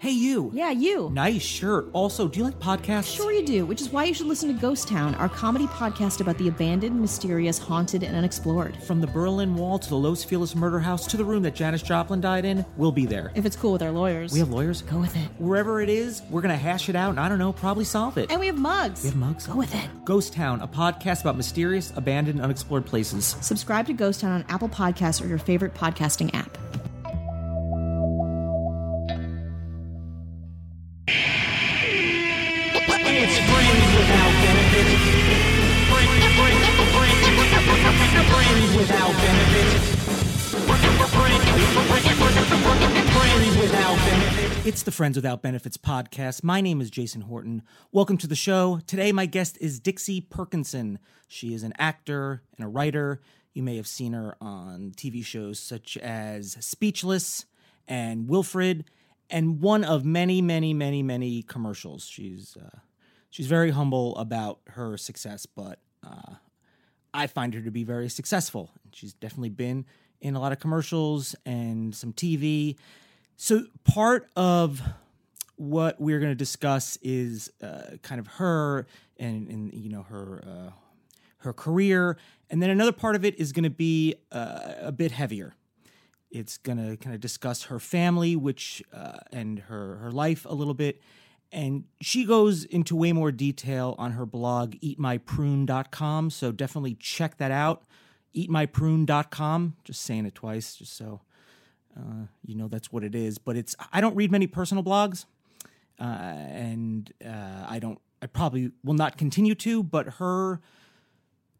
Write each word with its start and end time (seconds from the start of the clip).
Hey, 0.00 0.12
you. 0.12 0.50
Yeah, 0.54 0.70
you. 0.70 1.10
Nice 1.12 1.42
shirt. 1.42 1.90
Also, 1.92 2.26
do 2.26 2.38
you 2.38 2.44
like 2.46 2.58
podcasts? 2.58 3.14
Sure 3.14 3.30
you 3.32 3.44
do, 3.44 3.66
which 3.66 3.82
is 3.82 3.90
why 3.90 4.04
you 4.04 4.14
should 4.14 4.28
listen 4.28 4.48
to 4.48 4.58
Ghost 4.58 4.88
Town, 4.88 5.14
our 5.16 5.28
comedy 5.28 5.66
podcast 5.66 6.22
about 6.22 6.38
the 6.38 6.48
abandoned, 6.48 6.98
mysterious, 6.98 7.58
haunted, 7.58 8.02
and 8.02 8.16
unexplored. 8.16 8.82
From 8.84 9.02
the 9.02 9.06
Berlin 9.06 9.54
Wall 9.54 9.78
to 9.78 9.88
the 9.90 9.98
Los 9.98 10.24
Feliz 10.24 10.56
murder 10.56 10.80
house 10.80 11.06
to 11.08 11.18
the 11.18 11.24
room 11.26 11.42
that 11.42 11.54
Janis 11.54 11.82
Joplin 11.82 12.22
died 12.22 12.46
in, 12.46 12.64
we'll 12.78 12.92
be 12.92 13.04
there. 13.04 13.30
If 13.34 13.44
it's 13.44 13.56
cool 13.56 13.72
with 13.72 13.82
our 13.82 13.90
lawyers. 13.90 14.32
We 14.32 14.38
have 14.38 14.48
lawyers. 14.48 14.80
Go 14.80 14.96
with 14.98 15.14
it. 15.18 15.28
Wherever 15.36 15.82
it 15.82 15.90
is, 15.90 16.22
we're 16.30 16.40
going 16.40 16.56
to 16.56 16.56
hash 16.56 16.88
it 16.88 16.96
out 16.96 17.10
and 17.10 17.20
I 17.20 17.28
don't 17.28 17.38
know, 17.38 17.52
probably 17.52 17.84
solve 17.84 18.16
it. 18.16 18.30
And 18.30 18.40
we 18.40 18.46
have 18.46 18.56
mugs. 18.56 19.02
We 19.02 19.10
have 19.10 19.18
mugs. 19.18 19.48
Go 19.48 19.56
with 19.56 19.74
it. 19.74 19.86
Ghost 20.06 20.32
Town, 20.32 20.62
a 20.62 20.66
podcast 20.66 21.20
about 21.20 21.36
mysterious, 21.36 21.92
abandoned, 21.94 22.40
unexplored 22.40 22.86
places. 22.86 23.36
Subscribe 23.42 23.84
to 23.88 23.92
Ghost 23.92 24.22
Town 24.22 24.32
on 24.32 24.46
Apple 24.48 24.70
Podcasts 24.70 25.22
or 25.22 25.28
your 25.28 25.36
favorite 25.36 25.74
podcasting 25.74 26.34
app. 26.34 26.56
It's 44.62 44.82
the 44.82 44.90
Friends 44.92 45.16
Without 45.16 45.42
Benefits 45.42 45.76
podcast. 45.76 46.42
My 46.42 46.60
name 46.60 46.80
is 46.80 46.90
Jason 46.90 47.22
Horton. 47.22 47.62
Welcome 47.92 48.16
to 48.18 48.26
the 48.26 48.34
show. 48.34 48.80
Today, 48.86 49.12
my 49.12 49.26
guest 49.26 49.58
is 49.60 49.78
Dixie 49.78 50.20
Perkinson. 50.20 50.98
She 51.28 51.54
is 51.54 51.62
an 51.62 51.72
actor 51.78 52.42
and 52.56 52.64
a 52.64 52.68
writer. 52.68 53.20
You 53.52 53.62
may 53.62 53.76
have 53.76 53.86
seen 53.86 54.12
her 54.12 54.36
on 54.40 54.92
TV 54.96 55.24
shows 55.24 55.58
such 55.58 55.96
as 55.98 56.56
Speechless 56.60 57.46
and 57.86 58.28
Wilfred, 58.28 58.84
and 59.28 59.60
one 59.60 59.84
of 59.84 60.04
many, 60.04 60.42
many, 60.42 60.74
many, 60.74 61.02
many 61.02 61.42
commercials. 61.42 62.06
She's 62.06 62.56
uh, 62.60 62.78
she's 63.30 63.46
very 63.46 63.70
humble 63.70 64.16
about 64.16 64.60
her 64.70 64.96
success, 64.96 65.46
but 65.46 65.78
uh, 66.06 66.34
I 67.14 67.26
find 67.26 67.54
her 67.54 67.62
to 67.62 67.70
be 67.70 67.84
very 67.84 68.08
successful. 68.08 68.70
She's 68.92 69.14
definitely 69.14 69.50
been 69.50 69.86
in 70.20 70.36
a 70.36 70.40
lot 70.40 70.52
of 70.52 70.60
commercials 70.60 71.34
and 71.46 71.94
some 71.94 72.12
TV. 72.12 72.76
So 73.36 73.64
part 73.84 74.28
of 74.36 74.82
what 75.56 76.00
we're 76.00 76.18
going 76.18 76.30
to 76.32 76.36
discuss 76.36 76.98
is 77.02 77.50
uh, 77.62 77.96
kind 78.02 78.18
of 78.18 78.26
her 78.26 78.86
and, 79.18 79.48
and 79.48 79.74
you 79.74 79.90
know 79.90 80.02
her 80.02 80.42
uh, 80.46 80.70
her 81.38 81.52
career, 81.54 82.18
and 82.50 82.62
then 82.62 82.68
another 82.68 82.92
part 82.92 83.16
of 83.16 83.24
it 83.24 83.38
is 83.38 83.52
going 83.52 83.64
to 83.64 83.70
be 83.70 84.14
uh, 84.30 84.74
a 84.80 84.92
bit 84.92 85.12
heavier. 85.12 85.54
It's 86.30 86.58
going 86.58 86.78
to 86.78 86.96
kind 86.98 87.14
of 87.14 87.20
discuss 87.20 87.64
her 87.64 87.78
family, 87.78 88.36
which 88.36 88.82
uh, 88.92 89.18
and 89.32 89.58
her 89.60 89.96
her 89.96 90.10
life 90.10 90.46
a 90.48 90.54
little 90.54 90.74
bit, 90.74 91.00
and 91.52 91.84
she 92.00 92.24
goes 92.24 92.64
into 92.64 92.94
way 92.94 93.12
more 93.12 93.32
detail 93.32 93.94
on 93.98 94.12
her 94.12 94.24
blog 94.24 94.74
eatmyprune.com. 94.76 96.30
So 96.30 96.52
definitely 96.52 96.94
check 96.94 97.38
that 97.38 97.50
out. 97.50 97.82
Eatmyprune.com. 98.36 99.76
Just 99.84 100.02
saying 100.02 100.26
it 100.26 100.34
twice, 100.34 100.76
just 100.76 100.96
so 100.96 101.20
uh, 101.96 102.26
you 102.44 102.54
know 102.54 102.68
that's 102.68 102.92
what 102.92 103.02
it 103.02 103.14
is. 103.14 103.38
But 103.38 103.56
it's 103.56 103.74
I 103.92 104.00
don't 104.00 104.14
read 104.14 104.30
many 104.30 104.46
personal 104.46 104.84
blogs, 104.84 105.24
uh, 106.00 106.04
and 106.04 107.12
uh, 107.24 107.66
I 107.68 107.78
don't. 107.80 107.98
I 108.22 108.26
probably 108.26 108.70
will 108.84 108.94
not 108.94 109.16
continue 109.16 109.54
to. 109.56 109.82
But 109.82 110.06
her 110.14 110.60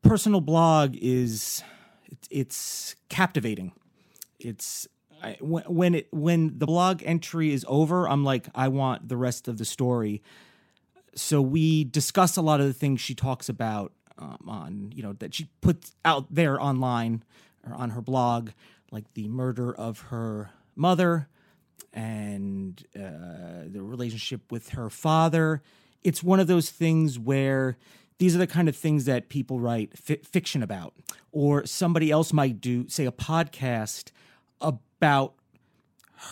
personal 0.02 0.40
blog 0.40 0.94
is 0.96 1.64
it's, 2.06 2.28
it's 2.30 2.96
captivating. 3.08 3.72
It's 4.38 4.86
I, 5.22 5.36
when 5.41 5.94
it 5.94 6.08
when 6.10 6.58
the 6.58 6.66
blog 6.66 7.03
entry 7.04 7.53
is 7.53 7.64
over, 7.69 8.08
I'm 8.08 8.25
like 8.25 8.48
I 8.54 8.69
want 8.69 9.08
the 9.08 9.16
rest 9.16 9.48
of 9.48 9.58
the 9.58 9.64
story. 9.64 10.22
So 11.14 11.42
we 11.42 11.84
discuss 11.84 12.36
a 12.36 12.42
lot 12.42 12.60
of 12.60 12.66
the 12.66 12.72
things 12.72 13.00
she 13.00 13.14
talks 13.14 13.48
about 13.48 13.92
um, 14.19 14.38
on 14.47 14.92
you 14.94 15.03
know 15.03 15.14
that 15.14 15.34
she 15.34 15.48
puts 15.60 15.94
out 16.04 16.26
there 16.34 16.60
online 16.60 17.25
or 17.66 17.75
on 17.75 17.91
her 17.91 18.00
blog, 18.00 18.50
like 18.91 19.12
the 19.14 19.28
murder 19.28 19.75
of 19.75 20.00
her 20.10 20.50
mother 20.76 21.28
and 21.92 22.84
uh, 22.97 23.66
the 23.66 23.82
relationship 23.82 24.50
with 24.50 24.70
her 24.70 24.88
father. 24.88 25.62
It's 26.03 26.22
one 26.22 26.41
of 26.41 26.47
those 26.47 26.70
things 26.70 27.19
where 27.19 27.76
these 28.19 28.34
are 28.34 28.38
the 28.38 28.47
kind 28.47 28.69
of 28.69 28.76
things 28.76 29.06
that 29.06 29.28
people 29.28 29.60
write 29.60 29.97
fi- 29.98 30.20
fiction 30.22 30.62
about, 30.62 30.94
or 31.32 31.66
somebody 31.66 32.10
else 32.10 32.32
might 32.32 32.60
do, 32.60 32.88
say, 32.88 33.06
a 33.06 33.12
podcast 33.12 34.12
about 34.60 34.78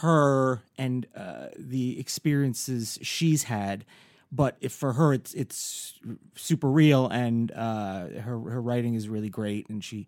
her 0.00 0.62
and 0.76 1.06
uh, 1.16 1.46
the 1.56 1.98
experiences 1.98 2.98
she's 3.02 3.44
had. 3.44 3.84
But 4.30 4.58
if 4.60 4.72
for 4.72 4.92
her, 4.92 5.14
it's 5.14 5.32
it's 5.32 5.94
super 6.36 6.68
real, 6.68 7.08
and 7.08 7.50
uh, 7.52 8.08
her 8.20 8.38
her 8.38 8.60
writing 8.60 8.94
is 8.94 9.08
really 9.08 9.30
great, 9.30 9.68
and 9.70 9.82
she 9.82 10.06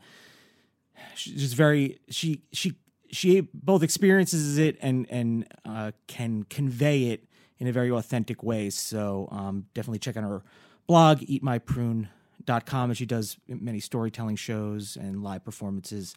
she's 1.15 1.41
just 1.41 1.55
very 1.55 1.99
she 2.11 2.43
she 2.53 2.75
she 3.11 3.41
both 3.55 3.83
experiences 3.83 4.59
it 4.59 4.77
and 4.83 5.07
and 5.09 5.47
uh, 5.65 5.93
can 6.07 6.45
convey 6.45 7.05
it 7.05 7.25
in 7.59 7.67
a 7.67 7.73
very 7.73 7.91
authentic 7.91 8.43
way. 8.43 8.69
So 8.69 9.29
um, 9.31 9.67
definitely 9.73 10.01
check 10.01 10.19
out 10.19 10.25
her 10.25 10.43
blog, 10.87 11.21
eatmyprune.com, 11.21 12.91
and 12.91 12.97
she 12.97 13.07
does 13.07 13.39
many 13.49 13.81
storytelling 13.81 14.37
shows 14.37 14.97
and 14.97 15.23
live 15.23 15.45
performances, 15.45 16.15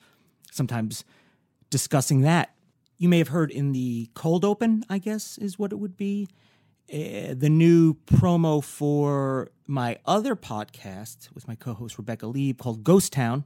sometimes 0.52 1.06
discussing 1.74 2.22
that. 2.22 2.54
You 3.00 3.10
may 3.10 3.18
have 3.18 3.30
heard 3.30 3.50
in 3.50 3.72
the 3.72 4.08
cold 4.14 4.46
open, 4.46 4.86
I 4.92 5.00
guess 5.00 5.40
is 5.40 5.58
what 5.58 5.72
it 5.72 5.78
would 5.78 5.98
be, 5.98 6.28
uh, 6.94 7.34
the 7.36 7.50
new 7.50 7.96
promo 8.06 8.64
for 8.64 9.50
my 9.66 9.98
other 10.06 10.36
podcast 10.36 11.34
with 11.34 11.48
my 11.48 11.56
co-host 11.56 11.98
Rebecca 11.98 12.28
Leib 12.28 12.60
called 12.60 12.84
Ghost 12.84 13.12
Town, 13.12 13.46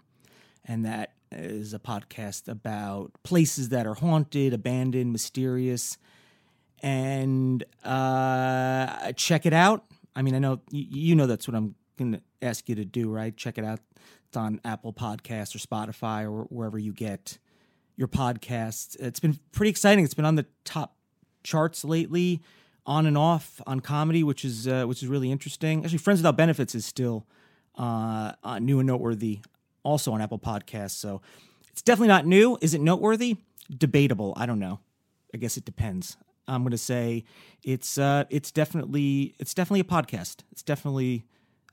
and 0.65 0.83
that 0.83 1.13
is 1.31 1.73
a 1.73 1.79
podcast 1.79 2.49
about 2.49 3.13
places 3.23 3.69
that 3.69 3.87
are 3.87 3.93
haunted, 3.93 4.53
abandoned, 4.53 5.13
mysterious, 5.13 5.97
and 6.83 7.63
uh, 7.85 9.13
check 9.13 9.45
it 9.45 9.53
out. 9.53 9.85
I 10.17 10.21
mean, 10.21 10.35
I 10.35 10.39
know 10.39 10.59
you, 10.69 10.85
you 10.89 11.15
know 11.15 11.27
that's 11.27 11.47
what 11.47 11.55
I'm 11.55 11.75
going 11.97 12.11
to 12.11 12.21
ask 12.41 12.67
you 12.67 12.75
to 12.75 12.83
do, 12.83 13.09
right? 13.09 13.35
Check 13.37 13.57
it 13.57 13.63
out. 13.63 13.79
It's 14.27 14.35
on 14.35 14.59
Apple 14.65 14.91
Podcasts 14.91 15.55
or 15.55 15.59
Spotify 15.59 16.25
or 16.25 16.43
wherever 16.49 16.77
you 16.77 16.91
get 16.91 17.37
your 17.97 18.07
podcast. 18.07 18.95
It's 18.99 19.19
been 19.19 19.37
pretty 19.51 19.71
exciting. 19.71 20.05
It's 20.05 20.13
been 20.13 20.25
on 20.25 20.35
the 20.35 20.45
top 20.63 20.95
charts 21.43 21.83
lately, 21.83 22.41
on 22.85 23.05
and 23.05 23.17
off 23.17 23.61
on 23.67 23.81
comedy, 23.81 24.23
which 24.23 24.45
is 24.45 24.67
uh, 24.67 24.85
which 24.85 25.03
is 25.03 25.09
really 25.09 25.31
interesting. 25.31 25.83
Actually, 25.83 25.97
Friends 25.97 26.19
Without 26.19 26.37
Benefits 26.37 26.75
is 26.75 26.85
still 26.85 27.25
uh, 27.77 28.31
uh, 28.43 28.59
new 28.59 28.79
and 28.79 28.87
noteworthy, 28.87 29.39
also 29.83 30.13
on 30.13 30.21
Apple 30.21 30.39
Podcasts. 30.39 30.91
So 30.91 31.21
it's 31.71 31.81
definitely 31.81 32.09
not 32.09 32.25
new. 32.25 32.57
Is 32.61 32.73
it 32.73 32.81
noteworthy? 32.81 33.37
Debatable. 33.75 34.33
I 34.37 34.45
don't 34.45 34.59
know. 34.59 34.79
I 35.33 35.37
guess 35.37 35.57
it 35.57 35.65
depends. 35.65 36.15
I'm 36.47 36.61
going 36.61 36.71
to 36.71 36.77
say 36.77 37.25
it's 37.63 37.97
uh, 37.97 38.23
it's 38.29 38.51
definitely 38.51 39.35
it's 39.39 39.53
definitely 39.53 39.81
a 39.81 39.83
podcast. 39.83 40.37
It's 40.51 40.63
definitely 40.63 41.25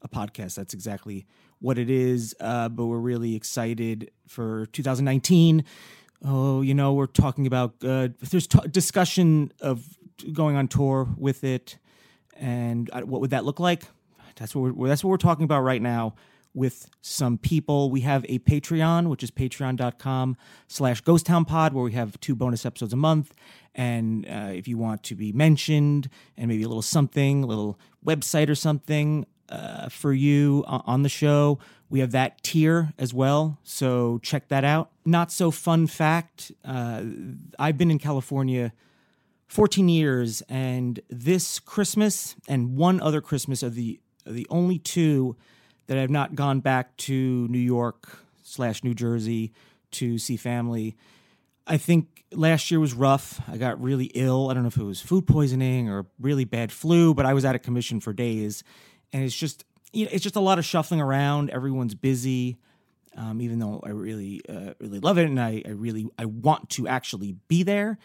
a 0.03 0.09
podcast. 0.09 0.56
That's 0.56 0.75
exactly 0.75 1.27
what 1.61 1.79
it 1.79 1.91
is. 1.91 2.35
Uh, 2.41 2.69
but 2.69 2.87
we're 2.87 2.99
really 2.99 3.37
excited 3.37 4.11
for 4.27 4.67
2019. 4.67 5.65
Oh, 6.26 6.62
you 6.62 6.73
know, 6.73 6.94
we're 6.94 7.06
talking 7.06 7.47
about 7.47 7.75
uh, 7.85 8.09
there's 8.31 8.47
t- 8.47 8.59
discussion 8.71 9.53
of 9.61 9.85
going 10.32 10.56
on 10.56 10.69
tour 10.69 11.06
with 11.19 11.44
it, 11.44 11.79
and 12.37 12.88
uh, 12.93 13.03
what 13.03 13.21
would 13.21 13.31
that 13.31 13.44
look 13.44 13.61
like? 13.61 13.85
That's 14.37 14.55
what 14.55 14.75
we're, 14.75 14.88
that's 14.88 15.05
what 15.05 15.11
we're 15.11 15.17
talking 15.19 15.44
about 15.44 15.61
right 15.61 15.82
now 15.82 16.15
with 16.55 16.88
some 17.03 17.37
people. 17.37 17.91
We 17.91 18.00
have 18.03 18.25
a 18.29 18.38
Patreon, 18.38 19.09
which 19.09 19.23
is 19.23 19.31
patreon.com 19.31 20.37
slash 20.67 21.03
ghosttownpod, 21.03 21.73
where 21.73 21.85
we 21.85 21.93
have 21.93 22.19
two 22.21 22.35
bonus 22.35 22.65
episodes 22.65 22.93
a 22.93 22.97
month. 22.97 23.35
And 23.75 24.25
uh, 24.27 24.50
if 24.53 24.67
you 24.67 24.79
want 24.79 25.03
to 25.05 25.15
be 25.15 25.32
mentioned 25.32 26.09
and 26.37 26.49
maybe 26.49 26.62
a 26.62 26.69
little 26.69 26.82
something, 26.82 27.43
a 27.43 27.47
little 27.47 27.79
website 28.06 28.49
or 28.49 28.55
something, 28.55 29.27
uh, 29.49 29.88
for 29.88 30.12
you 30.12 30.65
on 30.67 31.03
the 31.03 31.09
show. 31.09 31.59
We 31.94 32.00
have 32.00 32.11
that 32.11 32.43
tier 32.43 32.93
as 32.99 33.14
well, 33.14 33.61
so 33.62 34.19
check 34.19 34.49
that 34.49 34.64
out. 34.64 34.91
Not 35.05 35.31
so 35.31 35.52
fun 35.52 35.87
fact: 35.87 36.50
uh, 36.64 37.05
I've 37.56 37.79
been 37.79 37.93
in 37.93 38.00
California 38.00 38.73
14 39.46 39.88
years, 39.88 40.43
and 40.49 40.99
this 41.08 41.61
Christmas 41.61 42.35
and 42.49 42.76
one 42.76 43.00
other 43.00 43.20
Christmas 43.20 43.62
are 43.62 43.70
the 43.70 44.00
are 44.26 44.32
the 44.32 44.44
only 44.50 44.81
two 44.81 45.37
that 45.87 45.96
I've 45.96 46.11
not 46.11 46.35
gone 46.35 46.58
back 46.58 46.96
to 46.96 47.46
New 47.46 47.61
York 47.61 48.19
slash 48.43 48.82
New 48.82 48.94
Jersey 48.94 49.52
to 49.93 50.19
see 50.19 50.37
family. 50.37 50.96
I 51.64 51.76
think 51.76 52.25
last 52.32 52.73
year 52.73 52.81
was 52.81 52.93
rough. 52.93 53.41
I 53.46 53.56
got 53.56 53.81
really 53.81 54.06
ill. 54.17 54.50
I 54.50 54.55
don't 54.55 54.64
know 54.64 54.69
if 54.69 54.79
it 54.79 54.82
was 54.82 55.00
food 55.00 55.29
poisoning 55.29 55.88
or 55.88 56.06
really 56.19 56.44
bad 56.44 56.73
flu, 56.73 57.14
but 57.14 57.25
I 57.25 57.35
was 57.35 57.44
out 57.44 57.55
of 57.55 57.62
commission 57.62 58.00
for 58.00 58.12
days, 58.12 58.64
and 59.12 59.23
it's 59.23 59.37
just 59.37 59.64
you 59.94 60.05
know, 60.05 60.11
it's 60.12 60.23
just 60.23 60.37
a 60.37 60.41
lot 60.41 60.58
of 60.58 60.64
shuffling 60.64 61.00
around. 61.00 61.50
Everyone's 61.50 61.94
busy. 61.94 62.58
Um, 63.17 63.41
even 63.41 63.61
though 63.61 63.81
I 63.85 63.91
really, 63.91 64.41
uh, 64.49 64.75
really 64.81 64.99
love 64.99 65.19
it, 65.19 65.26
and 65.26 65.41
I, 65.41 65.62
I 65.64 65.70
really, 65.70 66.08
I 66.19 66.25
want 66.25 66.70
to 66.70 66.88
actually 66.88 67.37
be 67.46 67.62
there, 67.62 67.96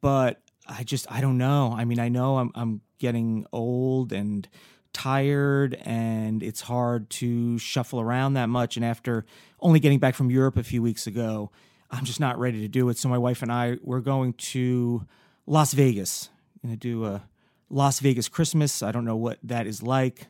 but 0.00 0.40
I 0.66 0.82
just, 0.82 1.12
I 1.12 1.20
don't 1.20 1.36
know. 1.36 1.74
I 1.76 1.84
mean, 1.84 2.00
I 2.00 2.08
know 2.08 2.38
I'm, 2.38 2.50
I'm 2.54 2.80
getting 2.98 3.44
old 3.52 4.14
and 4.14 4.48
tired, 4.94 5.74
and 5.82 6.42
it's 6.42 6.62
hard 6.62 7.10
to 7.10 7.58
shuffle 7.58 8.00
around 8.00 8.32
that 8.34 8.48
much. 8.48 8.76
And 8.76 8.84
after 8.84 9.26
only 9.60 9.78
getting 9.78 9.98
back 9.98 10.14
from 10.14 10.30
Europe 10.30 10.56
a 10.56 10.64
few 10.64 10.80
weeks 10.80 11.06
ago, 11.06 11.50
I'm 11.90 12.06
just 12.06 12.20
not 12.20 12.38
ready 12.38 12.60
to 12.62 12.68
do 12.68 12.88
it. 12.88 12.96
So 12.96 13.10
my 13.10 13.18
wife 13.18 13.42
and 13.42 13.52
I, 13.52 13.76
we're 13.82 14.00
going 14.00 14.32
to 14.34 15.06
Las 15.46 15.74
Vegas. 15.74 16.30
Going 16.62 16.74
to 16.74 16.78
do 16.78 17.04
a 17.04 17.24
Las 17.68 18.00
Vegas 18.00 18.28
Christmas. 18.28 18.82
I 18.82 18.90
don't 18.90 19.04
know 19.04 19.16
what 19.16 19.38
that 19.42 19.66
is 19.66 19.82
like. 19.82 20.28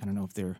I 0.00 0.04
don't 0.04 0.14
know 0.14 0.24
if 0.24 0.34
they're 0.34 0.56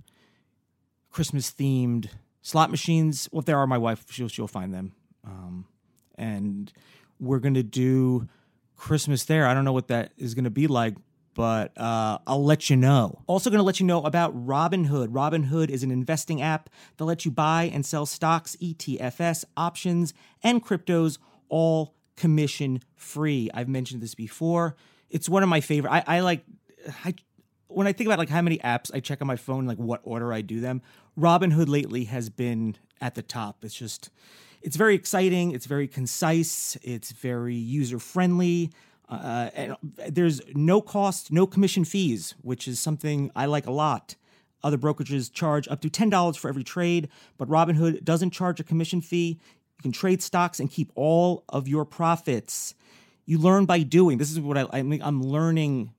Christmas 1.11 1.51
themed 1.51 2.09
slot 2.43 2.71
machines. 2.71 3.29
Well, 3.33 3.41
if 3.41 3.47
there 3.47 3.59
are, 3.59 3.67
my 3.67 3.79
wife 3.79 4.05
she'll 4.11 4.29
she'll 4.29 4.49
find 4.49 4.73
them. 4.73 4.93
Um, 5.27 5.67
and 6.17 6.73
we're 7.19 7.39
gonna 7.39 7.63
do 7.63 8.29
Christmas 8.77 9.25
there. 9.25 9.47
I 9.47 9.55
don't 9.55 9.65
know 9.65 9.73
what 9.73 9.89
that 9.89 10.13
is 10.17 10.35
gonna 10.35 10.51
be 10.51 10.67
like, 10.67 10.95
but 11.35 11.77
uh, 11.79 12.19
I'll 12.27 12.45
let 12.45 12.71
you 12.71 12.77
know. 12.77 13.23
Also, 13.27 13.51
gonna 13.51 13.63
let 13.63 13.81
you 13.81 13.87
know 13.87 14.03
about 14.03 14.35
Robinhood. 14.47 15.09
Robinhood 15.09 15.71
is 15.71 15.83
an 15.83 15.91
investing 15.91 16.41
app 16.41 16.71
that 16.97 17.05
lets 17.05 17.25
you 17.25 17.31
buy 17.31 17.65
and 17.73 17.85
sell 17.85 18.07
stocks, 18.07 18.57
ETFs, 18.63 19.45
options, 19.57 20.15
and 20.43 20.65
cryptos 20.65 21.19
all 21.49 21.95
commission 22.17 22.81
free. 22.97 23.51
I've 23.53 23.69
mentioned 23.69 24.03
this 24.03 24.15
before. 24.15 24.77
It's 25.09 25.29
one 25.29 25.43
of 25.43 25.49
my 25.49 25.61
favorite. 25.61 25.91
I, 25.91 26.05
I 26.07 26.21
like. 26.21 26.45
I 27.05 27.15
when 27.71 27.87
I 27.87 27.93
think 27.93 28.09
about 28.09 28.19
like 28.19 28.29
how 28.29 28.43
many 28.43 28.59
apps 28.59 28.91
I 28.93 29.01
check 29.01 29.21
on 29.21 29.27
my 29.27 29.37
phone, 29.37 29.67
like 29.67 29.79
what 29.79 30.01
order 30.05 30.33
I 30.33 30.41
do 30.43 30.61
them, 30.61 30.83
Robinhood 31.19 31.69
lately 31.69 32.05
has 32.05 32.29
been 32.29 32.77
at 33.01 33.15
the 33.15 33.23
top. 33.23 33.65
It's 33.65 33.75
just, 33.75 34.11
it's 34.63 34.77
very 34.77 34.95
exciting. 34.95 35.53
It's 35.53 35.67
very 35.67 35.89
concise. 35.89 36.77
It's 36.83 37.13
very 37.13 37.55
user 37.55 37.99
friendly. 37.99 38.71
Uh, 39.09 39.51
and 39.55 39.77
there's 40.09 40.41
no 40.55 40.81
cost, 40.81 41.33
no 41.33 41.47
commission 41.47 41.85
fees, 41.85 42.35
which 42.43 42.69
is 42.69 42.79
something 42.79 43.31
I 43.35 43.47
like 43.47 43.67
a 43.67 43.73
lot. 43.73 44.15
Other 44.63 44.79
brokerages 44.79 45.33
charge 45.33 45.67
up 45.69 45.81
to 45.81 45.89
$10 45.89 46.37
for 46.37 46.49
every 46.49 46.63
trade, 46.63 47.09
but 47.39 47.49
Robinhood 47.49 48.05
doesn't 48.05 48.31
charge 48.31 48.61
a 48.61 48.65
commission 48.65 49.01
fee. 49.01 49.41
You 49.79 49.83
can 49.83 49.93
trade 49.93 50.23
stocks 50.23 50.61
and 50.61 50.71
keep 50.71 50.93
all 50.95 51.45
of 51.49 51.67
your 51.67 51.85
profits. 51.85 52.75
You 53.25 53.39
learn 53.39 53.65
by 53.65 53.83
doing. 53.83 54.19
This 54.19 54.31
is 54.31 54.39
what 54.39 54.59
I, 54.59 54.67
I 54.73 54.83
mean, 54.83 55.03
I'm 55.03 55.23
learning 55.23 55.93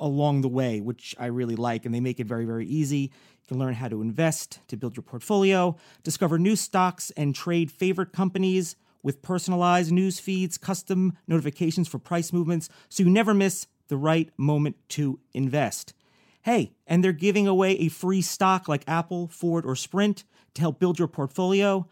along 0.00 0.40
the 0.40 0.48
way, 0.48 0.80
which 0.80 1.14
I 1.18 1.26
really 1.26 1.56
like, 1.56 1.84
and 1.84 1.94
they 1.94 2.00
make 2.00 2.18
it 2.18 2.26
very, 2.26 2.44
very 2.44 2.66
easy. 2.66 3.12
You 3.42 3.48
can 3.48 3.58
learn 3.58 3.74
how 3.74 3.88
to 3.88 4.02
invest, 4.02 4.60
to 4.68 4.76
build 4.76 4.96
your 4.96 5.02
portfolio, 5.02 5.76
discover 6.02 6.38
new 6.38 6.56
stocks, 6.56 7.10
and 7.16 7.34
trade 7.34 7.70
favorite 7.70 8.12
companies 8.12 8.76
with 9.02 9.22
personalized 9.22 9.92
news 9.92 10.20
feeds, 10.20 10.58
custom 10.58 11.16
notifications 11.26 11.88
for 11.88 11.98
price 11.98 12.32
movements, 12.32 12.68
so 12.88 13.02
you 13.02 13.10
never 13.10 13.34
miss 13.34 13.66
the 13.88 13.96
right 13.96 14.30
moment 14.36 14.76
to 14.88 15.18
invest. 15.32 15.94
Hey, 16.42 16.72
and 16.86 17.04
they're 17.04 17.12
giving 17.12 17.46
away 17.46 17.72
a 17.72 17.88
free 17.88 18.22
stock 18.22 18.66
like 18.68 18.88
Apple, 18.88 19.28
Ford, 19.28 19.66
or 19.66 19.76
Sprint 19.76 20.24
to 20.54 20.62
help 20.62 20.78
build 20.78 20.98
your 20.98 21.08
portfolio. 21.08 21.86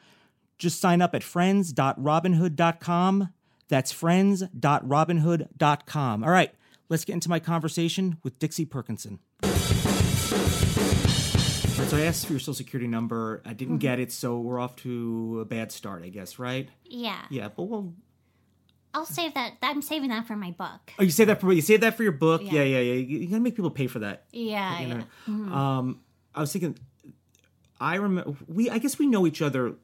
Just 0.59 0.81
sign 0.81 1.03
up 1.03 1.15
at 1.15 1.23
friends.robinhood.com. 1.23 3.29
That's 3.69 3.93
friends.robinhood.com. 3.93 6.25
All 6.25 6.31
right, 6.31 6.55
let's 6.89 7.05
get 7.05 7.15
into 7.15 7.29
my 7.29 7.39
conversation 7.41 8.19
with 8.23 8.39
Dixie 8.39 8.67
Perkinson. 8.67 9.19
So 11.89 11.97
I 11.97 12.03
asked 12.03 12.27
for 12.27 12.35
your 12.35 12.41
social 12.41 12.53
security 12.55 12.87
number. 12.87 13.41
I 13.47 13.55
didn't 13.55 13.79
get 13.79 13.99
it, 13.99 14.13
so 14.13 14.39
we're 14.41 14.61
off 14.61 14.77
to 14.77 15.39
a 15.41 15.45
bad 15.47 15.73
start, 15.73 16.03
I 16.05 16.11
guess, 16.11 16.39
right? 16.39 16.69
Yeah. 16.85 17.23
Yeah, 17.31 17.49
but 17.49 17.63
we'll. 17.63 17.95
I'll 18.93 19.07
save 19.07 19.33
that. 19.35 19.55
I'm 19.63 19.81
saving 19.81 20.11
that 20.11 20.27
for 20.27 20.37
my 20.37 20.51
book. 20.51 20.93
oh, 20.99 21.03
you 21.03 21.11
save 21.11 21.29
that 21.29 21.41
for 21.41 21.51
you 21.53 21.63
save 21.63 21.81
that 21.83 21.97
for 21.97 22.03
your 22.03 22.13
book. 22.13 22.43
Yeah, 22.45 22.63
Yeah. 22.63 22.63
yeah, 22.63 22.81
yeah. 22.81 22.93
You, 22.95 23.19
you 23.21 23.27
gotta 23.29 23.41
make 23.41 23.55
people 23.57 23.71
pay 23.71 23.87
for 23.87 24.01
that. 24.01 24.25
Yeah, 24.33 24.81
you 24.81 24.89
yeah. 24.89 25.03
know? 25.29 25.55
Um, 25.55 26.01
I 26.35 26.41
was 26.41 26.53
thinking, 26.53 26.79
I 27.81 27.95
remember 27.97 28.35
we. 28.49 28.69
I 28.71 28.79
guess 28.79 28.99
we 28.99 29.07
know 29.07 29.27
each 29.27 29.41
other 29.43 29.75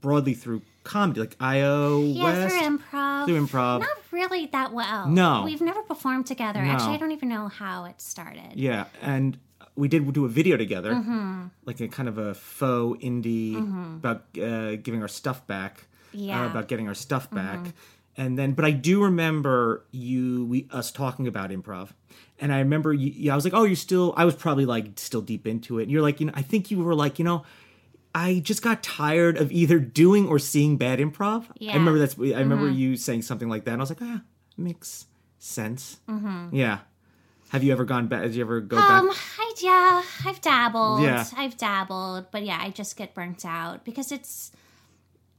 broadly 0.00 0.34
through 0.34 0.62
comedy, 0.82 1.20
like 1.20 1.36
IO 1.40 2.02
Yeah, 2.02 2.24
West. 2.24 2.56
through 2.56 2.78
improv. 2.78 3.24
Through 3.26 3.46
improv. 3.46 3.80
Not 3.80 3.88
really 4.10 4.46
that 4.46 4.72
well. 4.72 5.08
No. 5.08 5.42
We've 5.44 5.60
never 5.60 5.82
performed 5.82 6.26
together. 6.26 6.62
No. 6.62 6.70
Actually, 6.72 6.94
I 6.94 6.98
don't 6.98 7.12
even 7.12 7.28
know 7.28 7.48
how 7.48 7.84
it 7.86 8.00
started. 8.00 8.52
Yeah, 8.56 8.84
and 9.00 9.38
we 9.76 9.88
did 9.88 10.12
do 10.12 10.24
a 10.24 10.28
video 10.28 10.56
together, 10.56 10.92
Mm-hmm. 10.92 11.46
like 11.64 11.80
a 11.80 11.88
kind 11.88 12.08
of 12.08 12.18
a 12.18 12.34
faux 12.34 13.02
indie 13.02 13.56
about 13.96 14.24
uh, 14.40 14.76
giving 14.76 15.02
our 15.02 15.08
stuff 15.08 15.46
back. 15.46 15.84
Yeah. 16.12 16.36
Mm-hmm. 16.36 16.44
uh, 16.46 16.50
about 16.50 16.68
getting 16.68 16.86
our 16.86 16.94
stuff 16.94 17.28
back, 17.30 17.58
and 18.16 18.38
then, 18.38 18.52
but 18.52 18.64
I 18.64 18.70
do 18.70 19.02
remember 19.02 19.84
you, 19.90 20.44
we 20.46 20.68
us 20.70 20.90
talking 20.92 21.26
about 21.26 21.50
improv, 21.50 21.90
and 22.38 22.52
I 22.52 22.58
remember, 22.60 22.92
you, 22.92 23.12
yeah, 23.14 23.32
I 23.32 23.36
was 23.36 23.44
like, 23.44 23.54
oh, 23.54 23.64
you're 23.64 23.76
still. 23.76 24.14
I 24.16 24.24
was 24.24 24.34
probably 24.34 24.66
like 24.66 24.98
still 24.98 25.20
deep 25.22 25.46
into 25.46 25.78
it. 25.78 25.84
And 25.84 25.90
you're 25.92 26.02
like, 26.02 26.20
you 26.20 26.26
know, 26.26 26.32
I 26.36 26.42
think 26.42 26.70
you 26.70 26.82
were 26.82 26.94
like, 26.94 27.18
you 27.18 27.24
know. 27.24 27.44
I 28.16 28.38
just 28.38 28.62
got 28.62 28.80
tired 28.84 29.36
of 29.38 29.50
either 29.50 29.80
doing 29.80 30.28
or 30.28 30.38
seeing 30.38 30.76
bad 30.76 31.00
improv. 31.00 31.46
I 31.50 31.54
Yeah. 31.58 31.70
Mm-hmm. 31.72 31.78
remember 31.80 31.98
that's. 31.98 32.16
I 32.16 32.38
remember 32.38 32.70
you 32.70 32.96
saying 32.96 33.22
something 33.22 33.48
like 33.48 33.64
that, 33.64 33.72
and 33.72 33.80
I 33.80 33.82
was 33.82 33.90
like, 33.90 34.02
ah, 34.02 34.20
makes 34.56 35.06
sense. 35.40 35.98
Mm-hmm. 36.08 36.54
Yeah. 36.54 36.78
Have 37.48 37.64
you 37.64 37.72
ever 37.72 37.84
gone 37.84 38.06
back? 38.06 38.22
Did 38.22 38.36
you 38.36 38.42
ever 38.42 38.60
go 38.60 38.76
Um, 38.76 39.08
back? 39.08 39.16
I 39.40 39.54
yeah, 39.60 40.02
I've 40.24 40.40
dabbled. 40.40 41.02
Yeah. 41.02 41.24
I've 41.36 41.56
dabbled, 41.56 42.26
but 42.30 42.44
yeah, 42.44 42.58
I 42.60 42.70
just 42.70 42.96
get 42.96 43.14
burnt 43.14 43.44
out 43.44 43.84
because 43.84 44.12
it's. 44.12 44.52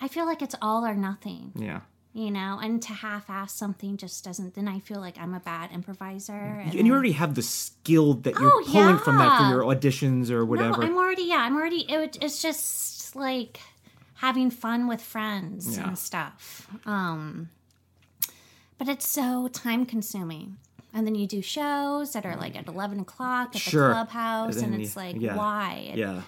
I 0.01 0.09
feel 0.09 0.25
like 0.25 0.41
it's 0.41 0.55
all 0.61 0.85
or 0.85 0.95
nothing, 0.95 1.53
Yeah. 1.55 1.79
You 2.17 2.31
know, 2.31 2.57
and 2.63 2.81
to 2.81 2.93
half-ass 2.93 3.53
something 3.53 3.97
just 3.97 4.23
doesn't. 4.23 4.53
Then 4.55 4.69
I 4.69 4.79
feel 4.79 5.01
like 5.01 5.17
I'm 5.19 5.33
a 5.33 5.39
bad 5.41 5.71
improviser. 5.73 6.31
And, 6.31 6.73
And 6.73 6.87
you 6.87 6.93
already 6.93 7.11
have 7.11 7.35
the 7.35 7.41
skill 7.41 8.13
that 8.13 8.39
you're 8.39 8.51
Oh, 8.53 8.63
pulling 8.65 8.97
from 8.99 9.17
that 9.17 9.37
for 9.37 9.49
your 9.53 9.63
auditions 9.63 10.31
or 10.31 10.45
whatever. 10.45 10.77
No, 10.77 10.87
I'm 10.87 10.95
already 10.97 11.23
yeah. 11.23 11.39
I'm 11.39 11.55
already. 11.57 11.81
It, 11.91 12.17
it's 12.21 12.41
just 12.41 13.17
like 13.17 13.59
having 14.15 14.49
fun 14.49 14.87
with 14.87 15.01
friends 15.01 15.77
Yeah. 15.77 15.87
and 15.89 15.99
stuff. 15.99 16.69
Um, 16.85 17.49
but 18.77 18.87
it's 18.87 19.07
so 19.07 19.49
time 19.49 19.85
consuming. 19.85 20.55
And 20.93 21.05
then 21.05 21.15
you 21.15 21.27
do 21.27 21.41
shows 21.41 22.13
that 22.13 22.25
are 22.25 22.37
like 22.37 22.55
at 22.55 22.65
eleven 22.69 23.01
o'clock 23.01 23.53
at 23.55 23.61
Sure. 23.61 23.89
the 23.89 23.93
clubhouse, 23.93 24.55
And 24.55 24.73
and, 24.73 24.81
it's 24.83 24.95
you- 24.95 25.01
like, 25.01 25.15
yeah. 25.19 25.35
why? 25.35 25.91
yeah. 25.95 26.21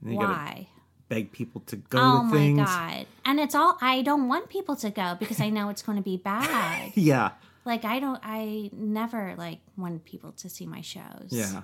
Why? 0.00 0.68
Beg 1.08 1.32
people 1.32 1.60
to 1.66 1.76
go 1.76 1.98
Oh 2.00 2.18
to 2.30 2.54
my 2.56 2.64
god! 2.64 3.06
And 3.24 3.40
it's 3.40 3.54
all 3.54 3.76
I 3.80 4.02
don't 4.02 4.28
want 4.28 4.48
people 4.48 4.76
to 4.76 4.90
go 4.90 5.16
because 5.18 5.40
I 5.40 5.50
know 5.50 5.68
it's 5.68 5.82
going 5.82 5.96
to 5.98 6.02
be 6.04 6.16
bad. 6.16 6.92
Yeah. 6.96 7.32
like 7.64 7.84
I 7.84 7.98
don't. 8.00 8.20
I 8.22 8.70
never 8.72 9.34
like 9.36 9.60
want 9.76 10.04
people 10.04 10.32
to 10.32 10.48
see 10.48 10.66
my 10.66 10.80
shows. 10.80 11.28
Yeah. 11.30 11.62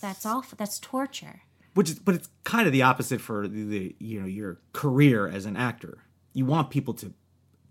that's 0.00 0.24
awful. 0.26 0.56
That's 0.56 0.78
torture. 0.78 1.42
Which 1.74 1.88
is, 1.90 1.98
but 1.98 2.14
it's 2.14 2.28
kind 2.44 2.66
of 2.66 2.72
the 2.72 2.82
opposite 2.82 3.20
for 3.20 3.48
the, 3.48 3.64
the 3.64 3.96
you 3.98 4.20
know 4.20 4.26
your 4.26 4.58
career 4.72 5.26
as 5.28 5.46
an 5.46 5.56
actor. 5.56 5.98
You 6.34 6.44
want 6.46 6.70
people 6.70 6.94
to 6.94 7.12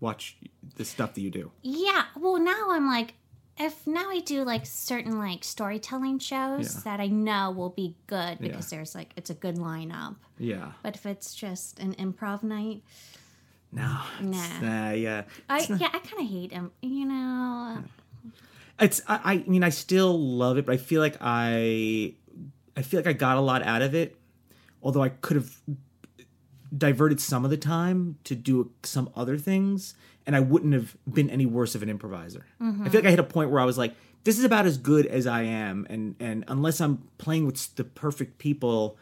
watch 0.00 0.36
the 0.76 0.84
stuff 0.84 1.14
that 1.14 1.20
you 1.20 1.30
do. 1.30 1.52
Yeah. 1.62 2.04
Well, 2.18 2.38
now 2.38 2.70
I'm 2.70 2.86
like, 2.88 3.14
if 3.58 3.86
now 3.86 4.08
I 4.10 4.20
do 4.20 4.44
like 4.44 4.64
certain 4.66 5.18
like 5.18 5.44
storytelling 5.44 6.18
shows 6.18 6.74
Yeah. 6.74 6.80
that 6.84 7.00
I 7.00 7.06
know 7.08 7.50
will 7.50 7.70
be 7.70 7.96
good 8.06 8.38
because 8.38 8.70
there's 8.70 8.94
like 8.94 9.12
it's 9.16 9.30
a 9.30 9.34
good 9.34 9.56
lineup. 9.56 10.16
Yeah. 10.38 10.72
But 10.82 10.96
if 10.96 11.06
it's 11.06 11.34
just 11.34 11.78
an 11.78 11.94
improv 11.94 12.42
night, 12.42 12.82
No. 13.70 14.00
Nah. 14.20 14.38
uh, 14.88 14.92
yeah. 14.92 15.22
I 15.48 15.60
yeah, 15.68 15.88
I 15.92 15.98
kind 15.98 16.20
of 16.20 16.28
hate 16.28 16.52
him. 16.52 16.70
You 16.82 17.06
know. 17.06 17.84
It's 18.80 19.00
I, 19.06 19.20
I 19.24 19.48
mean 19.48 19.62
I 19.62 19.68
still 19.68 20.18
love 20.18 20.56
it, 20.58 20.66
but 20.66 20.72
I 20.72 20.78
feel 20.78 21.00
like 21.00 21.16
I 21.20 22.14
I 22.76 22.82
feel 22.82 22.98
like 23.00 23.06
I 23.06 23.12
got 23.12 23.36
a 23.36 23.40
lot 23.40 23.62
out 23.62 23.82
of 23.82 23.94
it. 23.94 24.16
Although 24.82 25.02
I 25.02 25.10
could 25.10 25.36
have 25.36 25.56
diverted 26.76 27.20
some 27.20 27.44
of 27.44 27.50
the 27.50 27.56
time 27.56 28.16
to 28.24 28.34
do 28.34 28.72
some 28.82 29.10
other 29.14 29.36
things, 29.36 29.94
and 30.26 30.36
I 30.36 30.40
wouldn't 30.40 30.74
have 30.74 30.96
been 31.10 31.30
any 31.30 31.46
worse 31.46 31.74
of 31.74 31.82
an 31.82 31.88
improviser. 31.88 32.46
I 32.60 32.88
feel 32.88 33.00
like 33.00 33.06
I 33.06 33.10
hit 33.10 33.18
a 33.18 33.24
point 33.24 33.50
where 33.50 33.60
I 33.60 33.64
was 33.64 33.78
like, 33.78 33.94
"This 34.24 34.38
is 34.38 34.44
about 34.44 34.66
as 34.66 34.78
good 34.78 35.06
as 35.06 35.26
I 35.26 35.42
am," 35.42 35.86
and 35.90 36.14
and 36.20 36.44
unless 36.48 36.80
I'm 36.80 37.08
playing 37.18 37.46
with 37.46 37.74
the 37.76 37.84
perfect 37.84 38.38
people, 38.38 38.96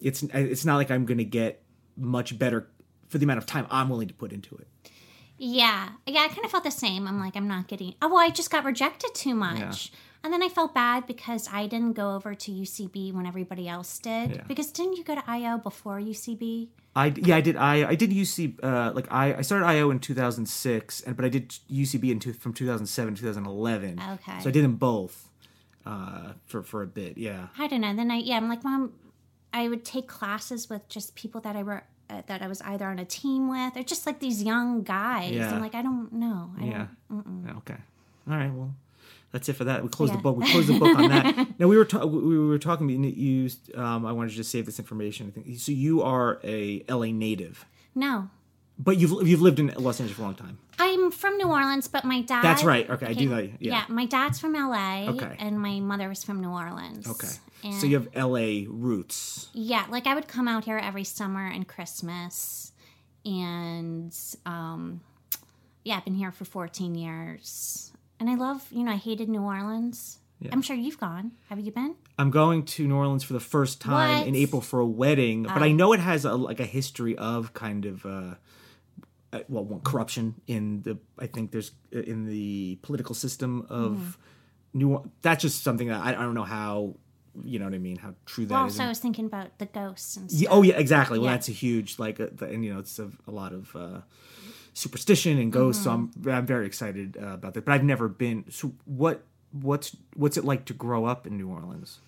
it's 0.00 0.22
it's 0.22 0.64
not 0.64 0.76
like 0.76 0.90
I'm 0.90 1.04
gonna 1.06 1.24
get 1.24 1.62
much 1.96 2.38
better 2.38 2.68
for 3.08 3.18
the 3.18 3.24
amount 3.24 3.38
of 3.38 3.46
time 3.46 3.66
I'm 3.70 3.88
willing 3.88 4.08
to 4.08 4.14
put 4.14 4.32
into 4.32 4.54
it. 4.56 4.68
Yeah. 5.38 5.90
Yeah, 6.06 6.22
I 6.22 6.28
kind 6.28 6.44
of 6.44 6.50
felt 6.50 6.64
the 6.64 6.70
same. 6.70 7.06
I'm 7.06 7.20
like, 7.20 7.36
I'm 7.36 7.48
not 7.48 7.68
getting. 7.68 7.94
Oh, 8.02 8.08
well, 8.08 8.18
I 8.18 8.30
just 8.30 8.50
got 8.50 8.64
rejected 8.64 9.14
too 9.14 9.34
much. 9.34 9.92
And 10.24 10.32
then 10.32 10.42
I 10.42 10.48
felt 10.48 10.74
bad 10.74 11.06
because 11.06 11.48
I 11.52 11.66
didn't 11.66 11.92
go 11.92 12.14
over 12.14 12.34
to 12.34 12.50
UCB 12.50 13.12
when 13.14 13.24
everybody 13.26 13.68
else 13.68 13.98
did. 13.98 14.30
Yeah. 14.34 14.42
Because 14.48 14.70
didn't 14.72 14.96
you 14.96 15.04
go 15.04 15.14
to 15.14 15.22
IO 15.30 15.58
before 15.58 16.00
UCB? 16.00 16.68
I 16.96 17.12
yeah 17.16 17.36
I 17.36 17.40
did 17.40 17.56
I 17.56 17.88
I 17.90 17.94
did 17.94 18.10
UC 18.10 18.58
uh 18.62 18.92
like 18.94 19.06
I 19.12 19.34
I 19.36 19.42
started 19.42 19.66
IO 19.66 19.90
in 19.90 20.00
2006 20.00 21.02
and 21.02 21.14
but 21.16 21.24
I 21.24 21.28
did 21.28 21.50
UCB 21.70 22.10
in 22.10 22.18
two, 22.18 22.32
from 22.32 22.52
2007 22.52 23.14
to 23.14 23.20
2011. 23.22 24.00
Okay. 24.14 24.40
So 24.40 24.48
I 24.48 24.52
did 24.52 24.64
them 24.64 24.74
both 24.76 25.28
uh 25.86 26.32
for 26.46 26.62
for 26.62 26.82
a 26.82 26.86
bit. 26.86 27.16
Yeah. 27.16 27.48
I 27.58 27.68
don't 27.68 27.82
know. 27.82 27.94
Then 27.94 28.10
I, 28.10 28.16
yeah, 28.16 28.36
I'm 28.36 28.48
like, 28.48 28.64
Mom, 28.64 28.92
I 29.52 29.68
would 29.68 29.84
take 29.84 30.08
classes 30.08 30.68
with 30.68 30.88
just 30.88 31.14
people 31.14 31.40
that 31.42 31.54
I 31.56 31.62
were. 31.62 31.84
Uh, 32.10 32.22
that 32.26 32.40
I 32.40 32.48
was 32.48 32.62
either 32.62 32.86
on 32.86 32.98
a 32.98 33.04
team 33.04 33.50
with, 33.50 33.76
or 33.76 33.82
just 33.82 34.06
like 34.06 34.18
these 34.18 34.42
young 34.42 34.82
guys. 34.82 35.30
Yeah. 35.34 35.52
I'm 35.52 35.60
like, 35.60 35.74
I 35.74 35.82
don't 35.82 36.10
know. 36.10 36.50
I 36.58 36.64
Yeah. 36.64 36.86
don't, 37.10 37.54
Okay. 37.58 37.76
All 38.30 38.34
right. 38.34 38.50
Well, 38.50 38.74
that's 39.32 39.48
it 39.48 39.54
for 39.54 39.64
that. 39.64 39.82
We 39.82 39.88
closed 39.88 40.12
the 40.14 40.18
book. 40.18 40.36
We 40.36 40.50
closed 40.50 40.68
the 40.68 40.78
book 40.78 40.96
on 40.98 41.08
that. 41.10 41.46
Now 41.58 41.66
we 41.68 41.76
were 41.76 41.84
ta- 41.84 42.04
we 42.06 42.38
were 42.38 42.58
talking. 42.58 42.88
You 42.88 42.98
used. 43.10 43.74
Um, 43.76 44.06
I 44.06 44.12
wanted 44.12 44.30
to 44.30 44.36
just 44.36 44.50
save 44.50 44.64
this 44.66 44.78
information. 44.78 45.28
I 45.28 45.30
think 45.40 45.58
so. 45.58 45.72
You 45.72 46.02
are 46.02 46.38
a 46.44 46.84
LA 46.88 47.06
native, 47.06 47.64
no. 47.94 48.30
but 48.78 48.96
you've 48.96 49.26
you've 49.26 49.40
lived 49.42 49.58
in 49.58 49.68
Los 49.76 50.00
Angeles 50.00 50.16
for 50.16 50.22
a 50.22 50.26
long 50.26 50.34
time. 50.36 50.58
I'm 50.78 51.10
from 51.10 51.36
New 51.36 51.48
Orleans, 51.48 51.88
but 51.88 52.04
my 52.04 52.20
dad. 52.22 52.42
That's 52.42 52.62
right. 52.62 52.88
Okay, 52.88 53.06
I 53.06 53.12
do 53.12 53.28
know. 53.28 53.38
Yeah. 53.38 53.50
Yeah, 53.60 53.84
my 53.88 54.06
dad's 54.06 54.38
from 54.38 54.52
LA, 54.52 55.08
Okay. 55.08 55.34
and 55.40 55.60
my 55.60 55.80
mother 55.80 56.08
was 56.08 56.22
from 56.22 56.40
New 56.40 56.50
Orleans. 56.50 57.08
Okay. 57.08 57.28
And 57.64 57.74
So 57.74 57.86
you 57.88 57.98
have 57.98 58.08
LA 58.14 58.62
roots. 58.68 59.48
yeah, 59.52 59.84
like 59.90 60.06
I 60.06 60.14
would 60.14 60.28
come 60.28 60.46
out 60.46 60.64
here 60.64 60.78
every 60.78 61.02
summer 61.02 61.44
and 61.48 61.66
Christmas, 61.66 62.70
and 63.26 64.14
um, 64.46 65.00
yeah, 65.84 65.96
I've 65.96 66.04
been 66.04 66.14
here 66.14 66.30
for 66.30 66.44
14 66.44 66.94
years, 66.94 67.92
and 68.20 68.28
I 68.30 68.34
love. 68.34 68.66
You 68.70 68.84
know, 68.84 68.92
I 68.92 68.96
hated 68.96 69.28
New 69.28 69.42
Orleans. 69.42 70.18
I'm 70.52 70.62
sure 70.62 70.76
you've 70.76 71.00
gone. 71.00 71.32
Have 71.48 71.58
you 71.58 71.72
been? 71.72 71.96
I'm 72.16 72.30
going 72.30 72.64
to 72.66 72.86
New 72.86 72.94
Orleans 72.94 73.24
for 73.24 73.32
the 73.32 73.40
first 73.40 73.80
time 73.80 74.28
in 74.28 74.36
April 74.36 74.60
for 74.62 74.78
a 74.78 74.86
wedding, 74.86 75.42
but 75.42 75.62
I 75.62 75.72
know 75.72 75.92
it 75.92 76.00
has 76.00 76.24
a, 76.24 76.34
like 76.34 76.60
a 76.60 76.64
history 76.64 77.18
of 77.18 77.52
kind 77.54 77.84
of 77.84 78.06
uh, 78.06 78.34
uh, 79.32 79.40
well, 79.48 79.64
one, 79.64 79.80
corruption 79.80 80.36
in 80.46 80.82
the. 80.82 80.96
I 81.18 81.26
think 81.26 81.50
there's 81.50 81.72
uh, 81.94 82.00
in 82.00 82.24
the 82.26 82.78
political 82.82 83.14
system 83.16 83.66
of 83.68 84.16
New. 84.72 84.90
Or- 84.92 85.04
That's 85.22 85.42
just 85.42 85.64
something 85.64 85.88
that 85.88 86.00
I, 86.00 86.10
I 86.10 86.22
don't 86.22 86.34
know 86.34 86.44
how. 86.44 86.94
You 87.44 87.58
know 87.58 87.66
what 87.66 87.74
I 87.74 87.78
mean? 87.78 87.96
How 87.96 88.14
true 88.26 88.46
that 88.46 88.54
Well, 88.54 88.66
is. 88.66 88.74
also 88.74 88.84
I 88.84 88.88
was 88.88 88.98
thinking 89.00 89.26
about 89.26 89.58
the 89.58 89.66
ghosts 89.66 90.16
and 90.16 90.30
stuff. 90.30 90.40
Yeah, 90.42 90.48
oh 90.50 90.62
yeah, 90.62 90.74
exactly. 90.76 91.18
Well, 91.18 91.26
Yeah. 91.26 91.32
that's 91.34 91.48
a 91.48 91.52
huge 91.52 91.98
like, 91.98 92.18
uh, 92.20 92.28
and 92.40 92.64
you 92.64 92.72
know, 92.72 92.80
it's 92.80 92.98
a, 92.98 93.10
a 93.28 93.30
lot 93.30 93.52
of 93.52 93.74
uh, 93.76 94.00
superstition 94.78 95.38
and 95.38 95.52
ghosts. 95.52 95.84
So 95.84 95.90
I'm 95.90 96.08
Mm-hmm. 96.08 96.30
I'm 96.30 96.46
very 96.46 96.66
excited 96.66 97.16
uh, 97.20 97.34
about 97.34 97.54
that. 97.54 97.64
But 97.64 97.72
I've 97.74 97.84
never 97.84 98.08
been. 98.08 98.44
So 98.50 98.72
what 98.84 99.24
what's 99.52 99.96
what's 100.14 100.36
it 100.36 100.44
like 100.44 100.64
to 100.66 100.74
grow 100.74 101.04
up 101.04 101.26
in 101.26 101.36
New 101.36 101.48
Orleans? 101.50 101.98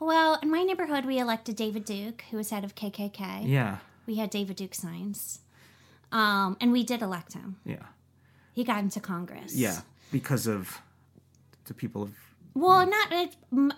Well, 0.00 0.38
in 0.42 0.50
my 0.50 0.62
neighborhood, 0.64 1.04
we 1.06 1.18
elected 1.18 1.56
David 1.56 1.84
Duke, 1.84 2.24
who 2.30 2.36
was 2.36 2.50
head 2.50 2.64
of 2.64 2.74
KKK. 2.74 3.48
Yeah, 3.48 3.78
We 4.06 4.16
had 4.16 4.28
David 4.28 4.56
Duke 4.56 4.74
signs, 4.74 5.38
um, 6.12 6.56
and 6.60 6.72
we 6.72 6.82
did 6.84 7.00
elect 7.00 7.32
him. 7.32 7.56
yeah, 7.64 7.86
He 8.52 8.64
got 8.64 8.80
into 8.80 9.00
Congress. 9.00 9.54
yeah. 9.54 9.80
Because 10.12 10.46
of 10.46 10.80
the 11.64 11.74
people 11.74 12.02
of 12.02 12.10
Well, 12.54 12.86
not. 12.86 13.30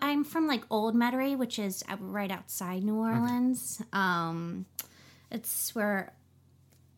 I'm 0.02 0.24
from 0.24 0.46
like 0.48 0.64
Old 0.68 0.94
Metairie, 0.96 1.36
which 1.38 1.58
is 1.58 1.84
uh, 1.88 1.96
right 2.00 2.30
outside 2.30 2.82
New 2.82 2.96
Orleans. 2.96 3.80
Um, 3.92 4.66
it's 5.30 5.74
where 5.74 6.12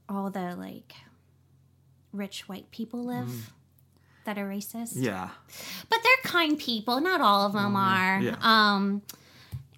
all 0.09 0.31
the 0.31 0.57
like 0.57 0.95
rich 2.12 2.49
white 2.49 2.71
people 2.71 3.05
live 3.05 3.53
that 4.25 4.38
are 4.38 4.49
racist. 4.49 4.93
yeah, 4.95 5.29
but 5.91 5.99
they're 6.03 6.31
kind 6.31 6.59
people. 6.59 7.00
Not 7.00 7.21
all 7.21 7.47
of 7.47 7.53
them 7.53 7.77
are. 7.77 8.21
yeah. 8.21 8.37
Um, 8.41 9.03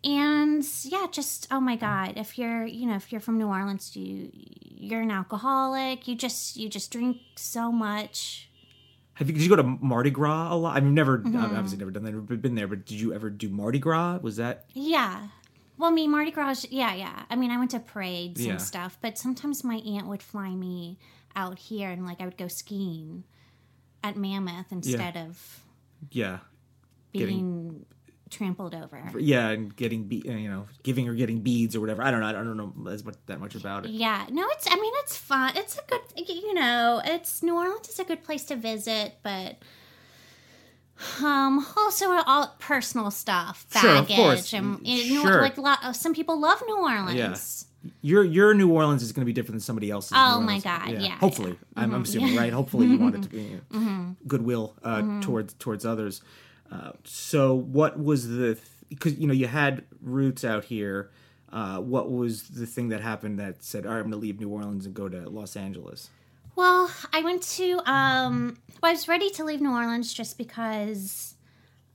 and 0.03 0.65
yeah, 0.85 1.07
just 1.11 1.47
oh 1.51 1.61
my 1.61 1.77
god, 1.77 2.15
if 2.17 2.39
you're 2.39 2.65
you 2.65 2.87
know 2.87 2.95
if 2.97 3.13
you're 3.13 3.21
from 3.21 3.39
New 3.39 3.47
Orleans, 3.49 3.95
you 3.97 4.31
you're 4.33 5.03
an 5.03 5.11
alcoholic. 5.11 6.09
You 6.09 6.15
just 6.15 6.57
you 6.57 6.69
just 6.69 6.91
drink 6.91 7.19
so 7.37 7.71
much. 7.71 8.49
Have 9.15 9.29
you, 9.29 9.35
did 9.35 9.43
you 9.43 9.51
go 9.51 9.57
to 9.57 9.63
Mardi 9.63 10.09
Gras 10.11 10.51
a 10.51 10.57
lot? 10.57 10.75
I've 10.79 10.83
never, 10.85 11.19
Mm-hmm. 11.19 11.37
I've 11.37 11.53
obviously 11.53 11.77
never 11.77 11.91
done 11.91 12.05
that, 12.05 12.13
never 12.13 12.37
been 12.39 12.55
there. 12.55 12.67
But 12.67 12.87
did 12.87 12.99
you 12.99 13.13
ever 13.13 13.29
do 13.29 13.51
Mardi 13.51 13.79
Gras? 13.79 14.19
Was 14.23 14.37
that 14.37 14.65
Yeah. 14.73 15.29
Well, 15.81 15.91
me 15.91 16.07
Mardi 16.07 16.31
Gras. 16.31 16.67
Yeah, 16.71 16.93
yeah. 16.95 17.23
I 17.31 17.37
mean, 17.37 17.51
I 17.51 17.57
went 17.59 17.71
to 17.71 17.81
parades 17.81 18.45
Yeah. 18.45 18.53
and 18.53 18.63
stuff, 18.63 18.99
but 19.01 19.17
sometimes 19.17 19.65
my 19.65 19.77
aunt 19.77 20.07
would 20.09 20.23
fly 20.23 20.51
me 20.51 20.99
out 21.35 21.59
here, 21.59 21.89
and 21.91 22.05
like 22.05 22.21
I 22.21 22.25
would 22.27 22.37
go 22.37 22.49
skiing 22.49 23.25
at 24.05 24.17
Mammoth 24.17 24.71
instead 24.71 25.17
of 25.17 25.63
yeah, 26.11 26.39
being 27.13 27.27
Getting- 27.27 27.87
trampled 28.31 28.75
over. 28.75 29.11
yeah, 29.19 29.49
and 29.49 29.75
getting 29.75 30.05
be, 30.05 30.23
you 30.25 30.49
know, 30.51 30.67
giving 30.83 31.09
or 31.09 31.15
getting 31.15 31.41
beads 31.41 31.75
or 31.75 31.81
whatever. 31.81 32.03
I 32.03 32.11
don't 32.11 32.21
know. 32.21 32.27
I 32.27 32.33
don't 32.33 32.57
know 32.57 32.91
as 32.91 33.05
much 33.05 33.17
that 33.27 33.41
much 33.41 33.55
about 33.55 33.87
it. 33.87 33.93
Yeah, 33.93 34.27
no, 34.31 34.47
it's. 34.51 34.67
I 34.71 34.75
mean, 34.77 34.93
it's 34.97 35.17
fun. 35.17 35.53
It's 35.57 35.79
a 35.79 35.83
good. 35.89 36.01
You 36.29 36.53
know, 36.55 37.01
it's 37.05 37.43
New 37.43 37.55
Orleans 37.57 37.89
is 37.89 37.99
a 37.99 38.05
good 38.05 38.23
place 38.23 38.45
to 38.45 38.57
visit, 38.57 39.15
but 39.23 39.57
um, 41.23 41.67
also 41.77 42.11
all 42.27 42.55
personal 42.59 43.11
stuff, 43.11 43.67
Sure, 43.73 43.91
of 43.97 44.09
baggage, 44.09 44.17
course. 44.17 44.53
and 44.53 44.87
you 44.87 45.15
know, 45.15 45.23
Sure. 45.23 45.41
like 45.43 45.57
a 45.57 45.61
lot. 45.61 45.97
Some 45.97 46.15
people 46.15 46.39
love 46.41 46.63
New 46.67 46.77
Orleans. 46.79 47.15
Yeah. 47.15 47.91
Your 48.03 48.25
your 48.25 48.53
New 48.53 48.71
Orleans 48.71 49.03
is 49.03 49.13
going 49.13 49.23
to 49.23 49.27
be 49.27 49.33
different 49.33 49.55
than 49.55 49.61
somebody 49.61 49.91
else's. 49.91 50.13
Oh 50.15 50.41
my 50.41 50.59
God, 50.61 50.91
yeah, 51.01 51.17
Hopefully, 51.17 51.57
I'm, 51.77 51.95
I'm 51.95 52.03
assuming, 52.03 52.37
right? 52.37 52.53
Hopefully, 52.53 52.87
you 52.87 52.99
want 52.99 53.15
it 53.15 53.23
to 53.23 53.29
be 53.31 53.41
you 53.41 53.63
know, 53.73 54.17
goodwill 54.27 54.75
uh, 54.85 55.21
towards 55.23 55.55
towards 55.55 55.87
others. 55.87 56.21
Uh, 56.71 56.93
so, 57.05 57.55
what 57.55 57.99
was 57.99 58.29
the 58.29 58.59
because 58.91 59.19
you 59.19 59.27
know 59.27 59.33
you 59.33 59.47
had 59.47 59.85
roots 60.03 60.45
out 60.45 60.65
here. 60.65 61.11
Uh, 61.53 61.79
what 61.79 62.09
was 62.13 62.43
the 62.51 62.65
thing 62.67 62.91
that 62.91 63.01
happened 63.01 63.39
that 63.41 63.65
said, 63.65 63.85
"All 63.87 63.93
right, 63.93 63.97
I'm 63.99 64.05
going 64.05 64.13
to 64.13 64.19
leave 64.19 64.39
New 64.39 64.51
Orleans 64.51 64.85
and 64.87 64.95
go 64.95 65.09
to 65.09 65.29
Los 65.31 65.57
Angeles"? 65.57 66.11
Well, 66.61 66.91
I 67.11 67.23
went 67.23 67.43
to. 67.55 67.81
Um, 67.91 68.59
well, 68.83 68.91
I 68.91 68.93
was 68.93 69.09
ready 69.09 69.31
to 69.31 69.45
leave 69.45 69.63
New 69.63 69.73
Orleans 69.73 70.13
just 70.13 70.37
because 70.37 71.35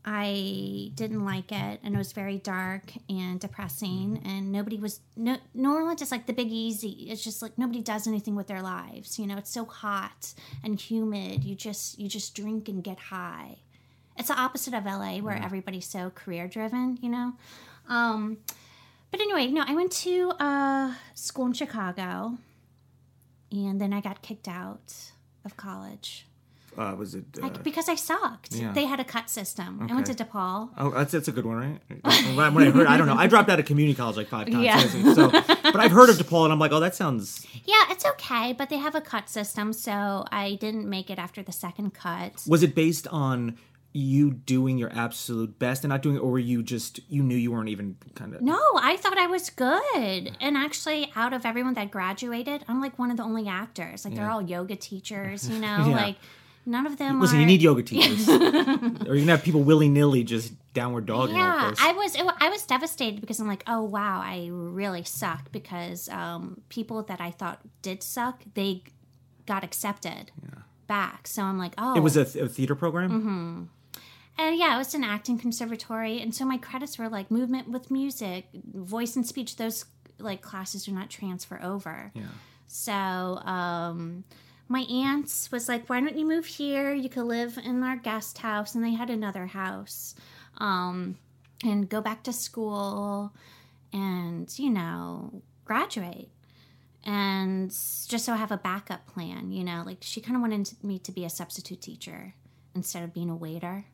I 0.03 0.89
didn't 0.95 1.23
like 1.23 1.51
it, 1.51 1.81
and 1.83 1.93
it 1.93 1.97
was 1.99 2.13
very 2.13 2.39
dark 2.39 2.91
and 3.07 3.39
depressing, 3.39 4.23
and 4.25 4.51
nobody 4.51 4.77
was. 4.77 5.01
No, 5.15 5.37
New 5.53 5.71
Orleans 5.71 6.01
is 6.01 6.09
like 6.09 6.25
the 6.25 6.33
Big 6.33 6.51
Easy. 6.51 7.05
It's 7.11 7.23
just 7.23 7.43
like 7.43 7.59
nobody 7.59 7.79
does 7.79 8.07
anything 8.07 8.35
with 8.35 8.47
their 8.47 8.63
lives. 8.63 9.19
You 9.19 9.27
know, 9.27 9.37
it's 9.37 9.51
so 9.51 9.65
hot 9.65 10.33
and 10.63 10.81
humid. 10.81 11.43
You 11.43 11.53
just 11.53 11.99
you 11.99 12.09
just 12.09 12.33
drink 12.33 12.67
and 12.67 12.83
get 12.83 12.97
high. 12.97 13.57
It's 14.17 14.29
the 14.29 14.33
opposite 14.33 14.73
of 14.73 14.85
LA, 14.85 15.19
where 15.19 15.35
everybody's 15.35 15.85
so 15.85 16.09
career 16.09 16.47
driven. 16.47 16.97
You 17.03 17.09
know. 17.09 17.33
Um, 17.87 18.37
but 19.11 19.21
anyway, 19.21 19.45
no, 19.45 19.63
I 19.67 19.75
went 19.75 19.91
to 19.91 20.31
uh, 20.39 20.95
school 21.13 21.45
in 21.45 21.53
Chicago 21.53 22.39
and 23.51 23.79
then 23.79 23.93
I 23.93 24.01
got 24.01 24.21
kicked 24.21 24.47
out 24.47 24.93
of 25.43 25.55
college 25.57 26.25
Uh, 26.77 26.93
was 26.97 27.15
it? 27.15 27.23
Uh, 27.37 27.43
like, 27.43 27.63
because 27.63 27.87
I 27.87 27.95
sucked. 27.95 28.53
yeah. 28.53 28.73
They 28.73 28.83
had 28.85 28.99
a 28.99 29.05
cut 29.05 29.29
system. 29.29 29.79
I 29.89 29.93
went 29.93 30.07
to 30.07 30.13
DePaul. 30.13 30.69
Oh, 30.77 30.89
that's 30.89 31.13
that's 31.13 31.29
a 31.29 31.31
good 31.31 31.45
one, 31.45 31.57
right? 31.57 31.79
when 32.53 32.67
I 32.67 32.69
heard, 32.71 32.87
I 32.87 32.97
don't 32.97 33.07
know. 33.07 33.15
I 33.15 33.27
dropped 33.27 33.49
out 33.49 33.59
of 33.59 33.65
community 33.65 33.95
college 33.95 34.17
like 34.17 34.27
five 34.27 34.49
times. 34.51 34.65
Yeah. 34.65 35.13
So, 35.13 35.29
but 35.31 35.77
I've 35.77 35.91
heard 35.93 36.09
of 36.09 36.17
DePaul, 36.17 36.43
and 36.43 36.51
I'm 36.51 36.59
like, 36.59 36.73
oh, 36.73 36.81
that 36.81 36.93
sounds. 36.93 37.47
Yeah, 37.63 37.83
it's 37.91 38.05
okay, 38.05 38.51
but 38.51 38.67
they 38.69 38.77
have 38.77 38.93
a 38.93 38.99
cut 39.01 39.29
system, 39.29 39.71
so 39.71 40.25
I 40.31 40.57
didn't 40.59 40.89
make 40.89 41.09
it 41.09 41.17
after 41.17 41.41
the 41.41 41.53
second 41.53 41.93
cut. 41.93 42.43
Was 42.45 42.61
it 42.61 42.75
based 42.75 43.07
on 43.07 43.57
you 43.95 44.31
doing 44.31 44.77
your 44.77 44.91
absolute 44.93 45.57
best 45.57 45.83
and 45.83 45.89
not 45.89 46.01
doing 46.01 46.17
it, 46.17 46.19
or 46.19 46.31
were 46.31 46.39
you 46.39 46.61
just 46.61 46.99
you 47.09 47.23
knew 47.23 47.35
you 47.35 47.51
weren't 47.51 47.69
even 47.69 47.95
kind 48.13 48.35
of? 48.35 48.41
No, 48.41 48.59
I 48.75 48.97
thought 48.97 49.17
I 49.17 49.27
was 49.27 49.49
good. 49.49 50.35
And 50.41 50.57
actually, 50.57 51.11
out 51.15 51.33
of 51.33 51.45
everyone 51.45 51.73
that 51.75 51.91
graduated, 51.91 52.63
I'm 52.67 52.81
like 52.81 52.99
one 52.99 53.09
of 53.11 53.17
the 53.17 53.23
only 53.23 53.47
actors. 53.47 54.03
Like, 54.05 54.15
they're 54.15 54.29
all 54.29 54.41
yoga 54.41 54.75
teachers, 54.75 55.47
you 55.49 55.59
know? 55.59 55.85
Yeah. 55.87 55.95
Like, 55.95 56.15
none 56.65 56.85
of 56.85 56.97
them 56.97 57.21
Listen, 57.21 57.37
are. 57.37 57.39
you 57.41 57.45
need 57.45 57.61
yoga 57.61 57.83
teachers, 57.83 58.27
or 58.29 58.35
you're 58.35 59.15
gonna 59.19 59.31
have 59.31 59.43
people 59.43 59.63
willy 59.63 59.87
nilly 59.87 60.23
just 60.23 60.53
downward 60.73 61.09
all 61.09 61.29
Yeah. 61.29 61.73
I 61.79 61.93
was 61.93 62.15
it, 62.15 62.25
I 62.39 62.49
was 62.49 62.65
devastated 62.65 63.21
because 63.21 63.39
I'm 63.39 63.47
like, 63.47 63.63
oh 63.67 63.81
wow, 63.81 64.19
I 64.19 64.49
really 64.51 65.03
suck 65.03 65.51
because 65.53 66.09
um, 66.09 66.61
people 66.67 67.01
that 67.03 67.21
I 67.21 67.31
thought 67.31 67.61
did 67.81 68.03
suck, 68.03 68.43
they 68.55 68.83
got 69.45 69.63
accepted 69.63 70.31
back. 70.87 71.27
So 71.27 71.43
I'm 71.43 71.57
like, 71.57 71.73
oh, 71.77 71.95
it 71.95 72.01
was 72.01 72.17
a, 72.17 72.25
th- 72.25 72.43
a 72.43 72.49
theater 72.49 72.75
program. 72.75 73.09
Mm-hmm. 73.09 73.63
And 74.37 74.57
yeah, 74.57 74.75
it 74.75 74.77
was 74.77 74.93
an 74.93 75.03
acting 75.03 75.37
conservatory, 75.37 76.19
and 76.21 76.35
so 76.35 76.45
my 76.45 76.57
credits 76.57 76.97
were 76.97 77.07
like 77.07 77.31
movement 77.31 77.69
with 77.69 77.89
music, 77.89 78.47
voice 78.73 79.15
and 79.15 79.25
speech. 79.25 79.55
Those 79.55 79.85
like 80.19 80.41
classes 80.41 80.85
do 80.85 80.91
not 80.91 81.09
transfer 81.09 81.59
over. 81.61 82.11
Yeah. 82.13 82.23
So 82.67 82.93
um, 82.93 84.25
my 84.67 84.81
aunt 84.81 85.49
was 85.51 85.69
like, 85.69 85.87
"Why 85.89 86.01
don't 86.01 86.17
you 86.17 86.25
move 86.25 86.45
here? 86.45 86.93
You 86.93 87.09
could 87.09 87.25
live 87.25 87.57
in 87.63 87.81
our 87.83 87.95
guest 87.95 88.39
house." 88.39 88.75
And 88.75 88.83
they 88.83 88.93
had 88.93 89.09
another 89.09 89.45
house, 89.45 90.15
um, 90.57 91.17
and 91.63 91.87
go 91.87 92.01
back 92.01 92.23
to 92.23 92.33
school, 92.33 93.33
and 93.93 94.51
you 94.59 94.69
know, 94.69 95.43
graduate, 95.63 96.29
and 97.05 97.69
just 97.69 98.25
so 98.25 98.33
I 98.33 98.37
have 98.37 98.51
a 98.51 98.57
backup 98.57 99.07
plan. 99.07 99.51
You 99.51 99.63
know, 99.63 99.83
like 99.85 99.99
she 100.01 100.19
kind 100.19 100.35
of 100.35 100.41
wanted 100.41 100.71
me 100.83 100.99
to 100.99 101.11
be 101.13 101.23
a 101.23 101.29
substitute 101.29 101.81
teacher 101.81 102.33
instead 102.75 103.03
of 103.03 103.13
being 103.13 103.29
a 103.29 103.35
waiter. 103.35 103.85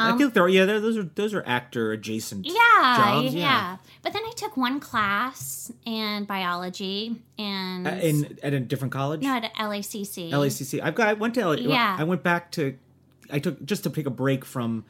I 0.00 0.16
feel 0.16 0.28
like 0.28 0.34
there 0.34 0.44
are, 0.44 0.48
yeah, 0.48 0.64
those 0.64 0.96
are 0.96 1.02
those 1.02 1.34
are 1.34 1.42
actor 1.44 1.90
adjacent. 1.90 2.46
Yeah, 2.46 2.52
jobs, 2.96 3.34
yeah, 3.34 3.40
yeah. 3.40 3.76
But 4.02 4.12
then 4.12 4.22
I 4.24 4.32
took 4.36 4.56
one 4.56 4.78
class 4.78 5.72
in 5.84 6.24
biology 6.24 7.16
and 7.36 7.86
Uh, 7.86 7.90
in 8.00 8.38
at 8.44 8.52
a 8.54 8.60
different 8.60 8.92
college. 8.92 9.22
no 9.22 9.34
at 9.34 9.52
LACC. 9.54 10.30
LACC. 10.30 10.80
I've 10.80 10.94
got. 10.94 11.08
I 11.08 11.12
went 11.14 11.34
to. 11.34 11.40
L- 11.40 11.58
Yeah. 11.58 11.96
I 11.98 12.04
went 12.04 12.22
back 12.22 12.52
to. 12.52 12.76
I 13.32 13.40
took 13.40 13.64
just 13.64 13.82
to 13.84 13.90
take 13.90 14.06
a 14.06 14.10
break 14.10 14.44
from 14.44 14.84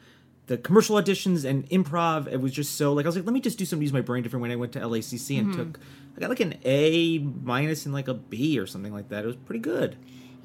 the 0.45 0.57
commercial 0.57 0.95
auditions 0.95 1.43
and 1.43 1.67
improv. 1.69 2.27
It 2.31 2.39
was 2.39 2.51
just 2.51 2.75
so 2.75 2.93
like 2.93 3.05
I 3.05 3.09
was 3.09 3.15
like, 3.15 3.25
let 3.25 3.33
me 3.33 3.41
just 3.41 3.57
do 3.57 3.65
something. 3.65 3.81
Use 3.83 3.93
my 3.93 4.01
brain 4.01 4.21
different. 4.21 4.41
When 4.41 4.51
I 4.51 4.55
went 4.57 4.73
to 4.73 4.79
LACC 4.79 5.39
and 5.39 5.47
Mm-hmm. 5.49 5.57
took, 5.71 5.79
I 6.15 6.19
got 6.19 6.29
like 6.29 6.39
an 6.39 6.53
A 6.65 7.17
minus 7.17 7.85
and 7.85 7.93
like 7.95 8.07
a 8.07 8.13
B 8.13 8.59
or 8.59 8.67
something 8.67 8.93
like 8.93 9.09
that. 9.09 9.23
It 9.23 9.27
was 9.27 9.35
pretty 9.37 9.61
good. 9.61 9.95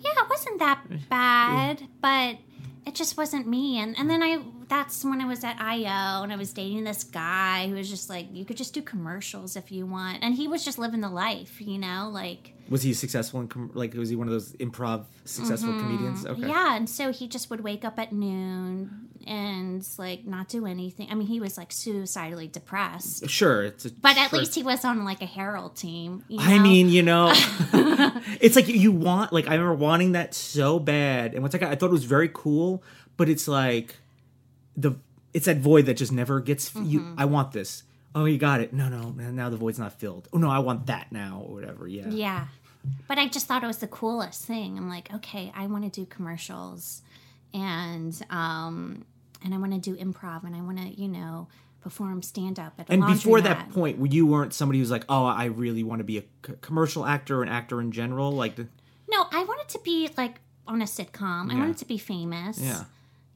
Yeah, 0.01 0.11
it 0.17 0.29
wasn't 0.31 0.59
that 0.61 0.85
bad, 1.11 1.83
but 2.01 2.37
it 2.87 2.95
just 2.95 3.17
wasn't 3.17 3.47
me. 3.47 3.79
And 3.79 3.97
and 3.99 4.09
then 4.09 4.23
I 4.23 4.43
that's 4.69 5.05
when 5.05 5.21
I 5.21 5.27
was 5.27 5.45
at 5.45 5.61
IO 5.61 6.23
and 6.23 6.33
I 6.33 6.37
was 6.37 6.53
dating 6.53 6.85
this 6.85 7.05
guy 7.05 7.69
who 7.69 7.75
was 7.75 7.89
just 7.89 8.09
like, 8.09 8.27
you 8.33 8.45
could 8.45 8.57
just 8.57 8.75
do 8.75 8.83
commercials 8.83 9.57
if 9.57 9.71
you 9.71 9.87
want, 9.87 10.19
and 10.23 10.35
he 10.35 10.49
was 10.49 10.65
just 10.65 10.79
living 10.79 11.01
the 11.01 11.09
life, 11.11 11.61
you 11.61 11.79
know, 11.79 12.11
like. 12.13 12.53
Was 12.71 12.83
he 12.83 12.95
successful 12.95 13.41
in 13.41 13.49
com- 13.49 13.71
like 13.75 13.95
was 13.95 14.09
he 14.09 14.17
one 14.17 14.27
of 14.27 14.33
those 14.33 14.53
improv 14.55 15.05
successful 15.25 15.73
comedians? 15.73 16.25
Okay. 16.25 16.41
Mm-hmm. 16.41 16.51
Yeah, 16.51 16.77
and 16.77 16.89
so 16.89 17.13
he 17.13 17.29
just 17.29 17.51
would 17.51 17.61
wake 17.61 17.85
up 17.85 17.99
at 17.99 18.13
noon 18.13 19.09
and 19.27 19.87
like 19.99 20.25
not 20.27 20.49
do 20.49 20.67
anything. 20.67 21.09
I 21.11 21.15
mean, 21.15 21.27
he 21.27 21.41
was 21.41 21.57
like 21.57 21.73
suicidally 21.73 22.49
depressed, 22.49 23.29
Sure. 23.29 23.65
It's 23.65 23.85
a, 23.87 23.93
but 23.93 24.17
at 24.17 24.31
sure. 24.31 24.39
least 24.39 24.55
he 24.55 24.63
was 24.63 24.85
on 24.85 25.05
like 25.05 25.23
a 25.23 25.27
Herald 25.27 25.77
team. 25.77 26.25
You 26.29 26.39
I 26.41 26.59
mean, 26.59 26.89
you 26.89 27.03
know, 27.03 27.33
it's 28.41 28.57
like 28.57 28.69
you 28.69 28.93
want 28.93 29.33
like 29.33 29.49
I 29.49 29.55
remember 29.55 29.75
wanting 29.75 30.13
that 30.13 30.35
so 30.35 30.79
bad, 30.79 31.35
and 31.35 31.43
once 31.43 31.55
I 31.55 31.59
got, 31.59 31.73
I 31.73 31.75
thought 31.77 31.87
it 31.87 31.93
was 31.93 32.05
very 32.05 32.31
cool, 32.33 32.83
but 33.17 33.29
it's 33.29 33.49
like 33.49 33.97
the 34.77 34.93
it's 35.33 35.47
that 35.47 35.59
void 35.59 35.87
that 35.87 35.95
just 35.95 36.13
never 36.13 36.41
gets 36.41 36.75
you. 36.75 37.01
Mm-hmm. 37.01 37.15
I 37.19 37.25
want 37.25 37.53
this. 37.53 37.83
Oh, 38.15 38.27
you 38.27 38.39
got 38.39 38.61
it. 38.61 38.73
No, 38.73 38.89
no. 38.89 39.11
Now 39.11 39.51
the 39.51 39.57
void's 39.57 39.79
not 39.79 39.93
filled. 39.93 40.29
Oh 40.33 40.39
no, 40.39 40.49
I 40.49 40.61
want 40.61 40.87
that 40.87 41.11
now 41.11 41.45
or 41.47 41.55
whatever. 41.55 41.89
Yeah. 41.89 42.09
Yeah. 42.09 42.47
But 43.09 43.19
I 43.19 43.29
just 43.29 43.47
thought 43.47 43.65
it 43.65 43.67
was 43.67 43.79
the 43.79 43.89
coolest 43.89 44.45
thing. 44.45 44.77
I'm 44.77 44.89
like, 44.89 45.13
okay, 45.15 45.51
I 45.57 45.67
want 45.67 45.85
to 45.85 45.91
do 45.91 46.07
commercials 46.07 47.03
and 47.53 48.21
um 48.31 49.05
and 49.45 49.55
I 49.55 49.59
want 49.59 49.73
to 49.73 49.79
do 49.79 49.95
improv 49.97 50.43
and 50.45 50.57
I 50.57 50.61
want 50.63 50.79
to, 50.79 51.01
you 51.01 51.07
know, 51.09 51.47
perform 51.83 52.23
stand 52.23 52.59
up 52.59 52.73
at 52.79 52.89
a 52.89 52.93
And 52.93 53.05
before 53.07 53.41
that 53.43 53.71
point, 53.71 54.11
you 54.13 54.27
weren't 54.27 54.55
somebody 54.55 54.79
who's 54.79 54.91
like, 54.91 55.05
oh, 55.09 55.25
I 55.27 55.45
really 55.45 55.83
want 55.85 56.01
to 56.01 56.05
be 56.05 56.19
a 56.19 56.23
c- 56.47 56.55
commercial 56.63 57.05
actor 57.05 57.41
or 57.41 57.43
an 57.43 57.49
actor 57.51 57.81
in 57.81 57.93
general. 57.93 58.33
Like, 58.33 58.57
the, 58.57 58.67
No, 59.09 59.27
I 59.31 59.45
wanted 59.45 59.69
to 59.69 59.79
be 59.85 60.09
like 60.17 60.41
on 60.67 60.81
a 60.81 60.87
sitcom. 60.87 61.53
I 61.53 61.57
wanted 61.57 61.77
to 61.79 61.85
be 61.85 61.99
famous. 61.99 62.59
yeah. 62.59 62.85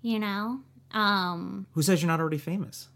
You 0.02 0.18
know? 0.18 0.60
Um 0.92 1.66
Who 1.74 1.82
says 1.82 2.00
you're 2.00 2.08
not 2.08 2.20
already 2.20 2.38
famous? 2.38 2.88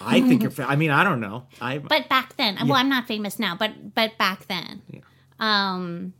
I 0.00 0.20
think 0.20 0.42
you're. 0.42 0.50
Fa- 0.52 0.66
I 0.68 0.76
mean, 0.76 0.90
I 0.90 1.02
don't 1.02 1.20
know. 1.20 1.46
I 1.60 1.78
but 1.78 2.08
back 2.08 2.36
then, 2.36 2.56
well, 2.68 2.74
I'm 2.76 2.88
not 2.90 3.08
famous 3.08 3.38
now, 3.40 3.56
but 3.56 3.94
but 3.94 4.16
back 4.18 4.46
then. 4.46 4.82
Um 5.40 6.12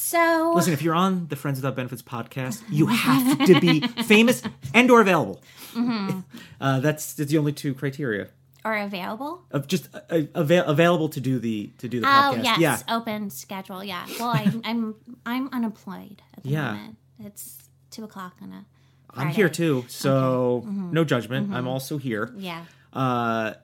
so 0.00 0.52
Listen, 0.54 0.72
if 0.72 0.82
you're 0.82 0.94
on 0.94 1.26
the 1.28 1.36
Friends 1.36 1.58
Without 1.58 1.76
Benefits 1.76 2.02
podcast, 2.02 2.62
you 2.70 2.86
have 2.86 3.44
to 3.46 3.60
be 3.60 3.80
famous 4.04 4.42
and 4.74 4.90
or 4.90 5.00
available. 5.00 5.40
Mm-hmm. 5.74 6.20
Uh, 6.60 6.78
that's 6.80 7.14
that's 7.14 7.30
the 7.30 7.38
only 7.38 7.52
two 7.52 7.72
criteria 7.74 8.28
or 8.66 8.76
available? 8.76 9.42
of 9.50 9.66
just 9.66 9.88
uh, 9.94 10.00
uh, 10.10 10.22
avail- 10.34 10.64
available 10.66 11.08
to 11.08 11.20
do 11.20 11.38
the 11.38 11.70
to 11.78 11.88
do 11.88 12.00
the 12.00 12.06
Oh 12.06 12.10
podcast. 12.34 12.44
yes, 12.44 12.58
Yeah, 12.60 12.96
open 12.96 13.30
schedule. 13.30 13.82
Yeah. 13.82 14.04
Well, 14.18 14.28
I'm 14.34 14.60
I'm 14.70 14.94
I'm 15.24 15.48
unemployed 15.52 16.20
at 16.36 16.42
the 16.42 16.50
Yeah. 16.50 16.72
moment. 16.72 16.96
It's 17.24 17.56
two 17.90 18.04
o'clock 18.04 18.34
on 18.42 18.52
a. 18.52 18.66
I'm 19.14 19.28
here 19.28 19.48
too, 19.48 19.84
so 19.88 20.62
Mm-hmm. 20.66 20.92
no 20.92 21.04
judgment. 21.04 21.52
I'm 21.54 21.66
also 21.66 21.96
here. 21.98 22.30
Yeah. 22.36 22.64
Uh, 22.92 23.54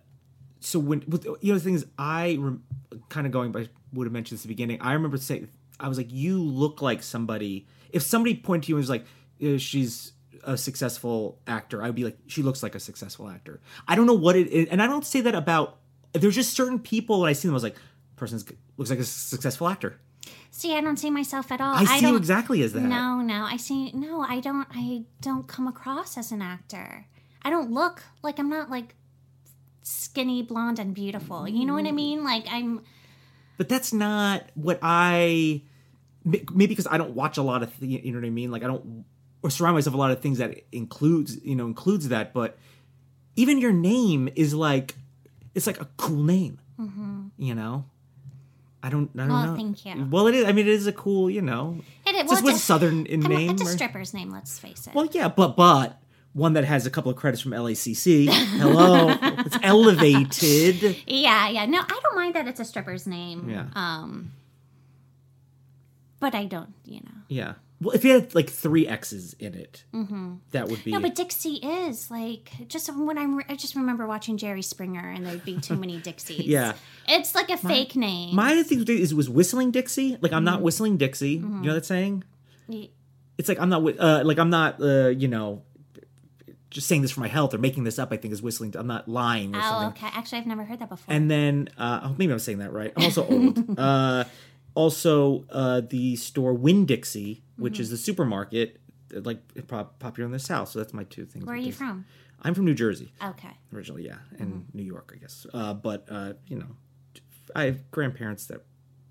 so 0.60 0.78
when 0.78 1.02
you 1.42 1.52
know 1.52 1.58
the 1.58 1.64
thing 1.64 1.74
is, 1.74 1.84
I 1.98 2.36
rem- 2.40 2.64
kind 3.10 3.26
of 3.26 3.32
going 3.32 3.52
by 3.52 3.68
would 3.92 4.06
have 4.06 4.12
mentioned 4.12 4.38
this 4.38 4.44
at 4.44 4.48
the 4.48 4.54
beginning. 4.54 4.78
I 4.80 4.94
remember 4.94 5.18
saying 5.18 5.48
I 5.78 5.88
was 5.88 5.98
like, 5.98 6.12
you 6.12 6.42
look 6.42 6.82
like 6.82 7.02
somebody. 7.02 7.66
If 7.90 8.02
somebody 8.02 8.36
pointed 8.36 8.64
to 8.64 8.68
you 8.70 8.76
and 8.76 8.82
was 8.82 8.90
like, 8.90 9.04
"Uh, 9.42 9.58
she's 9.58 10.12
a 10.44 10.56
successful 10.56 11.38
actor, 11.46 11.82
I'd 11.82 11.94
be 11.94 12.04
like, 12.04 12.18
she 12.26 12.42
looks 12.42 12.62
like 12.62 12.74
a 12.74 12.80
successful 12.80 13.28
actor. 13.28 13.60
I 13.86 13.96
don't 13.96 14.06
know 14.06 14.14
what 14.14 14.36
it 14.36 14.48
is, 14.48 14.68
and 14.68 14.82
I 14.82 14.86
don't 14.86 15.04
say 15.04 15.20
that 15.22 15.34
about. 15.34 15.78
There's 16.12 16.34
just 16.34 16.54
certain 16.54 16.78
people 16.78 17.20
when 17.20 17.28
I 17.28 17.34
see 17.34 17.48
them, 17.48 17.54
I 17.54 17.56
was 17.56 17.62
like, 17.62 17.76
person 18.16 18.40
looks 18.76 18.90
like 18.90 18.98
a 18.98 19.04
successful 19.04 19.68
actor. 19.68 19.98
See, 20.50 20.74
I 20.74 20.80
don't 20.80 20.96
see 20.96 21.10
myself 21.10 21.52
at 21.52 21.60
all. 21.60 21.74
I 21.74 21.84
see 21.84 22.00
don't, 22.00 22.12
you 22.12 22.16
exactly 22.16 22.62
as 22.62 22.72
that. 22.72 22.80
No, 22.80 23.20
no. 23.20 23.44
I 23.44 23.58
see. 23.58 23.92
No, 23.92 24.22
I 24.22 24.40
don't. 24.40 24.66
I 24.74 25.04
don't 25.20 25.46
come 25.46 25.68
across 25.68 26.16
as 26.16 26.32
an 26.32 26.40
actor. 26.40 27.06
I 27.42 27.50
don't 27.50 27.70
look 27.70 28.02
like 28.22 28.38
I'm 28.38 28.48
not 28.48 28.70
like 28.70 28.94
skinny, 29.82 30.42
blonde, 30.42 30.78
and 30.78 30.94
beautiful. 30.94 31.46
You 31.46 31.66
know 31.66 31.74
what 31.74 31.86
I 31.86 31.92
mean? 31.92 32.24
Like 32.24 32.46
I'm. 32.50 32.82
But 33.56 33.68
that's 33.68 33.92
not 33.92 34.44
what 34.54 34.78
I 34.82 35.62
maybe 36.24 36.66
because 36.66 36.86
I 36.90 36.98
don't 36.98 37.12
watch 37.14 37.36
a 37.36 37.42
lot 37.42 37.62
of 37.62 37.78
th- 37.78 38.04
you 38.04 38.12
know 38.12 38.18
what 38.18 38.26
I 38.26 38.30
mean 38.30 38.50
like 38.50 38.62
I 38.62 38.66
don't 38.66 39.04
or 39.42 39.50
surround 39.50 39.74
myself 39.76 39.92
with 39.92 39.98
a 39.98 40.02
lot 40.02 40.10
of 40.10 40.20
things 40.20 40.38
that 40.38 40.54
includes 40.72 41.38
you 41.44 41.54
know 41.56 41.66
includes 41.66 42.08
that 42.08 42.32
but 42.32 42.58
even 43.36 43.58
your 43.58 43.72
name 43.72 44.28
is 44.34 44.54
like 44.54 44.94
it's 45.54 45.66
like 45.66 45.80
a 45.80 45.88
cool 45.96 46.22
name 46.22 46.58
you 47.38 47.54
know 47.54 47.84
I 48.82 48.88
don't 48.90 49.10
I 49.16 49.26
don't 49.26 49.28
Mm-hmm. 49.28 49.30
Well, 49.30 49.46
know 49.46 49.56
thank 49.56 49.84
you. 49.86 50.08
well 50.10 50.26
it 50.26 50.34
is 50.34 50.44
I 50.44 50.52
mean 50.52 50.66
it 50.66 50.72
is 50.72 50.86
a 50.86 50.92
cool 50.92 51.30
you 51.30 51.42
know 51.42 51.80
It, 52.06 52.10
it 52.10 52.16
it's 52.20 52.30
just 52.30 52.42
well, 52.44 52.52
was 52.52 52.60
a 52.62 52.64
southern 52.64 53.06
in 53.06 53.24
I 53.24 53.28
mean, 53.28 53.38
name 53.38 53.50
it's 53.52 53.62
a 53.62 53.66
or- 53.66 53.68
stripper's 53.68 54.12
name. 54.14 54.30
Let's 54.30 54.58
face 54.58 54.86
it. 54.86 54.94
well 54.94 55.06
yeah 55.12 55.28
but 55.28 55.56
but 55.56 56.00
one 56.36 56.52
that 56.52 56.64
has 56.64 56.84
a 56.86 56.90
couple 56.90 57.10
of 57.10 57.16
credits 57.16 57.40
from 57.42 57.52
LACC 57.52 58.28
hello 58.60 59.08
it's 59.46 59.56
elevated 59.62 60.96
Yeah, 61.06 61.48
yeah. 61.48 61.64
No, 61.66 61.78
I 61.80 62.00
don't 62.02 62.14
mind 62.16 62.34
that 62.34 62.46
it's 62.46 62.60
a 62.60 62.64
stripper's 62.64 63.06
name. 63.06 63.48
Yeah. 63.48 63.66
Um, 63.74 64.32
but 66.20 66.34
I 66.34 66.44
don't, 66.44 66.72
you 66.84 67.00
know. 67.00 67.10
yeah 67.28 67.54
well 67.80 67.94
if 67.94 68.04
you 68.04 68.12
had 68.12 68.34
like 68.34 68.48
three 68.48 68.86
X's 68.88 69.34
in 69.38 69.54
it 69.54 69.84
that 70.52 70.68
would 70.68 70.82
be 70.84 70.90
Mm-hmm. 70.90 70.90
No, 70.92 71.00
but 71.00 71.14
Dixie 71.14 71.56
is 71.56 72.10
like 72.10 72.50
just 72.68 72.88
when 72.94 73.18
I'm. 73.18 73.40
I 73.48 73.54
just 73.56 73.74
remember 73.74 74.06
watching 74.06 74.36
Jerry 74.38 74.62
Springer, 74.62 75.10
and 75.10 75.26
there'd 75.26 75.44
be 75.44 75.58
too 75.58 75.76
many 75.76 75.98
Dixies. 76.08 76.46
Yeah. 76.46 76.72
it's 77.08 77.34
like 77.34 77.50
a 77.50 77.56
fake 77.58 77.94
name. 77.96 78.34
My 78.34 78.62
thing 78.62 78.84
is 78.88 79.12
it 79.12 79.16
was 79.16 79.28
whistling 79.28 79.70
Dixie. 79.72 80.16
Like 80.22 80.32
I'm 80.32 80.44
not 80.44 80.62
whistling 80.62 80.96
Dixie. 80.96 81.32
You 81.32 81.48
know 81.68 81.74
that 81.74 81.84
saying? 81.84 82.24
Y- 82.68 82.88
It's 83.38 83.48
like 83.48 83.60
I'm 83.60 83.68
not 83.68 83.82
uh, 84.00 84.22
like 84.24 84.38
I'm 84.38 84.50
not 84.50 84.80
uh, 84.80 85.08
you 85.08 85.28
know 85.28 85.62
just 86.76 86.86
saying 86.86 87.02
this 87.02 87.10
for 87.10 87.20
my 87.20 87.28
health 87.28 87.52
or 87.54 87.58
making 87.58 87.82
this 87.84 87.98
up. 87.98 88.12
I 88.12 88.16
think 88.18 88.32
is 88.32 88.40
whistling. 88.42 88.74
I'm 88.76 88.86
not 88.86 89.08
lying 89.08 89.54
or 89.54 89.58
oh, 89.58 89.62
something. 89.62 90.04
okay. 90.04 90.16
Actually, 90.16 90.38
I've 90.38 90.46
never 90.46 90.64
heard 90.64 90.78
that 90.78 90.88
before. 90.88 91.12
And 91.14 91.28
then 91.30 91.68
uh, 91.76 92.00
oh, 92.04 92.14
maybe 92.18 92.32
I'm 92.32 92.38
saying 92.38 92.58
that 92.58 92.72
right. 92.72 92.92
I'm 92.96 93.04
also 93.04 93.26
old. 93.26 93.78
uh, 93.78 94.24
also, 94.74 95.44
uh, 95.50 95.80
the 95.80 96.16
store 96.16 96.52
Winn 96.54 96.84
Dixie, 96.86 97.42
which 97.56 97.74
Mm-hmm. 97.74 97.82
is 97.82 97.90
the 97.90 97.96
supermarket, 97.96 98.78
uh, 99.16 99.20
like 99.22 99.40
pop- 99.66 99.98
popular 99.98 100.26
in 100.26 100.32
the 100.32 100.38
South. 100.38 100.68
So 100.68 100.78
that's 100.78 100.92
my 100.92 101.04
two 101.04 101.24
things. 101.24 101.44
Where 101.46 101.54
are 101.54 101.58
you 101.58 101.72
from? 101.72 102.04
I'm 102.42 102.52
from 102.54 102.66
New 102.66 102.74
Jersey 102.74 103.10
Okay. 103.24 103.56
originally, 103.74 104.04
yeah, 104.04 104.18
and 104.38 104.48
Mm-hmm. 104.52 104.76
New 104.78 104.84
York, 104.84 105.12
I 105.14 105.18
guess. 105.18 105.46
Uh, 105.54 105.72
but 105.72 106.06
uh, 106.10 106.34
you 106.46 106.58
know, 106.58 106.76
I 107.54 107.64
have 107.64 107.90
grandparents 107.90 108.46
that 108.46 108.64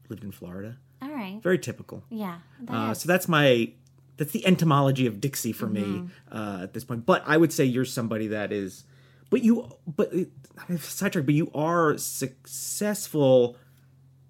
lived 0.10 0.24
in 0.24 0.32
Florida. 0.32 0.78
All 1.02 1.10
right. 1.10 1.40
Very 1.42 1.58
typical. 1.60 2.04
Yeah. 2.10 2.38
that 2.62 2.74
Uh, 2.74 2.94
so 2.94 3.08
that's 3.08 3.28
my 3.28 3.72
that's 4.18 4.32
the 4.32 4.46
entomology 4.46 5.06
of 5.08 5.20
Dixie 5.22 5.52
for 5.54 5.68
me 5.68 5.82
Mm-hmm. 5.82 6.38
uh, 6.38 6.64
at 6.64 6.74
this 6.74 6.84
point. 6.84 7.06
But 7.06 7.24
I 7.26 7.38
would 7.38 7.52
say 7.54 7.66
you're 7.66 7.86
somebody 7.86 8.28
that 8.28 8.52
is, 8.52 8.84
but 9.30 9.44
you, 9.44 9.70
but 9.88 10.14
uh, 10.14 10.78
sidetrack, 10.78 11.26
but 11.26 11.36
you 11.36 11.52
are 11.54 11.98
successful 11.98 13.58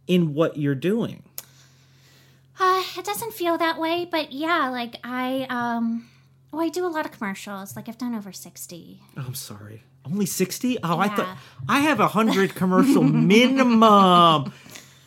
in 0.07 0.33
what 0.33 0.57
you're 0.57 0.75
doing. 0.75 1.23
Uh, 2.59 2.83
it 2.97 3.03
doesn't 3.05 3.33
feel 3.33 3.57
that 3.57 3.79
way, 3.79 4.07
but 4.09 4.31
yeah, 4.31 4.69
like 4.69 4.97
I 5.03 5.45
um 5.49 6.07
well, 6.51 6.61
I 6.61 6.69
do 6.69 6.85
a 6.85 6.87
lot 6.87 7.05
of 7.05 7.11
commercials. 7.11 7.75
Like 7.75 7.89
I've 7.89 7.97
done 7.97 8.15
over 8.15 8.31
60. 8.31 9.01
Oh, 9.17 9.23
I'm 9.27 9.35
sorry, 9.35 9.83
only 10.05 10.25
sixty. 10.25 10.77
Oh, 10.81 10.97
I 10.97 11.09
thought 11.09 11.37
I 11.67 11.79
have 11.81 11.99
a 11.99 12.07
hundred 12.07 12.55
commercial 12.61 13.03
minimum. 13.03 14.53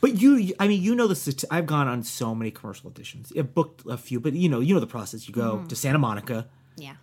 But 0.01 0.21
you, 0.21 0.55
I 0.61 0.69
mean, 0.69 0.83
you 0.83 0.95
know 0.95 1.07
the. 1.09 1.47
I've 1.51 1.67
gone 1.67 1.89
on 1.89 2.03
so 2.05 2.35
many 2.35 2.51
commercial 2.51 2.91
auditions. 2.91 3.37
I've 3.37 3.53
booked 3.55 3.83
a 3.89 3.97
few, 3.97 4.21
but 4.21 4.33
you 4.35 4.49
know, 4.49 4.61
you 4.61 4.75
know 4.75 4.81
the 4.81 4.87
process. 4.87 5.27
You 5.29 5.35
go 5.35 5.57
Mm-hmm. 5.57 5.67
to 5.67 5.77
Santa 5.77 5.99
Monica, 5.99 6.47
Yeah. 6.77 6.95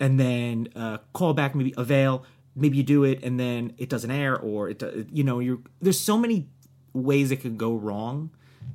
and 0.00 0.18
then 0.18 0.68
uh, 0.74 0.98
call 1.12 1.34
back, 1.34 1.54
maybe 1.54 1.72
avail, 1.76 2.24
maybe 2.56 2.76
you 2.76 2.82
do 2.82 3.04
it 3.04 3.22
and 3.22 3.40
then 3.40 3.72
it 3.78 3.88
doesn't 3.88 4.10
air 4.10 4.36
or 4.38 4.68
it 4.68 4.82
you 5.10 5.24
know 5.24 5.38
you're 5.38 5.58
there's 5.80 5.98
so 5.98 6.18
many 6.18 6.46
ways 6.92 7.30
it 7.30 7.36
could 7.36 7.56
go 7.56 7.74
wrong 7.74 8.28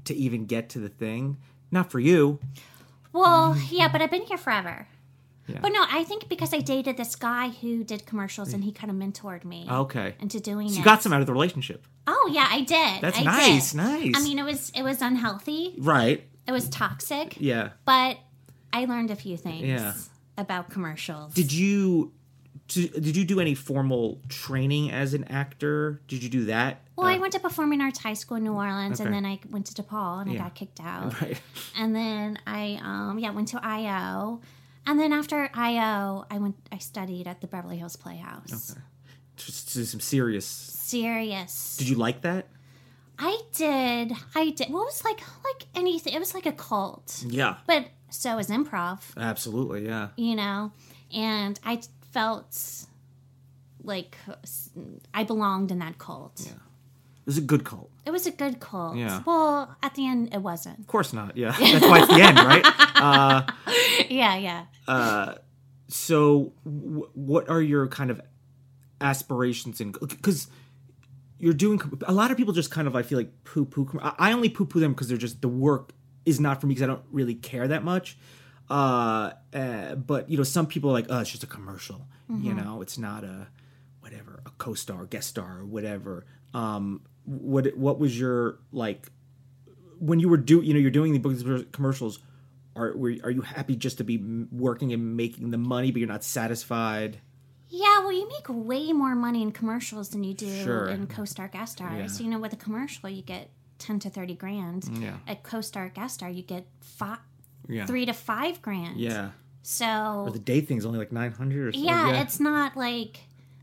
to 0.03 0.15
even 0.15 0.45
get 0.47 0.67
to 0.69 0.79
the 0.79 0.89
thing 0.89 1.37
not 1.69 1.91
for 1.91 1.99
you 1.99 2.39
Well, 3.13 3.55
yeah, 3.69 3.87
but 3.87 4.01
I've 4.01 4.09
been 4.09 4.23
here 4.23 4.37
forever. 4.37 4.87
Yeah. 5.47 5.59
But 5.61 5.69
no, 5.71 5.85
I 5.89 6.03
think 6.03 6.27
because 6.29 6.53
I 6.53 6.59
dated 6.59 6.97
this 6.97 7.15
guy 7.15 7.49
who 7.49 7.83
did 7.83 8.05
commercials 8.05 8.53
and 8.53 8.63
he 8.63 8.71
kind 8.71 8.91
of 8.91 8.97
mentored 8.97 9.45
me 9.45 9.65
okay 9.69 10.15
into 10.19 10.39
doing 10.39 10.67
so 10.69 10.75
it. 10.75 10.77
you 10.79 10.83
got 10.83 11.01
some 11.01 11.13
out 11.13 11.21
of 11.21 11.27
the 11.27 11.33
relationship 11.33 11.85
Oh 12.05 12.29
yeah, 12.33 12.47
I 12.49 12.61
did. 12.61 13.01
That's 13.01 13.19
I 13.19 13.23
nice, 13.23 13.71
did. 13.71 13.77
nice. 13.77 14.13
I 14.15 14.23
mean, 14.23 14.39
it 14.39 14.43
was 14.43 14.71
it 14.75 14.83
was 14.83 15.01
unhealthy. 15.01 15.75
right 15.79 16.23
It 16.47 16.51
was 16.51 16.67
toxic. 16.69 17.37
yeah 17.39 17.69
But 17.85 18.17
I 18.73 18.85
learned 18.85 19.09
a 19.11 19.15
few 19.15 19.37
things 19.37 19.63
Yeah. 19.65 19.93
about 20.37 20.69
commercials. 20.69 21.33
did 21.33 21.51
you 21.53 22.11
did 22.67 22.91
did 23.01 23.15
you 23.15 23.23
do 23.23 23.39
any 23.39 23.55
formal 23.55 24.19
training 24.27 24.91
as 24.91 25.13
an 25.13 25.23
actor 25.25 26.01
did 26.09 26.21
you 26.23 26.29
do 26.29 26.45
that 26.45 26.81
well, 26.97 27.07
Uh, 27.07 27.11
I 27.15 27.19
went 27.19 27.31
to 27.33 27.39
performing 27.39 27.79
arts 27.79 27.99
high 27.99 28.15
school 28.15 28.37
in 28.37 28.43
New 28.43 28.53
Orleans, 28.53 28.99
and 28.99 29.13
then 29.13 29.23
I 29.23 29.39
went 29.51 29.67
to 29.67 29.83
DePaul, 29.83 30.21
and 30.23 30.31
Yeah. 30.33 30.39
I 30.39 30.43
got 30.45 30.55
kicked 30.55 30.79
out. 30.81 31.21
right 31.21 31.39
And 31.77 31.95
then 31.95 32.39
I, 32.47 32.79
um, 32.83 33.19
yeah, 33.19 33.29
went 33.29 33.49
to 33.49 33.59
IO, 33.63 34.41
and 34.87 34.99
then 34.99 35.13
after 35.13 35.49
IO, 35.53 36.25
I 36.31 36.37
went, 36.39 36.55
I 36.71 36.77
studied 36.79 37.27
at 37.27 37.41
the 37.41 37.47
Beverly 37.47 37.77
Hills 37.77 37.95
Playhouse. 37.95 38.75
just 39.35 39.73
do 39.73 39.83
some 39.85 39.99
serious 39.99 40.45
Serious. 40.45 41.77
did 41.77 41.89
you 41.89 41.95
like 41.95 42.21
that 42.21 42.47
I 43.19 43.39
did. 43.55 44.11
I 44.35 44.51
did. 44.51 44.69
What 44.69 44.85
was 44.85 45.03
like 45.03 45.19
like 45.43 45.65
anything? 45.75 46.13
It 46.13 46.19
was 46.19 46.33
like 46.35 46.45
a 46.45 46.51
cult, 46.51 47.23
yeah 47.27 47.55
but 47.65 47.87
so 48.09 48.35
was 48.35 48.47
improv. 48.49 48.99
absolutely 49.17 49.85
yeah 49.85 50.09
You 50.17 50.35
know, 50.35 50.71
and 51.13 51.59
I 51.63 51.81
felt 52.11 52.85
like 53.83 54.17
I 55.13 55.23
belonged 55.23 55.71
in 55.71 55.79
that 55.79 55.97
cult. 55.97 56.41
it 56.41 56.53
was 57.27 57.37
a 57.37 57.41
good 57.41 57.63
cult 57.65 57.89
It 58.05 58.11
was 58.11 58.25
a 58.25 58.31
good 58.31 58.59
cult. 58.59 58.95
Yeah. 58.95 59.21
Well, 59.25 59.75
at 59.83 59.93
the 59.95 60.07
end, 60.07 60.33
it 60.33 60.41
wasn't. 60.41 60.79
of 60.79 60.87
course 60.87 61.11
not 61.13 61.35
yeah 61.37 61.51
that's 61.59 61.85
why 61.85 61.99
it's 61.99 62.07
the 62.07 62.21
end 62.21 62.37
right 62.39 62.65
Yeah, 64.09 64.37
yeah. 64.37 65.35
so 65.89 66.53
w- 66.65 67.09
what 67.13 67.49
are 67.49 67.61
your 67.61 67.87
kind 67.87 68.11
of 68.11 68.21
aspirations 69.01 69.79
in 69.79 69.91
because 69.91 70.47
you're 71.39 71.53
doing 71.53 71.79
a 72.07 72.11
lot 72.13 72.31
of 72.31 72.37
people 72.37 72.51
just 72.53 72.71
kind 72.71 72.87
of 72.87 72.95
i 72.95 73.03
feel 73.03 73.17
like 73.17 73.31
poo 73.43 73.63
poo 73.65 73.87
i 74.19 74.31
only 74.33 74.49
poo 74.49 74.65
poo 74.65 74.79
them 74.79 74.93
because 74.93 75.07
they're 75.07 75.17
just 75.19 75.41
the 75.41 75.47
work 75.47 75.91
is 76.25 76.39
not 76.39 76.59
for 76.59 76.65
me 76.67 76.73
because 76.73 76.83
i 76.83 76.87
don't 76.87 77.03
really 77.11 77.35
care 77.35 77.67
that 77.67 77.83
much 77.83 78.17
uh, 78.71 79.31
uh 79.53 79.95
but 79.95 80.29
you 80.29 80.35
know 80.37 80.43
some 80.43 80.65
people 80.65 80.89
are 80.89 80.93
like 80.93 81.05
oh 81.09 81.19
it's 81.19 81.29
just 81.29 81.43
a 81.43 81.47
commercial 81.47 82.07
you 82.41 82.53
know 82.53 82.81
it's 82.81 82.97
not 82.97 83.23
a 83.23 83.47
whatever 84.01 84.41
a 84.45 84.49
co-star 84.57 85.05
guest 85.05 85.29
star 85.29 85.59
or 85.59 85.65
whatever 85.65 86.25
um 86.53 87.01
what 87.27 87.75
what 87.77 87.99
was 87.99 88.17
your 88.19 88.57
like 88.71 89.07
when 89.99 90.19
you 90.19 90.29
were 90.29 90.37
do 90.37 90.61
you 90.61 90.73
know 90.73 90.79
you're 90.79 90.89
doing 90.91 91.11
the 91.13 91.19
books 91.19 91.43
commercials 91.71 92.19
are 92.75 92.95
were, 92.95 93.13
are 93.23 93.31
you 93.31 93.41
happy 93.41 93.75
just 93.75 93.97
to 93.97 94.03
be 94.03 94.17
working 94.51 94.93
and 94.93 95.15
making 95.17 95.49
the 95.51 95.57
money 95.57 95.91
but 95.91 95.99
you're 95.99 96.07
not 96.07 96.23
satisfied 96.23 97.19
Yeah, 97.69 97.99
well, 97.99 98.13
you 98.13 98.27
make 98.29 98.47
way 98.47 98.93
more 98.93 99.13
money 99.15 99.41
in 99.41 99.51
commercials 99.51 100.09
than 100.09 100.23
you 100.23 100.33
do 100.33 100.47
Sure. 100.63 100.87
in 100.87 101.05
co-star 101.07 101.49
guest 101.49 101.73
stars. 101.73 102.17
Yeah. 102.19 102.23
You 102.25 102.31
know, 102.31 102.39
with 102.39 102.53
a 102.53 102.55
commercial, 102.55 103.09
you 103.09 103.21
get 103.21 103.49
ten 103.77 103.99
to 103.99 104.09
thirty 104.09 104.35
grand. 104.35 104.83
Mm, 104.83 105.01
yeah. 105.03 105.17
At 105.27 105.43
co-star 105.43 105.89
guest 105.89 106.13
star, 106.15 106.29
you 106.29 106.43
get 106.43 106.65
five, 106.79 107.19
yeah 107.67 107.85
three 107.85 108.05
to 108.05 108.13
five 108.13 108.61
grand. 108.61 108.97
yeah 109.01 109.31
So 109.63 110.23
or 110.27 110.31
the 110.31 110.39
day 110.39 110.61
thing's 110.61 110.85
only 110.85 110.99
like 110.99 111.11
900 111.11 111.67
or 111.67 111.71
something 111.73 111.83
yeah, 111.89 112.21
it's 112.21 112.39
not 112.39 112.77
like 112.77 113.19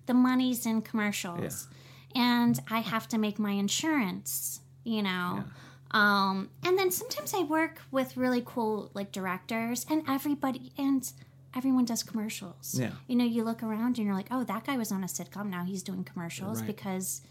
the 0.06 0.12
money's 0.14 0.66
in 0.66 0.82
commercials, 0.82 1.40
Yeah. 1.40 1.76
And 2.14 2.60
I 2.70 2.80
have 2.80 3.08
to 3.08 3.18
make 3.18 3.38
my 3.38 3.52
insurance. 3.52 4.60
You 4.84 5.02
know. 5.02 5.44
Um, 5.92 6.50
and 6.64 6.76
then 6.78 6.90
sometimes 6.90 7.32
I 7.34 7.42
work 7.44 7.80
with 7.92 8.16
really 8.16 8.42
cool 8.44 8.90
like 8.94 9.12
directors, 9.12 9.86
and 9.88 10.02
everybody 10.08 10.72
and 10.76 11.10
everyone 11.56 11.84
does 11.84 12.02
commercials. 12.02 12.76
Yeah. 12.78 12.90
You 13.06 13.14
know, 13.16 13.24
you 13.24 13.44
look 13.44 13.62
around 13.62 13.98
and 13.98 14.06
you're 14.06 14.14
like, 14.14 14.26
oh, 14.30 14.42
that 14.44 14.64
guy 14.64 14.76
was 14.76 14.90
on 14.90 15.04
a 15.04 15.06
sitcom. 15.06 15.50
Now 15.50 15.64
he's 15.64 15.82
doing 15.84 16.02
commercials 16.02 16.58
Right. 16.60 16.66
because 16.66 17.22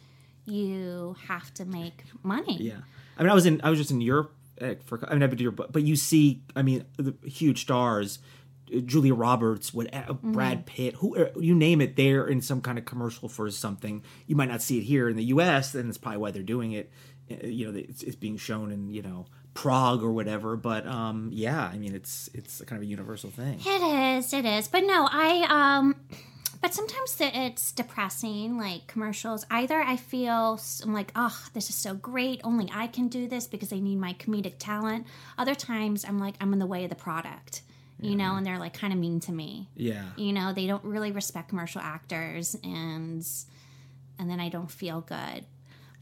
you 0.45 1.15
have 1.27 1.53
to 1.55 1.65
make 1.65 2.03
money. 2.21 2.57
yeah 2.61 2.79
i 3.17 3.21
mean 3.23 3.29
i 3.29 3.33
was 3.33 3.45
in 3.45 3.61
i 3.63 3.69
was 3.69 3.79
just 3.79 3.91
in 3.91 4.01
europe 4.01 4.33
uh, 4.61 4.73
for 4.83 4.99
i 5.09 5.13
mean 5.13 5.23
i've 5.23 5.29
been 5.29 5.37
to 5.37 5.43
europe 5.43 5.55
but, 5.55 5.71
but 5.71 5.83
you 5.83 5.95
see 5.95 6.41
i 6.55 6.61
mean 6.61 6.83
the 6.97 7.13
huge 7.25 7.61
stars 7.61 8.19
Julia 8.81 9.13
Roberts, 9.13 9.73
what 9.73 9.93
uh, 9.93 10.03
Mm-hmm. 10.13 10.31
Brad 10.31 10.65
Pitt, 10.65 10.95
who 10.95 11.15
uh, 11.17 11.29
you 11.39 11.55
name 11.55 11.81
it, 11.81 11.95
they're 11.95 12.27
in 12.27 12.41
some 12.41 12.61
kind 12.61 12.77
of 12.77 12.85
commercial 12.85 13.29
for 13.29 13.49
something. 13.51 14.03
You 14.27 14.35
might 14.35 14.49
not 14.49 14.61
see 14.61 14.79
it 14.79 14.83
here 14.83 15.09
in 15.09 15.15
the 15.15 15.25
U.S., 15.25 15.75
and 15.75 15.89
it's 15.89 15.97
probably 15.97 16.17
why 16.19 16.31
they're 16.31 16.43
doing 16.43 16.71
it. 16.73 16.91
Uh, 17.31 17.47
You 17.47 17.71
know, 17.71 17.77
it's, 17.77 18.03
it's 18.03 18.15
being 18.15 18.37
shown 18.37 18.71
in 18.71 18.89
you 18.89 19.01
know 19.01 19.25
Prague 19.53 20.01
or 20.03 20.11
whatever. 20.11 20.55
But 20.57 20.85
um, 20.87 21.29
yeah, 21.31 21.61
I 21.71 21.77
mean, 21.77 21.93
it's 21.95 22.29
it's 22.33 22.61
kind 22.61 22.77
of 22.81 22.83
a 22.83 22.89
universal 22.89 23.29
thing. 23.29 23.59
It 23.65 24.17
is, 24.17 24.33
it 24.33 24.45
is. 24.45 24.67
But 24.67 24.81
no, 24.85 25.07
I 25.11 25.45
um 25.49 25.95
but 26.61 26.73
sometimes 26.73 27.17
it's 27.19 27.73
depressing 27.73 28.57
like 28.57 28.87
commercials. 28.87 29.45
Either 29.51 29.81
I 29.81 29.97
feel 29.97 30.59
I'm 30.81 30.93
like, 30.93 31.11
"Oh, 31.15 31.37
this 31.53 31.69
is 31.69 31.75
so 31.75 31.93
great. 31.93 32.39
Only 32.43 32.69
I 32.73 32.87
can 32.87 33.09
do 33.09 33.27
this 33.27 33.47
because 33.47 33.69
they 33.69 33.81
need 33.81 33.97
my 33.99 34.13
comedic 34.13 34.55
talent." 34.59 35.05
Other 35.37 35.55
times 35.55 36.05
I'm 36.05 36.19
like, 36.19 36.35
I'm 36.39 36.53
in 36.53 36.59
the 36.59 36.65
way 36.65 36.83
of 36.85 36.89
the 36.89 36.95
product. 36.95 37.61
You 38.03 38.15
know, 38.15 38.35
and 38.35 38.45
they're 38.45 38.59
like 38.59 38.73
kind 38.73 38.91
of 38.93 38.99
mean 38.99 39.19
to 39.21 39.31
me. 39.31 39.69
Yeah, 39.75 40.03
You 40.17 40.33
know, 40.33 40.53
they 40.53 40.67
don't 40.67 40.83
really 40.83 41.11
respect 41.11 41.49
commercial 41.49 41.81
actors 41.81 42.55
and 42.63 43.25
and 44.19 44.29
then 44.29 44.39
I 44.39 44.49
don't 44.49 44.69
feel 44.69 45.01
good. 45.01 45.45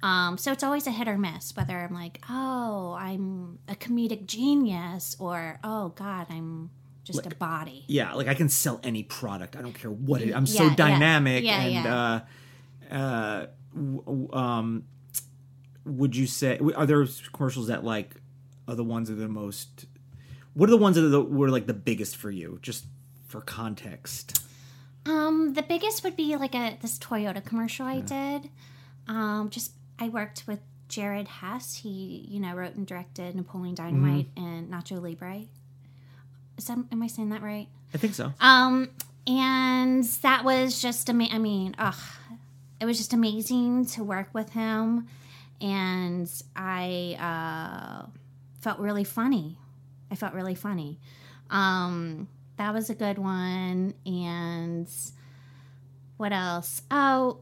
Um, 0.03 0.37
so 0.39 0.51
it's 0.51 0.63
always 0.63 0.87
a 0.87 0.91
hit 0.91 1.07
or 1.07 1.17
miss 1.17 1.55
whether 1.55 1.77
I'm 1.77 1.93
like, 1.93 2.21
oh, 2.29 2.97
I'm 2.99 3.59
a 3.67 3.75
comedic 3.75 4.25
genius, 4.25 5.15
or 5.19 5.59
oh 5.63 5.89
God, 5.89 6.25
I'm 6.29 6.71
just 7.03 7.25
a 7.25 7.35
body. 7.35 7.83
yeah. 7.87 8.13
Like 8.13 8.27
I 8.27 8.33
can 8.33 8.49
sell 8.49 8.79
any 8.83 9.03
product. 9.03 9.55
I 9.55 9.61
don't 9.61 9.73
care 9.73 9.91
what 9.91 10.21
it. 10.21 10.33
I'm 10.35 10.45
so 10.47 10.63
Yeah, 10.63 10.69
yeah. 10.69 10.75
dynamic 10.75 11.43
Yeah, 11.43 11.61
and 11.61 11.73
yeah. 11.73 12.21
uh, 12.91 12.95
uh, 12.95 13.45
w- 13.75 14.29
um, 14.33 14.83
would 15.85 16.15
you 16.15 16.27
say 16.27 16.59
are 16.75 16.85
there 16.85 17.05
commercials 17.31 17.67
that 17.67 17.83
like 17.83 18.15
are 18.67 18.75
the 18.75 18.83
ones 18.83 19.07
that 19.09 19.15
are 19.17 19.21
the 19.21 19.27
most? 19.27 19.85
What 20.53 20.69
are 20.69 20.71
the 20.71 20.77
ones 20.77 20.95
that 20.95 21.05
are 21.05 21.09
the, 21.09 21.21
were 21.21 21.49
like 21.49 21.67
the 21.67 21.73
biggest 21.73 22.17
for 22.17 22.29
you? 22.29 22.59
Just 22.61 22.85
for 23.27 23.41
context. 23.41 24.43
Um, 25.05 25.53
the 25.53 25.63
biggest 25.63 26.03
would 26.03 26.15
be 26.15 26.35
like 26.35 26.53
a 26.53 26.77
this 26.81 26.99
Toyota 26.99 27.43
commercial 27.43 27.85
I 27.85 28.01
did. 28.01 28.49
Um, 29.07 29.49
just 29.49 29.71
I 29.99 30.09
worked 30.09 30.43
with 30.47 30.59
Jared 30.89 31.27
Hess. 31.27 31.75
He, 31.75 32.27
you 32.29 32.39
know, 32.39 32.53
wrote 32.53 32.75
and 32.75 32.85
directed 32.85 33.35
Napoleon 33.35 33.75
Dynamite 33.75 34.27
and 34.35 34.71
Nacho 34.71 35.01
Libre. 35.01 35.45
Is 36.57 36.65
that 36.65 36.77
am 36.91 37.01
I 37.01 37.07
saying 37.07 37.29
that 37.29 37.41
right? 37.41 37.67
I 37.93 37.97
think 37.97 38.13
so. 38.13 38.33
Um, 38.39 38.89
and 39.25 40.03
that 40.03 40.43
was 40.43 40.81
just 40.81 41.09
ama- 41.09 41.29
I 41.31 41.37
mean, 41.37 41.75
ugh, 41.79 41.95
it 42.79 42.85
was 42.85 42.97
just 42.97 43.13
amazing 43.13 43.85
to 43.87 44.03
work 44.03 44.29
with 44.33 44.51
him, 44.51 45.07
and 45.59 46.29
I 46.55 47.17
uh, 47.19 48.05
felt 48.59 48.79
really 48.79 49.03
funny. 49.03 49.57
I 50.11 50.15
felt 50.15 50.33
really 50.33 50.55
funny. 50.55 50.99
Um, 51.49 52.27
that 52.57 52.73
was 52.73 52.89
a 52.89 52.95
good 52.95 53.17
one. 53.17 53.93
And 54.05 54.87
what 56.17 56.33
else? 56.33 56.81
Oh, 56.91 57.39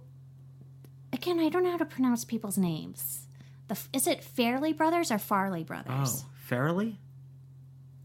again, 1.11 1.39
I 1.39 1.49
don't 1.49 1.63
know 1.63 1.71
how 1.71 1.77
to 1.77 1.85
pronounce 1.85 2.23
people's 2.23 2.57
names. 2.57 3.25
The 3.67 3.77
is 3.91 4.07
it 4.07 4.23
Fairley 4.23 4.71
Brothers 4.71 5.11
or 5.11 5.17
Farley 5.17 5.63
Brothers? 5.63 6.23
Oh, 6.25 6.25
Farrelly? 6.49 6.95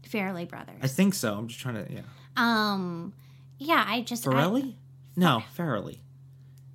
Fairley 0.03 0.45
Brothers. 0.45 0.79
I 0.81 0.87
think 0.87 1.13
so. 1.13 1.33
I'm 1.35 1.47
just 1.47 1.59
trying 1.59 1.85
to. 1.85 1.91
Yeah. 1.91 2.01
Um, 2.35 3.13
yeah, 3.57 3.85
I 3.87 4.01
just 4.01 4.25
Farrelly? 4.25 4.75
No, 5.15 5.43
Farrelly. 5.57 5.99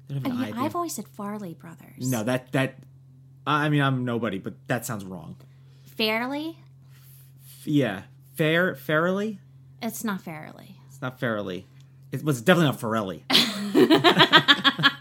They 0.09 0.19
don't 0.19 0.37
have 0.37 0.49
I, 0.49 0.51
do 0.53 0.59
I've 0.61 0.75
always 0.75 0.95
said 0.95 1.07
Farley 1.09 1.55
Brothers. 1.55 2.11
No, 2.11 2.25
that 2.25 2.53
that. 2.53 2.79
I 3.47 3.69
mean, 3.69 3.81
I'm 3.81 4.05
nobody, 4.05 4.39
but 4.39 4.55
that 4.67 4.87
sounds 4.87 5.05
wrong. 5.05 5.37
Fairly? 5.97 6.59
Yeah, 7.65 8.03
fair, 8.37 8.75
fairly. 8.75 9.39
It's 9.83 10.05
not 10.05 10.21
Fairly. 10.23 10.77
It's 10.89 11.01
not 11.01 11.19
fairly. 11.21 11.67
It 12.13 12.23
was 12.25 12.43
definitely 12.43 12.71
not 12.73 12.81
Farrelly. 12.81 13.23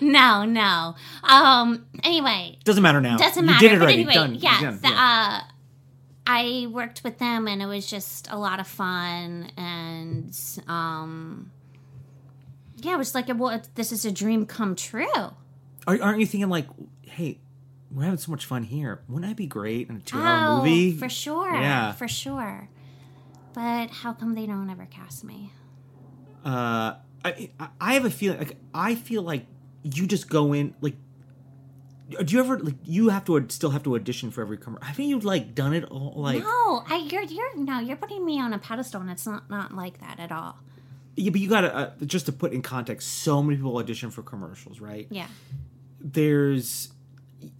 No, 0.00 0.44
no. 0.44 0.96
Um. 1.22 1.86
Anyway, 2.02 2.58
Doesn't 2.64 2.82
matter 2.82 3.00
now. 3.00 3.16
doesn't 3.18 3.44
you 3.44 3.50
matter. 3.50 3.60
did 3.68 3.72
it 3.72 3.80
already. 3.82 3.94
anyway, 4.00 4.14
Done. 4.14 4.34
yeah. 4.34 4.60
Done. 4.60 4.78
the- 4.82 4.88
uh, 4.88 5.40
I 6.26 6.66
worked 6.70 7.04
with 7.04 7.18
them, 7.18 7.46
and 7.46 7.62
it 7.62 7.66
was 7.66 7.86
just 7.86 8.28
a 8.30 8.36
lot 8.38 8.58
of 8.60 8.66
fun, 8.66 9.50
and 9.56 10.36
um. 10.66 11.50
Yeah, 12.78 12.94
it 12.94 12.98
was 12.98 13.14
like, 13.14 13.26
well, 13.32 13.62
this 13.76 13.92
is 13.92 14.04
a 14.04 14.10
dream 14.10 14.44
come 14.44 14.74
true. 14.74 15.06
Are, 15.14 16.02
aren't 16.02 16.18
you 16.18 16.26
thinking 16.26 16.48
like, 16.48 16.66
hey, 17.02 17.38
we're 17.94 18.04
having 18.04 18.18
so 18.18 18.30
much 18.30 18.46
fun 18.46 18.62
here. 18.62 19.02
Wouldn't 19.08 19.28
that 19.30 19.36
be 19.36 19.46
great 19.46 19.88
in 19.88 19.96
a 19.96 20.00
two-hour 20.00 20.48
oh, 20.48 20.56
movie? 20.58 20.96
for 20.96 21.08
sure. 21.08 21.52
Yeah. 21.54 21.92
for 21.92 22.08
sure. 22.08 22.68
But 23.54 23.90
how 23.90 24.12
come 24.14 24.34
they 24.34 24.46
don't 24.46 24.70
ever 24.70 24.86
cast 24.86 25.24
me? 25.24 25.52
Uh, 26.44 26.94
I 27.24 27.50
I- 27.60 27.68
I 27.80 27.94
have 27.94 28.04
a 28.04 28.10
feeling 28.10 28.38
like 28.38 28.56
I 28.74 28.94
feel 28.94 29.22
like 29.22 29.46
you 29.82 30.06
just 30.06 30.28
go 30.28 30.52
in 30.52 30.74
like. 30.80 30.96
Do 32.24 32.34
you 32.34 32.40
ever 32.40 32.58
like 32.58 32.74
you 32.84 33.08
have 33.08 33.24
to 33.26 33.46
still 33.48 33.70
have 33.70 33.82
to 33.84 33.94
audition 33.94 34.30
for 34.30 34.42
every 34.42 34.58
commercial? 34.58 34.86
Haven't 34.86 35.06
you 35.06 35.18
like 35.20 35.54
done 35.54 35.72
it 35.72 35.84
all 35.84 36.12
like? 36.16 36.40
no, 36.42 36.84
I 36.86 37.06
you're 37.10 37.22
you're 37.22 37.56
no, 37.56 37.78
you're 37.80 37.96
putting 37.96 38.24
me 38.24 38.38
on 38.40 38.52
a 38.52 38.58
pedestal, 38.58 39.00
and 39.00 39.10
it's 39.10 39.26
not 39.26 39.48
not 39.48 39.74
like 39.74 39.98
that 40.00 40.18
at 40.20 40.30
all. 40.32 40.58
Yeah, 41.16 41.30
but 41.30 41.40
you 41.40 41.48
gotta 41.48 41.74
uh, 41.74 41.90
just 42.04 42.26
to 42.26 42.32
put 42.32 42.52
in 42.52 42.60
context. 42.62 43.08
So 43.22 43.42
many 43.42 43.56
people 43.56 43.76
audition 43.78 44.10
for 44.10 44.22
commercials, 44.22 44.80
right? 44.80 45.06
Yeah. 45.10 45.26
there's 46.00 46.91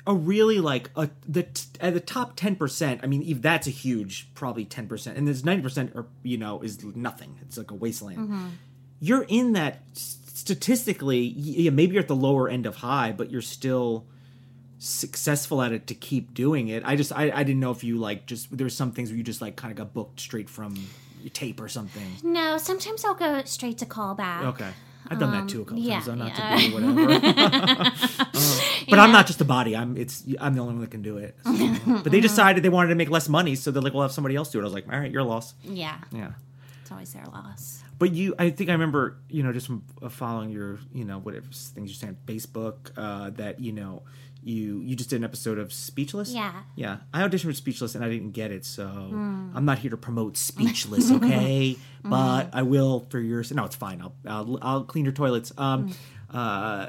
a 0.07 0.14
really 0.14 0.59
like 0.61 0.90
a 0.97 1.09
the 1.29 1.42
t- 1.45 1.66
at 1.81 1.95
the 1.95 2.01
top 2.01 2.37
10% 2.37 3.01
i 3.03 3.07
mean 3.07 3.23
if 3.23 3.40
that's 3.42 3.66
a 3.66 3.71
huge 3.71 4.29
probably 4.35 4.64
10% 4.64 5.16
and 5.16 5.27
there's 5.27 5.42
90% 5.42 5.95
or 5.95 6.07
you 6.23 6.37
know 6.38 6.61
is 6.62 6.83
nothing 6.97 7.37
it's 7.42 7.57
like 7.59 7.71
a 7.71 7.75
wasteland 7.75 8.53
you're 9.01 9.25
in 9.29 9.53
that 9.55 9.83
statistically 9.95 11.21
yeah 11.37 11.71
maybe 11.71 11.95
you're 11.95 12.03
at 12.03 12.09
the 12.09 12.16
lower 12.16 12.49
end 12.49 12.66
of 12.66 12.77
high 12.77 13.12
but 13.12 13.31
you're 13.31 13.42
still 13.42 14.07
successful 14.79 15.62
at 15.62 15.73
it 15.73 15.87
to 15.87 15.95
keep 15.95 16.35
doing 16.35 16.68
it 16.68 16.83
i 16.85 16.97
just 16.97 17.12
i, 17.12 17.31
I 17.31 17.45
didn't 17.45 17.61
know 17.61 17.71
if 17.71 17.85
you 17.85 17.99
like 17.99 18.27
just 18.27 18.57
there's 18.57 18.75
some 18.75 18.90
things 18.92 19.11
where 19.11 19.16
you 19.16 19.23
just 19.23 19.40
like 19.40 19.55
kind 19.57 19.71
of 19.71 19.79
got 19.79 19.95
booked 19.95 20.18
straight 20.21 20.51
from 20.51 20.77
tape 21.35 21.61
or 21.61 21.68
something 21.68 22.16
No, 22.25 22.59
sometimes 22.59 23.05
I'll 23.05 23.14
go 23.14 23.42
straight 23.45 23.79
to 23.79 23.87
callback. 23.87 24.42
okay 24.55 24.71
I've 25.09 25.18
done 25.21 25.31
that 25.33 25.49
too 25.49 25.62
a 25.62 25.64
couple 25.64 25.79
Um, 25.83 25.88
yeah, 25.88 25.95
times. 26.01 26.09
I'm 26.09 26.18
not 26.18 26.29
yeah. 26.37 26.57
to 26.57 26.68
do 26.68 26.75
whatever. 26.75 27.90
Uh, 28.35 28.61
but 28.88 28.99
I'm 28.99 29.12
not 29.12 29.27
just 29.27 29.40
a 29.40 29.45
body. 29.45 29.77
I'm 29.77 29.97
it's 29.97 30.25
I'm 30.40 30.55
the 30.55 30.61
only 30.61 30.75
one 30.75 30.81
that 30.83 30.90
can 30.90 31.03
do 31.03 31.18
it. 31.18 31.37
So- 31.45 32.01
but 32.03 32.12
they 32.12 32.21
decided 32.21 32.62
they 32.62 32.68
wanted 32.68 32.88
to 32.90 32.95
make 32.95 33.11
less 33.11 33.29
money, 33.29 33.55
so 33.55 33.71
they're 33.71 33.83
like, 33.83 33.92
"We'll 33.92 34.03
have 34.03 34.12
somebody 34.12 34.37
else 34.37 34.51
do 34.51 34.59
it." 34.59 34.62
I 34.62 34.64
was 34.64 34.73
like, 34.75 34.87
"All 34.92 34.99
right, 34.99 35.11
your 35.11 35.23
loss." 35.23 35.55
Yeah. 35.62 35.97
Yeah. 36.12 36.33
It's 36.83 36.90
always 36.92 37.12
their 37.12 37.25
loss. 37.27 37.83
But 37.99 38.12
you, 38.12 38.35
I 38.38 38.51
think 38.51 38.68
I 38.68 38.73
remember, 38.73 39.18
you 39.29 39.42
know, 39.45 39.53
just 39.53 39.66
from 39.68 39.85
uh, 40.03 40.09
following 40.09 40.51
your, 40.51 40.81
you 40.92 41.05
know, 41.05 41.18
whatever 41.21 41.47
things 41.47 41.90
you're 41.90 41.95
saying, 41.95 42.16
on 42.21 42.35
Facebook, 42.35 42.90
uh, 42.97 43.31
that 43.31 43.61
you 43.61 43.73
know, 43.73 44.03
you 44.42 44.81
you 44.81 44.97
just 44.97 45.11
did 45.11 45.16
an 45.16 45.25
episode 45.25 45.59
of 45.59 45.73
Speechless. 45.73 46.31
Yeah. 46.33 46.53
Yeah, 46.75 46.97
I 47.14 47.21
auditioned 47.23 47.45
for 47.47 47.53
Speechless 47.53 47.95
and 47.95 48.05
I 48.05 48.09
didn't 48.09 48.33
get 48.33 48.51
it, 48.51 48.64
so 48.64 48.87
Hmm. 48.88 49.51
I'm 49.55 49.64
not 49.64 49.79
here 49.79 49.90
to 49.92 49.97
promote 49.97 50.37
Speechless, 50.37 51.12
okay? 51.18 51.77
but 52.03 52.51
I 52.53 52.62
will 52.62 53.07
for 53.11 53.21
yours. 53.21 53.53
No, 53.53 53.64
it's 53.64 53.77
fine. 53.77 54.01
I'll 54.01 54.14
I'll, 54.27 54.59
I'll 54.62 54.85
clean 54.85 55.05
your 55.05 55.14
toilets. 55.14 55.53
Um, 55.57 55.88
Hmm. 56.31 56.37
uh, 56.37 56.87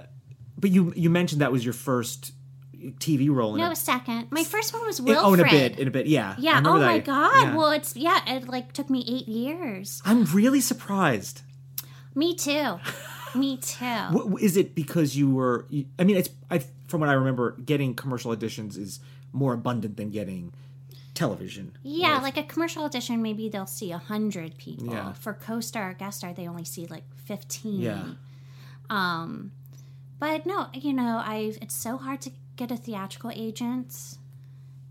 but 0.57 0.71
you 0.71 0.93
you 0.95 1.09
mentioned 1.09 1.41
that 1.41 1.51
was 1.51 1.63
your 1.63 1.73
first 1.73 2.33
TV 2.99 3.29
role. 3.29 3.55
In 3.55 3.61
No, 3.61 3.71
a, 3.71 3.75
second. 3.75 4.27
My 4.31 4.43
first 4.43 4.73
one 4.73 4.85
was 4.85 4.99
Wilfred. 5.01 5.25
oh, 5.25 5.33
in 5.33 5.39
a 5.39 5.43
bit, 5.49 5.79
in 5.79 5.87
a 5.87 5.91
bit, 5.91 6.05
yeah. 6.07 6.35
Yeah. 6.37 6.61
Oh 6.65 6.79
that. 6.79 6.85
my 6.85 6.99
god. 6.99 7.43
Yeah. 7.43 7.55
Well, 7.55 7.71
it's 7.71 7.95
yeah. 7.95 8.19
It 8.27 8.47
like 8.47 8.73
took 8.73 8.89
me 8.89 9.05
eight 9.07 9.27
years. 9.27 10.01
I'm 10.05 10.25
really 10.25 10.61
surprised. 10.61 11.41
Me 12.15 12.35
too. 12.35 12.79
Me 13.35 13.57
too. 13.57 14.37
Is 14.39 14.57
it 14.57 14.75
because 14.75 15.17
you 15.17 15.27
were? 15.31 15.65
I 15.97 16.03
mean, 16.03 16.17
it's 16.17 16.29
I, 16.51 16.59
from 16.87 16.99
what 16.99 17.09
I 17.09 17.13
remember, 17.13 17.53
getting 17.65 17.95
commercial 17.95 18.35
auditions 18.35 18.77
is 18.77 18.99
more 19.31 19.53
abundant 19.53 19.97
than 19.97 20.11
getting 20.11 20.53
television. 21.15 21.75
Yeah, 21.81 22.19
like 22.19 22.37
a 22.37 22.43
commercial 22.43 22.83
audition, 22.83 23.23
maybe 23.23 23.49
they'll 23.49 23.65
see 23.65 23.91
a 23.91 23.97
hundred 23.97 24.57
people. 24.59 24.93
Yeah. 24.93 25.13
For 25.13 25.33
co-star 25.33 25.89
or 25.89 25.93
guest 25.93 26.19
star, 26.19 26.31
they 26.33 26.47
only 26.47 26.63
see 26.63 26.85
like 26.85 27.05
fifteen. 27.25 27.81
Yeah. 27.81 28.03
Um, 28.91 29.51
but 30.23 30.45
no, 30.45 30.67
you 30.73 30.93
know, 30.93 31.13
I 31.33 31.37
it's 31.61 31.75
so 31.75 31.97
hard 31.97 32.19
to 32.21 32.31
get 32.55 32.71
a 32.71 32.77
theatrical 32.77 33.31
agent, 33.47 34.17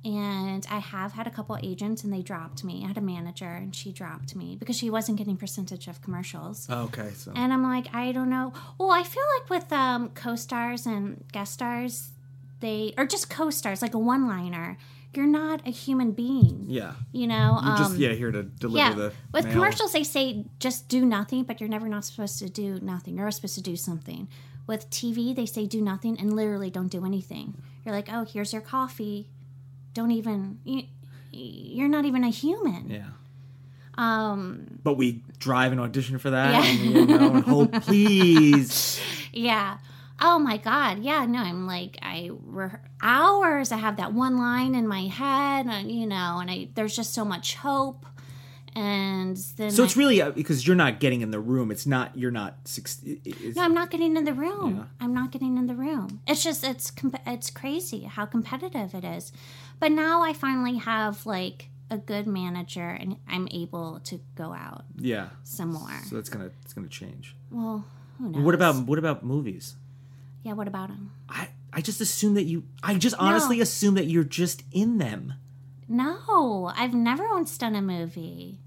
and 0.04 0.66
I 0.70 0.78
have 0.94 1.12
had 1.12 1.26
a 1.26 1.30
couple 1.30 1.56
agents, 1.62 2.02
and 2.04 2.12
they 2.12 2.22
dropped 2.22 2.64
me. 2.64 2.82
I 2.84 2.88
had 2.88 2.98
a 2.98 3.06
manager, 3.14 3.46
and 3.62 3.74
she 3.74 3.92
dropped 3.92 4.34
me 4.36 4.56
because 4.60 4.76
she 4.76 4.90
wasn't 4.90 5.16
getting 5.18 5.36
percentage 5.36 5.86
of 5.88 6.02
commercials. 6.02 6.66
Oh, 6.68 6.82
okay, 6.84 7.10
so 7.14 7.32
And 7.34 7.52
I'm 7.52 7.62
like, 7.62 7.86
I 7.94 8.12
don't 8.12 8.28
know. 8.28 8.52
Well, 8.78 8.90
I 8.90 9.04
feel 9.04 9.22
like 9.38 9.48
with 9.48 9.72
um, 9.72 10.10
co-stars 10.10 10.86
and 10.86 11.24
guest 11.32 11.52
stars, 11.54 12.10
they 12.60 12.92
or 12.98 13.06
just 13.06 13.30
co-stars, 13.30 13.80
like 13.80 13.94
a 13.94 13.98
one-liner. 13.98 14.76
You're 15.14 15.26
not 15.26 15.66
a 15.66 15.70
human 15.70 16.12
being. 16.12 16.64
yeah, 16.68 16.92
You 17.12 17.26
know. 17.26 17.60
you're 17.62 17.76
just 17.76 17.90
um, 17.90 17.96
yeah 17.98 18.12
here 18.14 18.32
to 18.32 18.42
deliver 18.44 18.78
yeah. 18.78 18.94
the 18.94 19.12
With 19.30 19.44
mail. 19.44 19.52
commercials, 19.54 19.92
they 19.92 20.04
say 20.04 20.46
just 20.58 20.88
do 20.88 21.04
nothing, 21.04 21.44
but 21.44 21.60
you're 21.60 21.68
never 21.68 21.86
not 21.86 22.06
supposed 22.06 22.38
to 22.38 22.48
do 22.48 22.80
nothing. 22.80 23.18
You're 23.18 23.30
supposed 23.30 23.56
to 23.56 23.60
do 23.72 23.76
something. 23.76 24.28
With 24.66 24.88
TV, 24.90 25.34
they 25.34 25.46
say 25.46 25.66
do 25.66 25.80
nothing 25.80 26.18
and 26.18 26.34
literally 26.34 26.70
don't 26.70 26.88
do 26.88 27.04
anything. 27.04 27.54
You're 27.84 27.94
like, 27.94 28.08
oh, 28.12 28.24
here's 28.24 28.52
your 28.52 28.62
coffee. 28.62 29.28
Don't 29.94 30.10
even. 30.12 30.58
You, 30.64 30.84
you're 31.32 31.88
not 31.88 32.04
even 32.04 32.22
a 32.24 32.30
human. 32.30 32.88
Yeah, 32.90 33.06
Um. 33.96 34.78
but 34.84 34.94
we 34.94 35.22
drive 35.38 35.72
and 35.72 35.80
audition 35.80 36.18
for 36.18 36.30
that, 36.30 36.52
Yeah. 36.52 36.70
and, 36.70 36.80
you 36.80 37.06
know, 37.06 37.34
and 37.34 37.44
hope 37.44 37.72
please. 37.82 39.00
Yeah. 39.32 39.78
Oh 40.20 40.38
my 40.38 40.56
God. 40.56 41.00
Yeah. 41.00 41.26
No, 41.26 41.40
I'm 41.40 41.66
like 41.66 41.98
I 42.00 42.30
re- 42.46 42.70
hours. 43.02 43.72
I 43.72 43.78
have 43.78 43.96
that 43.96 44.12
one 44.12 44.38
line 44.38 44.74
in 44.74 44.86
my 44.86 45.06
head, 45.06 45.66
and 45.66 45.90
you 45.90 46.06
know, 46.06 46.38
and 46.40 46.50
I 46.50 46.68
there's 46.74 46.94
just 46.94 47.12
so 47.12 47.24
much 47.24 47.56
hope. 47.56 48.06
And 48.74 49.36
then 49.56 49.70
So 49.70 49.82
I- 49.82 49.86
it's 49.86 49.96
really 49.96 50.22
uh, 50.22 50.30
because 50.30 50.66
you're 50.66 50.76
not 50.76 51.00
getting 51.00 51.20
in 51.20 51.30
the 51.30 51.40
room. 51.40 51.70
It's 51.70 51.86
not 51.86 52.16
you're 52.16 52.30
not 52.30 52.56
No, 53.54 53.62
I'm 53.62 53.74
not 53.74 53.90
getting 53.90 54.16
in 54.16 54.24
the 54.24 54.34
room. 54.34 54.76
Yeah. 54.76 54.84
I'm 55.04 55.14
not 55.14 55.30
getting 55.30 55.58
in 55.58 55.66
the 55.66 55.74
room. 55.74 56.20
It's 56.26 56.42
just 56.42 56.64
it's 56.64 56.92
it's 57.26 57.50
crazy 57.50 58.04
how 58.04 58.26
competitive 58.26 58.94
it 58.94 59.04
is. 59.04 59.32
But 59.78 59.92
now 59.92 60.22
I 60.22 60.32
finally 60.32 60.78
have 60.78 61.26
like 61.26 61.68
a 61.90 61.98
good 61.98 62.26
manager 62.26 62.88
and 62.88 63.16
I'm 63.28 63.48
able 63.50 64.00
to 64.04 64.20
go 64.34 64.54
out 64.54 64.84
yeah. 64.96 65.28
some 65.44 65.72
more. 65.72 66.00
So 66.08 66.16
that's 66.16 66.30
gonna 66.30 66.50
it's 66.64 66.72
gonna 66.72 66.88
change. 66.88 67.36
well, 67.50 67.84
who 68.18 68.30
knows? 68.30 68.42
What 68.42 68.54
about 68.54 68.86
what 68.86 68.98
about 68.98 69.24
movies? 69.24 69.74
Yeah, 70.42 70.54
what 70.54 70.66
about 70.66 70.88
them 70.88 71.12
I 71.28 71.48
I 71.72 71.80
just 71.80 72.00
assume 72.00 72.34
that 72.34 72.44
you. 72.44 72.64
I 72.82 72.94
just 72.94 73.16
honestly 73.18 73.60
assume 73.60 73.94
that 73.94 74.04
you're 74.06 74.24
just 74.24 74.62
in 74.72 74.98
them. 74.98 75.34
No, 75.88 76.70
I've 76.74 76.94
never 76.94 77.28
once 77.28 77.56
done 77.56 77.74
a 77.74 77.82
movie. 77.82 78.60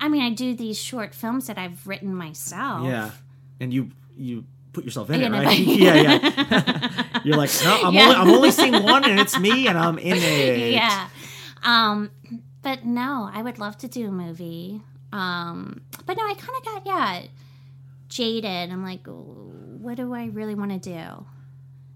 I 0.00 0.08
mean, 0.08 0.22
I 0.22 0.30
do 0.30 0.54
these 0.56 0.78
short 0.78 1.14
films 1.14 1.46
that 1.46 1.58
I've 1.58 1.86
written 1.86 2.14
myself. 2.14 2.86
Yeah, 2.86 3.10
and 3.60 3.72
you 3.72 3.90
you 4.16 4.44
put 4.72 4.84
yourself 4.84 5.10
in 5.10 5.20
it, 5.22 5.30
right? 5.30 5.58
yeah, 5.58 5.94
yeah. 5.94 7.06
You're 7.24 7.36
like, 7.36 7.50
no, 7.62 7.82
I'm 7.84 7.94
Yeah. 7.94 8.02
only 8.04 8.14
I'm 8.16 8.30
only 8.30 8.50
seeing 8.50 8.82
one, 8.82 9.04
and 9.04 9.20
it's 9.20 9.38
me, 9.38 9.66
and 9.68 9.78
I'm 9.78 9.98
in 9.98 10.16
it. 10.20 10.72
yeah. 10.72 11.08
Um, 11.62 12.10
but 12.62 12.84
no, 12.84 13.28
I 13.32 13.42
would 13.42 13.58
love 13.58 13.76
to 13.78 13.88
do 13.88 14.08
a 14.08 14.12
movie. 14.12 14.80
Um, 15.12 15.82
but 16.06 16.16
no, 16.16 16.24
I 16.24 16.34
kind 16.34 16.56
of 16.58 16.64
got 16.64 16.86
yeah 16.86 17.22
jaded. 18.08 18.70
I'm 18.70 18.82
like, 18.82 19.06
what 19.06 19.96
do 19.96 20.14
I 20.14 20.26
really 20.26 20.54
want 20.54 20.70
to 20.72 20.78
do? 20.78 21.26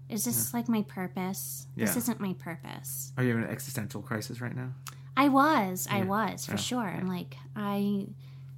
Is 0.09 0.23
this 0.25 0.53
like 0.53 0.69
my 0.69 0.83
purpose? 0.83 1.65
This 1.75 1.95
isn't 1.97 2.19
my 2.19 2.33
purpose. 2.33 3.11
Are 3.17 3.23
you 3.23 3.35
in 3.37 3.43
an 3.43 3.49
existential 3.49 4.01
crisis 4.01 4.39
right 4.39 4.55
now? 4.55 4.69
I 5.17 5.29
was, 5.29 5.87
I 5.89 6.03
was 6.03 6.45
for 6.45 6.53
Yeah. 6.53 6.57
sure. 6.57 6.81
I'm 6.87 7.07
like, 7.07 7.37
I 7.55 8.07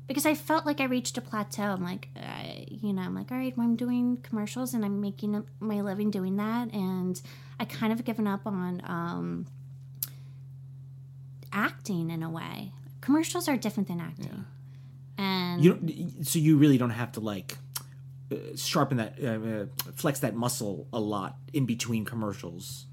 because 0.08 0.26
I 0.26 0.36
felt 0.36 0.66
like 0.66 0.80
I 0.80 0.86
reached 0.86 1.18
a 1.18 1.22
plateau. 1.22 1.64
I'm 1.64 1.84
like, 1.84 2.08
I, 2.16 2.66
you 2.70 2.94
know, 2.94 3.02
I'm 3.02 3.14
like, 3.14 3.30
all 3.30 3.38
right, 3.38 3.56
well, 3.58 3.68
I'm 3.68 3.76
doing 3.76 4.18
commercials 4.24 4.74
and 4.74 4.86
I'm 4.86 5.02
making 5.02 5.44
my 5.60 5.82
living 5.82 6.10
doing 6.12 6.38
that, 6.38 6.72
and 6.74 7.22
I 7.60 7.66
kind 7.66 7.92
of 7.92 8.06
given 8.06 8.26
up 8.26 8.48
on 8.48 8.82
um, 8.86 9.46
acting 11.52 12.10
in 12.10 12.24
a 12.24 12.30
way. 12.30 12.72
Commercials 13.02 13.48
are 13.48 13.58
different 13.58 13.88
than 13.88 14.00
acting, 14.00 14.46
and 15.18 15.64
You 15.64 15.74
don't, 15.76 16.26
so 16.26 16.40
you 16.40 16.58
really 16.58 16.78
don't 16.78 16.90
have 16.92 17.12
to 17.14 17.20
like 17.20 17.58
uh, 18.32 18.36
sharpen 18.56 18.98
that, 18.98 19.16
uh, 19.24 19.28
uh, 19.28 19.66
flex 19.96 20.20
that 20.20 20.36
muscle 20.36 20.88
a 20.92 21.00
lot 21.00 21.38
in 21.54 21.66
between 21.66 22.06
commercials. 22.06 22.86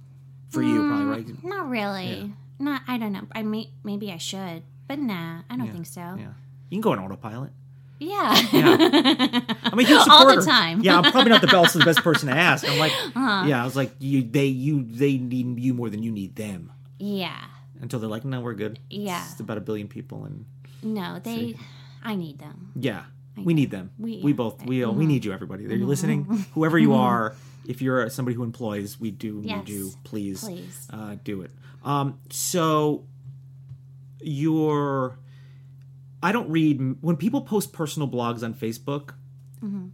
For 0.50 0.62
you, 0.62 0.82
Mm. 0.82 0.88
probably 0.88 1.06
right. 1.06 1.44
not 1.44 1.68
really. 1.68 2.32
Not, 2.64 2.82
I 2.88 2.98
don't 2.98 3.12
know. 3.12 3.26
I 3.32 3.42
may, 3.42 3.70
maybe 3.84 4.10
I 4.10 4.16
should, 4.16 4.62
but 4.88 4.98
nah, 4.98 5.42
I 5.50 5.56
don't 5.56 5.70
think 5.70 5.86
so. 5.86 6.00
Yeah, 6.00 6.32
you 6.70 6.76
can 6.76 6.80
go 6.80 6.92
on 6.92 6.98
autopilot. 6.98 7.52
Yeah. 7.98 8.34
Yeah. 8.52 9.40
I'm 9.64 9.78
a 9.78 9.82
huge 9.82 10.08
All 10.08 10.26
the 10.34 10.42
time. 10.42 10.80
Uh-huh. 10.80 10.82
Yeah, 10.82 10.98
I'm 10.98 11.12
probably 11.12 11.30
not 11.30 11.40
the 11.40 11.46
best, 11.46 11.74
the 11.78 11.84
best 11.84 12.02
person 12.02 12.28
to 12.28 12.34
ask. 12.34 12.68
I'm 12.68 12.78
like, 12.78 12.92
uh-huh. 13.16 13.44
yeah, 13.46 13.62
I 13.62 13.64
was 13.64 13.76
like, 13.76 13.92
you, 13.98 14.22
they, 14.22 14.46
you, 14.46 14.82
they 14.82 15.16
need 15.16 15.60
you 15.60 15.74
more 15.74 15.88
than 15.90 16.02
you 16.02 16.10
need 16.10 16.36
them. 16.36 16.72
yeah. 16.98 17.40
Until 17.80 17.98
they're 18.00 18.08
like, 18.08 18.24
no, 18.24 18.40
we're 18.40 18.54
good. 18.54 18.78
Yeah. 18.88 19.22
it's 19.30 19.40
about 19.40 19.58
a 19.58 19.60
billion 19.60 19.88
people, 19.88 20.24
and 20.24 20.46
No, 20.82 21.18
they. 21.22 21.56
I 22.02 22.14
need 22.14 22.38
them. 22.38 22.72
yeah, 22.76 23.02
we 23.36 23.52
need 23.52 23.70
them. 23.70 23.90
We- 23.98 24.20
We, 24.22 24.32
both, 24.32 24.64
we, 24.64 24.84
all 24.84 24.92
we 24.92 25.04
mm-hmm. 25.04 25.08
need 25.08 25.24
you, 25.26 25.32
everybody. 25.32 25.66
Are 25.66 25.68
you 25.68 25.80
mm-hmm. 25.80 25.88
listening? 25.88 26.24
Whoever 26.54 26.78
you 26.78 26.90
mm-hmm. 26.90 27.00
are, 27.00 27.34
if 27.66 27.80
you're 27.82 28.08
somebody 28.10 28.34
who 28.36 28.42
employs, 28.42 28.98
we 29.00 29.10
do 29.10 29.40
Yes. 29.44 29.58
need 29.66 29.68
you. 29.74 29.90
Please, 30.04 30.42
Please. 30.44 30.86
Uh, 30.90 31.16
do 31.24 31.42
it. 31.42 31.50
Um, 31.84 32.18
so 32.30 33.04
your, 34.20 35.18
I 36.22 36.32
don't 36.32 36.48
read 36.50 36.96
when 37.02 37.16
people 37.16 37.42
post 37.42 37.72
personal 37.72 38.08
blogs 38.08 38.42
on 38.42 38.54
Facebook. 38.54 39.10
Mm-hmm. 39.62 39.88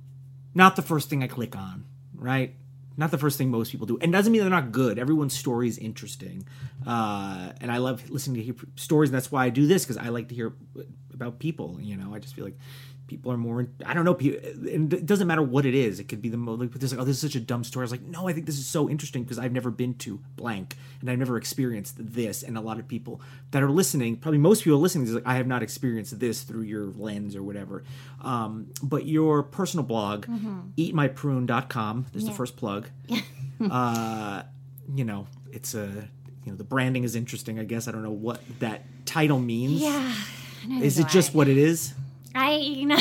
Not 0.54 0.76
the 0.76 0.82
first 0.82 1.08
thing 1.08 1.22
I 1.22 1.26
click 1.28 1.56
on, 1.56 1.84
right? 2.14 2.54
Not 2.96 3.10
the 3.12 3.18
first 3.18 3.38
thing 3.38 3.50
most 3.50 3.70
people 3.70 3.86
do, 3.86 3.98
and 4.00 4.12
doesn't 4.12 4.32
mean 4.32 4.40
they're 4.42 4.50
not 4.50 4.72
good. 4.72 4.98
Everyone's 4.98 5.32
story 5.36 5.68
is 5.68 5.78
interesting, 5.78 6.46
uh, 6.86 7.52
and 7.60 7.70
I 7.72 7.78
love 7.78 8.10
listening 8.10 8.36
to 8.36 8.42
hear 8.42 8.54
stories, 8.76 9.10
and 9.10 9.16
that's 9.16 9.30
why 9.32 9.46
I 9.46 9.48
do 9.50 9.66
this 9.66 9.84
because 9.84 9.96
I 9.96 10.08
like 10.08 10.28
to 10.28 10.34
hear 10.34 10.52
about 11.14 11.38
people. 11.38 11.78
You 11.80 11.96
know, 11.96 12.12
I 12.14 12.18
just 12.18 12.34
feel 12.34 12.44
like 12.44 12.58
people 13.10 13.32
are 13.32 13.36
more. 13.36 13.66
I 13.84 13.92
don't 13.92 14.04
know. 14.04 14.16
And 14.72 14.94
it 14.94 15.04
doesn't 15.04 15.26
matter 15.26 15.42
what 15.42 15.66
it 15.66 15.74
is. 15.74 15.98
It 15.98 16.04
could 16.04 16.22
be 16.22 16.28
the 16.28 16.36
most 16.36 16.60
like 16.60 16.72
like, 16.72 17.00
oh, 17.00 17.04
this 17.04 17.16
is 17.16 17.20
such 17.20 17.34
a 17.34 17.40
dumb 17.40 17.64
story. 17.64 17.82
I 17.82 17.86
was 17.86 17.90
like, 17.90 18.02
no, 18.02 18.28
I 18.28 18.32
think 18.32 18.46
this 18.46 18.56
is 18.56 18.66
so 18.66 18.88
interesting 18.88 19.24
because 19.24 19.38
I've 19.38 19.50
never 19.50 19.70
been 19.70 19.94
to 19.94 20.20
blank 20.36 20.76
and 21.00 21.10
I've 21.10 21.18
never 21.18 21.36
experienced 21.36 21.96
this. 21.98 22.44
And 22.44 22.56
a 22.56 22.60
lot 22.60 22.78
of 22.78 22.86
people 22.86 23.20
that 23.50 23.64
are 23.64 23.70
listening, 23.70 24.16
probably 24.16 24.38
most 24.38 24.62
people 24.62 24.78
listening, 24.78 25.08
is 25.08 25.14
like, 25.14 25.26
I 25.26 25.34
have 25.34 25.48
not 25.48 25.62
experienced 25.62 26.20
this 26.20 26.42
through 26.42 26.62
your 26.62 26.86
lens 26.86 27.34
or 27.34 27.42
whatever. 27.42 27.82
Um, 28.22 28.68
but 28.80 29.06
your 29.06 29.42
personal 29.42 29.84
blog, 29.84 30.26
eatmyprune.com, 30.78 32.06
is 32.14 32.24
the 32.24 32.32
first 32.32 32.56
plug. 32.56 32.88
uh, 33.70 34.44
you 34.94 35.04
know, 35.04 35.26
it's 35.52 35.74
a 35.74 36.08
you 36.44 36.52
know 36.52 36.56
the 36.56 36.64
branding 36.64 37.02
is 37.02 37.16
interesting. 37.16 37.58
I 37.58 37.64
guess 37.64 37.88
I 37.88 37.90
don't 37.90 38.04
know 38.04 38.10
what 38.10 38.40
that 38.60 38.84
title 39.04 39.40
means. 39.40 39.82
Yeah. 39.82 40.14
Is 40.80 40.98
it 40.98 41.08
just 41.08 41.34
what 41.34 41.48
it 41.48 41.58
is? 41.58 41.94
I 42.34 42.54
you 42.56 42.86
know 42.86 42.96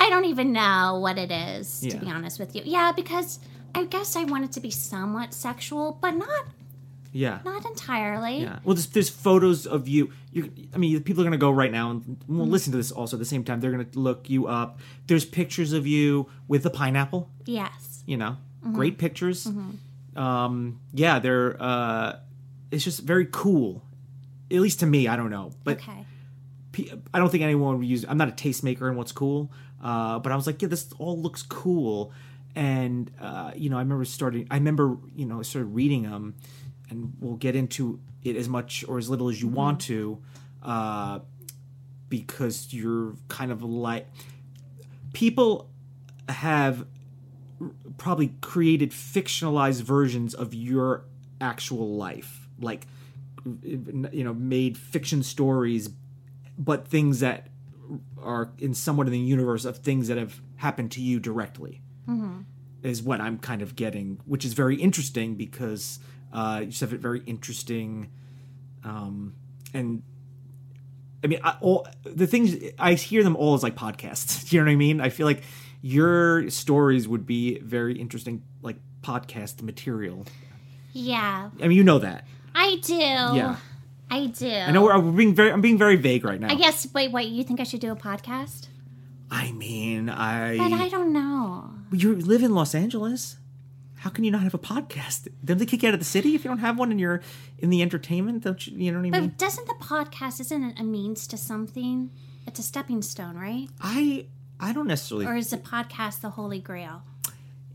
I 0.00 0.06
don't 0.10 0.24
even 0.26 0.52
know 0.52 0.98
what 1.00 1.18
it 1.18 1.30
is 1.30 1.80
to 1.80 1.96
be 1.98 2.06
honest 2.10 2.38
with 2.38 2.54
you. 2.54 2.62
Yeah, 2.64 2.92
because 2.92 3.40
I 3.74 3.84
guess 3.84 4.16
I 4.16 4.24
want 4.24 4.44
it 4.44 4.52
to 4.52 4.60
be 4.60 4.70
somewhat 4.70 5.34
sexual, 5.34 5.98
but 6.00 6.12
not 6.12 6.46
Yeah. 7.12 7.40
not 7.44 7.64
entirely. 7.66 8.42
Yeah. 8.42 8.58
Well, 8.64 8.74
there's, 8.74 8.86
there's 8.86 9.08
photos 9.10 9.66
of 9.66 9.88
you. 9.88 10.12
You, 10.32 10.50
I 10.74 10.78
mean, 10.78 11.02
people 11.02 11.22
are 11.22 11.24
gonna 11.24 11.36
go 11.36 11.50
right 11.50 11.72
now 11.72 11.90
and 11.90 12.16
we'll 12.26 12.42
Mm-hmm. 12.44 12.52
listen 12.52 12.70
to 12.72 12.76
this 12.78 12.90
also 12.92 13.16
at 13.16 13.18
the 13.20 13.24
same 13.26 13.44
time. 13.44 13.60
They're 13.60 13.70
gonna 13.72 13.86
look 13.94 14.30
you 14.30 14.46
up. 14.46 14.78
There's 15.06 15.24
pictures 15.24 15.72
of 15.72 15.86
you 15.86 16.28
with 16.46 16.62
the 16.62 16.70
pineapple. 16.70 17.30
Yes. 17.44 18.02
You 18.06 18.16
know, 18.16 18.36
Mm-hmm. 18.64 18.74
great 18.74 18.98
pictures. 18.98 19.48
Um, 20.16 20.80
yeah, 20.92 21.18
they're. 21.20 21.56
Uh, 21.62 22.16
it's 22.72 22.82
just 22.84 23.00
very 23.00 23.26
cool. 23.30 23.82
At 24.50 24.58
least 24.60 24.80
to 24.80 24.86
me, 24.86 25.06
I 25.08 25.14
don't 25.16 25.30
know, 25.30 25.52
but 25.64 25.76
Okay. 25.78 26.04
I 27.12 27.18
don't 27.18 27.30
think 27.30 27.42
anyone 27.42 27.78
would 27.78 27.86
use. 27.86 28.04
I'm 28.08 28.18
not 28.18 28.28
a 28.28 28.32
tastemaker 28.32 28.88
in 28.88 28.96
what's 28.96 29.12
cool, 29.12 29.50
uh, 29.82 30.18
but 30.18 30.32
I 30.32 30.36
was 30.36 30.46
like, 30.46 30.60
yeah, 30.62 30.68
this 30.68 30.92
all 30.98 31.20
looks 31.20 31.42
cool, 31.42 32.12
and 32.54 33.10
uh, 33.20 33.52
you 33.56 33.70
know, 33.70 33.76
I 33.76 33.80
remember 33.80 34.04
starting. 34.04 34.46
I 34.50 34.56
remember, 34.56 34.96
you 35.14 35.26
know, 35.26 35.40
I 35.40 35.42
started 35.42 35.68
reading 35.68 36.02
them, 36.04 36.34
and 36.90 37.14
we'll 37.20 37.36
get 37.36 37.56
into 37.56 38.00
it 38.22 38.36
as 38.36 38.48
much 38.48 38.84
or 38.88 38.98
as 38.98 39.08
little 39.08 39.28
as 39.28 39.40
you 39.40 39.48
want 39.48 39.80
to, 39.82 40.18
uh, 40.62 41.20
because 42.08 42.72
you're 42.72 43.14
kind 43.28 43.52
of 43.52 43.62
like 43.62 44.06
people 45.12 45.68
have 46.28 46.86
probably 47.96 48.34
created 48.40 48.90
fictionalized 48.90 49.82
versions 49.82 50.34
of 50.34 50.54
your 50.54 51.04
actual 51.40 51.96
life 51.96 52.48
like 52.60 52.86
you 53.62 54.24
know 54.24 54.34
made 54.34 54.76
fiction 54.76 55.22
stories 55.22 55.88
but 56.58 56.88
things 56.88 57.20
that 57.20 57.48
are 58.22 58.50
in 58.58 58.74
somewhat 58.74 59.06
in 59.06 59.12
the 59.12 59.18
universe 59.18 59.64
of 59.64 59.78
things 59.78 60.08
that 60.08 60.18
have 60.18 60.42
happened 60.56 60.90
to 60.92 61.00
you 61.00 61.18
directly 61.18 61.80
is 62.82 63.02
what 63.02 63.20
i'm 63.20 63.38
kind 63.38 63.62
of 63.62 63.76
getting 63.76 64.20
which 64.26 64.44
is 64.44 64.52
very 64.52 64.76
interesting 64.76 65.34
because 65.34 65.98
uh, 66.32 66.58
you 66.60 66.66
just 66.66 66.80
have 66.80 66.92
a 66.92 66.98
very 66.98 67.22
interesting 67.26 68.10
um, 68.84 69.34
and 69.74 70.02
I 71.22 71.26
mean, 71.26 71.40
I, 71.42 71.56
all 71.60 71.86
the 72.04 72.26
things 72.26 72.54
I 72.78 72.94
hear 72.94 73.22
them 73.22 73.36
all 73.36 73.54
as 73.54 73.62
like 73.62 73.74
podcasts. 73.74 74.52
you 74.52 74.60
know 74.60 74.66
what 74.66 74.72
I 74.72 74.76
mean? 74.76 75.00
I 75.00 75.08
feel 75.08 75.26
like 75.26 75.42
your 75.82 76.48
stories 76.50 77.08
would 77.08 77.26
be 77.26 77.58
very 77.60 77.98
interesting, 77.98 78.42
like 78.62 78.76
podcast 79.02 79.62
material. 79.62 80.26
Yeah. 80.92 81.50
I 81.60 81.68
mean, 81.68 81.76
you 81.76 81.84
know 81.84 81.98
that. 81.98 82.24
I 82.54 82.78
do. 82.82 82.94
Yeah. 82.94 83.56
I 84.10 84.26
do. 84.26 84.50
I 84.50 84.70
know 84.70 84.82
we're, 84.82 84.98
we're 84.98 85.12
being 85.12 85.34
very. 85.34 85.52
I'm 85.52 85.60
being 85.60 85.78
very 85.78 85.96
vague 85.96 86.24
right 86.24 86.40
now. 86.40 86.48
I 86.50 86.54
guess 86.54 86.86
wait, 86.94 87.12
wait, 87.12 87.28
you 87.28 87.44
think 87.44 87.60
I 87.60 87.64
should 87.64 87.80
do 87.80 87.92
a 87.92 87.96
podcast? 87.96 88.68
I 89.30 89.52
mean, 89.52 90.08
I. 90.08 90.56
But 90.56 90.72
I 90.72 90.88
don't 90.88 91.12
know. 91.12 91.70
You 91.92 92.14
live 92.16 92.42
in 92.42 92.54
Los 92.54 92.74
Angeles. 92.74 93.36
How 93.96 94.10
can 94.10 94.22
you 94.24 94.30
not 94.30 94.42
have 94.42 94.54
a 94.54 94.58
podcast? 94.58 95.28
Don't 95.44 95.58
they 95.58 95.66
kick 95.66 95.82
you 95.82 95.88
out 95.88 95.94
of 95.94 96.00
the 96.00 96.06
city 96.06 96.34
if 96.34 96.44
you 96.44 96.48
don't 96.48 96.58
have 96.60 96.78
one 96.78 96.90
and 96.90 97.00
you're 97.00 97.20
in 97.58 97.68
the 97.70 97.82
entertainment? 97.82 98.44
Don't 98.44 98.64
you? 98.66 98.76
You 98.76 98.92
know 98.92 98.98
what 98.98 99.06
I 99.06 99.10
mean? 99.10 99.28
But 99.28 99.38
doesn't 99.38 99.66
the 99.66 99.74
podcast 99.74 100.40
isn't 100.40 100.62
it 100.62 100.78
a 100.78 100.84
means 100.84 101.26
to 101.26 101.36
something? 101.36 102.10
It's 102.46 102.58
a 102.58 102.62
stepping 102.62 103.02
stone, 103.02 103.36
right? 103.36 103.68
I. 103.80 104.26
I 104.60 104.72
don't 104.72 104.88
necessarily 104.88 105.26
Or 105.26 105.36
is 105.36 105.50
the 105.50 105.56
podcast 105.56 106.20
the 106.20 106.30
holy 106.30 106.58
grail? 106.58 107.02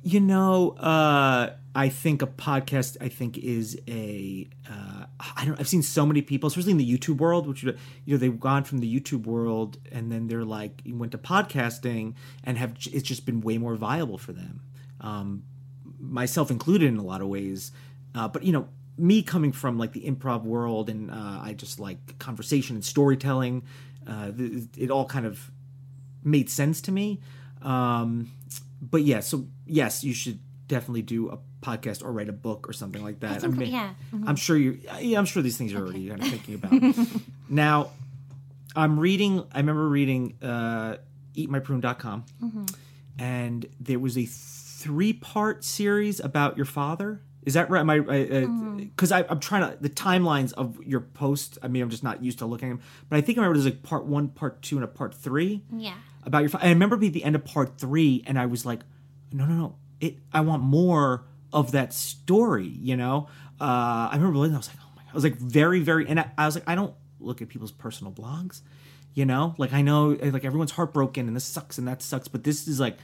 You 0.02 0.20
know, 0.20 0.72
uh, 0.72 1.52
I 1.74 1.88
think 1.90 2.22
a 2.22 2.28
podcast. 2.28 2.98
I 3.00 3.08
think 3.08 3.38
is 3.38 3.80
a. 3.88 4.50
Uh, 4.70 5.03
I 5.36 5.46
don't. 5.46 5.60
I've 5.60 5.68
seen 5.68 5.82
so 5.82 6.06
many 6.06 6.22
people, 6.22 6.48
especially 6.48 6.72
in 6.72 6.78
the 6.78 6.98
YouTube 6.98 7.18
world, 7.18 7.48
which 7.48 7.64
you 7.64 7.74
know 8.08 8.18
they've 8.18 8.40
gone 8.40 8.64
from 8.64 8.80
the 8.80 9.00
YouTube 9.00 9.26
world 9.26 9.78
and 9.92 10.12
then 10.12 10.28
they're 10.28 10.46
like 10.46 10.82
went 10.86 11.12
to 11.14 11.18
podcasting 11.18 12.16
and 12.44 12.58
have 12.58 12.72
it's 12.92 13.08
just 13.08 13.26
been 13.26 13.42
way 13.42 13.58
more 13.58 13.76
viable 13.76 14.18
for 14.18 14.34
them, 14.34 14.62
um, 15.02 15.44
myself 16.00 16.52
included 16.52 16.88
in 16.88 16.98
a 16.98 17.04
lot 17.04 17.22
of 17.22 17.28
ways. 17.28 17.72
Uh, 18.16 18.28
but 18.28 18.44
you 18.44 18.52
know, 18.52 18.68
me 18.98 19.24
coming 19.24 19.52
from 19.52 19.78
like 19.78 19.94
the 19.94 20.02
improv 20.02 20.44
world 20.44 20.90
and 20.90 21.10
uh, 21.10 21.40
I 21.42 21.54
just 21.58 21.80
like 21.80 22.20
conversation 22.20 22.76
and 22.76 22.86
storytelling. 22.86 23.64
Uh, 24.06 24.32
it 24.78 24.92
all 24.92 25.06
kind 25.06 25.26
of 25.26 25.50
made 26.24 26.50
sense 26.50 26.82
to 26.82 26.92
me. 26.92 27.22
Um, 27.62 28.32
but 28.82 29.04
yeah, 29.04 29.22
so 29.22 29.48
yes, 29.66 30.04
you 30.04 30.14
should 30.14 30.40
definitely 30.68 31.02
do 31.04 31.30
a 31.30 31.38
podcast 31.62 32.04
or 32.04 32.12
write 32.12 32.30
a 32.30 32.34
book 32.34 32.68
or 32.70 32.74
something 32.74 33.04
like 33.04 33.20
that. 33.22 33.44
I'm, 33.44 33.60
yeah, 33.62 33.94
mm-hmm. 34.14 34.28
I'm 34.28 34.36
sure 34.36 34.56
you. 34.58 34.80
Yeah, 35.00 35.18
I'm 35.20 35.26
sure 35.26 35.42
these 35.44 35.58
things 35.58 35.72
you're 35.72 35.82
already 35.82 36.08
kind 36.10 36.22
of 36.22 36.28
thinking 36.30 36.56
about. 36.56 37.08
now, 37.50 37.90
I'm 38.76 39.00
reading. 39.00 39.46
I 39.54 39.58
remember 39.60 39.88
reading 39.88 40.38
uh, 40.42 40.98
EatMyPrune.com, 41.36 42.26
Mm-hmm. 42.44 42.64
and 43.20 43.66
there 43.80 44.00
was 44.00 44.18
a 44.18 44.26
three 44.26 45.14
part 45.14 45.64
series 45.64 46.20
about 46.20 46.58
your 46.58 46.66
father. 46.66 47.22
Is 47.44 47.56
that 47.56 47.70
right? 47.70 47.82
Am 47.82 47.90
I 47.90 48.00
Mm-hmm. 48.00 48.78
because 48.78 49.12
I, 49.12 49.26
I'm 49.30 49.40
trying 49.40 49.70
to 49.70 49.78
the 49.82 49.90
timelines 49.90 50.54
of 50.54 50.82
your 50.84 51.02
post. 51.02 51.58
I 51.62 51.68
mean, 51.68 51.84
I'm 51.84 51.90
just 51.90 52.04
not 52.04 52.24
used 52.24 52.40
to 52.40 52.46
looking 52.46 52.70
at 52.72 52.78
them, 52.78 52.82
but 53.10 53.18
I 53.18 53.22
think 53.22 53.38
I 53.38 53.42
remember 53.42 53.60
there's 53.60 53.74
like 53.74 53.84
part 53.84 54.06
one, 54.06 54.30
part 54.30 54.62
two, 54.62 54.76
and 54.78 54.84
a 54.84 54.88
part 54.88 55.14
three 55.14 55.62
Yeah. 55.76 55.96
about 56.24 56.40
your. 56.40 56.50
fa- 56.50 56.60
I 56.64 56.70
remember 56.70 56.96
being 56.98 57.12
the 57.12 57.24
end 57.24 57.36
of 57.36 57.44
part 57.44 57.78
three, 57.78 58.24
and 58.26 58.40
I 58.40 58.46
was 58.46 58.66
like, 58.66 58.80
no, 59.34 59.46
no, 59.46 59.54
no. 59.56 59.76
It. 60.00 60.18
I 60.34 60.42
want 60.42 60.64
more 60.64 61.26
of 61.52 61.72
that 61.72 61.94
story. 61.94 62.68
You 62.68 62.98
know. 62.98 63.28
Uh, 63.62 64.10
I 64.12 64.16
remember 64.16 64.38
looking. 64.40 64.56
I 64.56 64.58
was 64.58 64.68
like, 64.68 64.78
oh 64.82 64.90
my 64.96 65.04
god. 65.04 65.12
I 65.12 65.16
was 65.16 65.24
like 65.24 65.36
very, 65.38 65.80
very, 65.80 66.08
and 66.08 66.20
I, 66.20 66.30
I 66.38 66.46
was 66.46 66.56
like, 66.56 66.64
I 66.68 66.76
don't 66.76 66.94
look 67.20 67.42
at 67.42 67.48
people's 67.50 67.72
personal 67.72 68.12
blogs. 68.12 68.62
You 69.14 69.26
know, 69.26 69.54
like 69.58 69.74
I 69.74 69.82
know, 69.84 70.18
like 70.22 70.44
everyone's 70.44 70.72
heartbroken, 70.72 71.28
and 71.28 71.36
this 71.36 71.46
sucks, 71.46 71.78
and 71.78 71.88
that 71.88 72.02
sucks, 72.02 72.28
but 72.28 72.44
this 72.44 72.68
is 72.68 72.80
like 72.80 72.98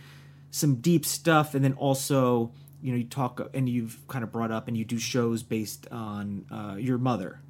some 0.51 0.75
deep 0.75 1.05
stuff, 1.05 1.55
and 1.55 1.63
then 1.63 1.73
also. 1.73 2.51
You 2.81 2.93
know, 2.93 2.97
you 2.99 3.03
talk 3.03 3.41
and 3.53 3.67
you've 3.67 3.99
kind 4.07 4.23
of 4.23 4.31
brought 4.31 4.51
up, 4.51 4.69
and 4.69 4.77
you 4.77 4.85
do 4.85 4.97
shows 4.97 5.43
based 5.43 5.85
on 5.91 6.45
uh, 6.49 6.77
your 6.79 6.97
mother. 6.97 7.41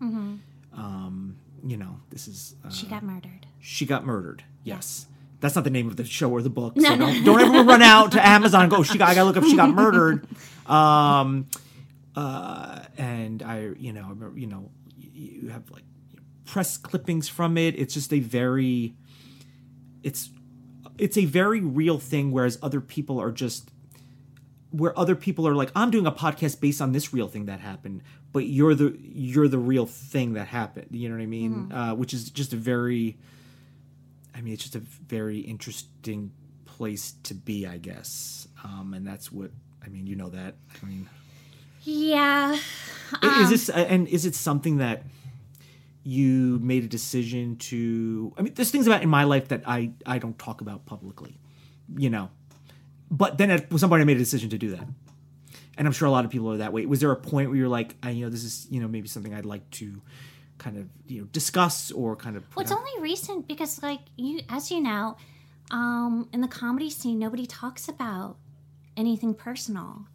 Um, 0.74 1.38
you 1.64 1.78
know, 1.78 2.00
this 2.10 2.28
is 2.28 2.56
uh, 2.66 2.72
She 2.72 2.88
got 2.88 3.04
murdered. 3.04 3.46
she 3.60 3.86
got 3.86 4.06
murdered. 4.06 4.44
Yes. 4.64 5.06
That's 5.40 5.56
not 5.56 5.64
the 5.64 5.70
name 5.70 5.88
of 5.88 5.96
the 5.96 6.04
show 6.04 6.30
or 6.32 6.42
the 6.42 6.50
book. 6.50 6.74
So 6.80 6.98
don't, 6.98 7.24
don't 7.24 7.40
ever 7.42 7.64
run 7.64 7.82
out 7.82 8.12
to 8.14 8.28
Amazon 8.28 8.64
and 8.64 8.72
go, 8.72 8.84
she 8.84 8.98
got, 8.98 9.10
I 9.10 9.16
gotta 9.16 9.28
look 9.28 9.38
up 9.38 9.44
she 9.44 9.56
got 9.56 9.70
murdered. 9.70 10.28
Um, 10.66 11.48
uh, 12.16 12.82
and 12.98 13.42
I, 13.42 13.70
you 13.78 13.94
know, 13.94 14.02
I 14.02 14.10
remember, 14.10 14.38
you 14.38 14.48
know, 14.48 14.70
you 14.98 15.42
you 15.44 15.50
have 15.50 15.72
like 15.72 15.84
press 16.46 16.78
clippings 16.78 17.30
from 17.30 17.58
it. 17.58 17.80
It's 17.80 17.94
just 17.94 18.12
a 18.12 18.20
very, 18.20 18.96
it's, 20.04 20.30
it's 20.98 21.18
a 21.18 21.26
very 21.26 21.62
real 21.62 22.00
thing. 22.00 22.32
Whereas 22.32 22.60
other 22.62 22.82
people 22.82 23.22
are 23.22 23.32
just, 23.32 23.70
where 24.72 24.98
other 25.00 25.16
people 25.16 25.48
are 25.48 25.56
like, 25.56 25.72
I'm 25.76 25.90
doing 25.90 26.06
a 26.06 26.12
podcast 26.12 26.60
based 26.60 26.82
on 26.82 26.92
this 26.92 27.14
real 27.14 27.28
thing 27.28 27.46
that 27.46 27.60
happened, 27.60 28.04
but 28.32 28.46
you're 28.46 28.76
the 28.76 28.96
you're 29.02 29.48
the 29.48 29.58
real 29.58 29.88
thing 29.88 30.34
that 30.34 30.48
happened. 30.48 30.90
You 30.92 31.10
know 31.10 31.16
what 31.16 31.24
I 31.24 31.28
mean? 31.28 31.72
Uh, 31.72 31.96
which 31.96 32.14
is 32.14 32.30
just 32.30 32.54
a 32.54 32.56
very, 32.56 33.18
I 34.40 34.42
mean, 34.42 34.54
it's 34.54 34.64
just 34.64 34.76
a 34.76 34.80
very 34.80 35.40
interesting 35.40 36.32
place 36.66 37.14
to 37.24 37.34
be, 37.34 37.68
I 37.68 37.78
guess. 37.78 38.48
Um, 38.64 38.94
and 38.94 39.06
that's 39.06 39.32
what 39.34 39.52
I 39.86 39.90
mean. 39.90 40.08
You 40.08 40.16
know 40.16 40.30
that. 40.30 40.56
I 40.82 40.86
mean, 40.86 41.10
Yeah. 41.84 42.58
I- 43.22 43.44
is 43.44 43.50
this 43.50 43.70
and 43.70 44.08
is 44.08 44.26
it 44.26 44.36
something 44.36 44.78
that 44.78 45.04
you 46.04 46.58
made 46.62 46.86
a 46.86 46.88
decision 46.88 47.58
to? 47.58 48.34
I 48.38 48.42
mean, 48.44 48.54
there's 48.54 48.72
things 48.72 48.88
about 48.88 49.04
in 49.04 49.10
my 49.10 49.26
life 49.26 49.50
that 49.50 49.64
I 49.68 49.92
I 50.06 50.20
don't 50.20 50.40
talk 50.40 50.62
about 50.62 50.86
publicly. 50.86 51.38
You 51.98 52.10
know, 52.10 52.30
but 53.12 53.38
then 53.38 53.52
at 53.52 53.78
some 53.78 53.90
point 53.90 54.02
I 54.02 54.06
made 54.06 54.18
a 54.18 54.20
decision 54.20 54.50
to 54.52 54.58
do 54.58 54.72
that. 54.72 54.88
And 55.78 55.88
I'm 55.88 55.94
sure 55.94 56.08
a 56.08 56.12
lot 56.12 56.24
of 56.24 56.32
people 56.32 56.52
are 56.52 56.58
that 56.58 56.72
way. 56.72 56.86
Was 56.86 57.00
there 57.00 57.12
a 57.12 57.16
point 57.16 57.50
where 57.50 57.58
you're 57.58 57.68
like, 57.70 57.96
I, 58.04 58.12
you 58.12 58.26
know, 58.26 58.30
this 58.30 58.44
is, 58.44 58.68
you 58.70 58.80
know, 58.82 58.88
maybe 58.88 59.08
something 59.08 59.34
I'd 59.34 59.46
like 59.46 59.70
to 59.72 60.02
kind 60.60 60.78
of, 60.78 60.86
you 61.08 61.22
know, 61.22 61.28
discuss 61.32 61.92
or 61.92 62.16
kind 62.16 62.36
of. 62.38 62.44
Well, 62.56 62.62
it's 62.64 62.72
only 62.72 62.92
recent 63.02 63.48
because, 63.48 63.82
like 63.82 64.02
you, 64.18 64.42
as 64.50 64.70
you 64.70 64.80
know, 64.82 65.18
um, 65.72 66.30
in 66.34 66.42
the 66.42 66.48
comedy 66.48 66.90
scene, 66.90 67.18
nobody 67.18 67.46
talks 67.48 67.88
about 67.90 68.38
anything 68.96 69.34
personal. 69.34 70.06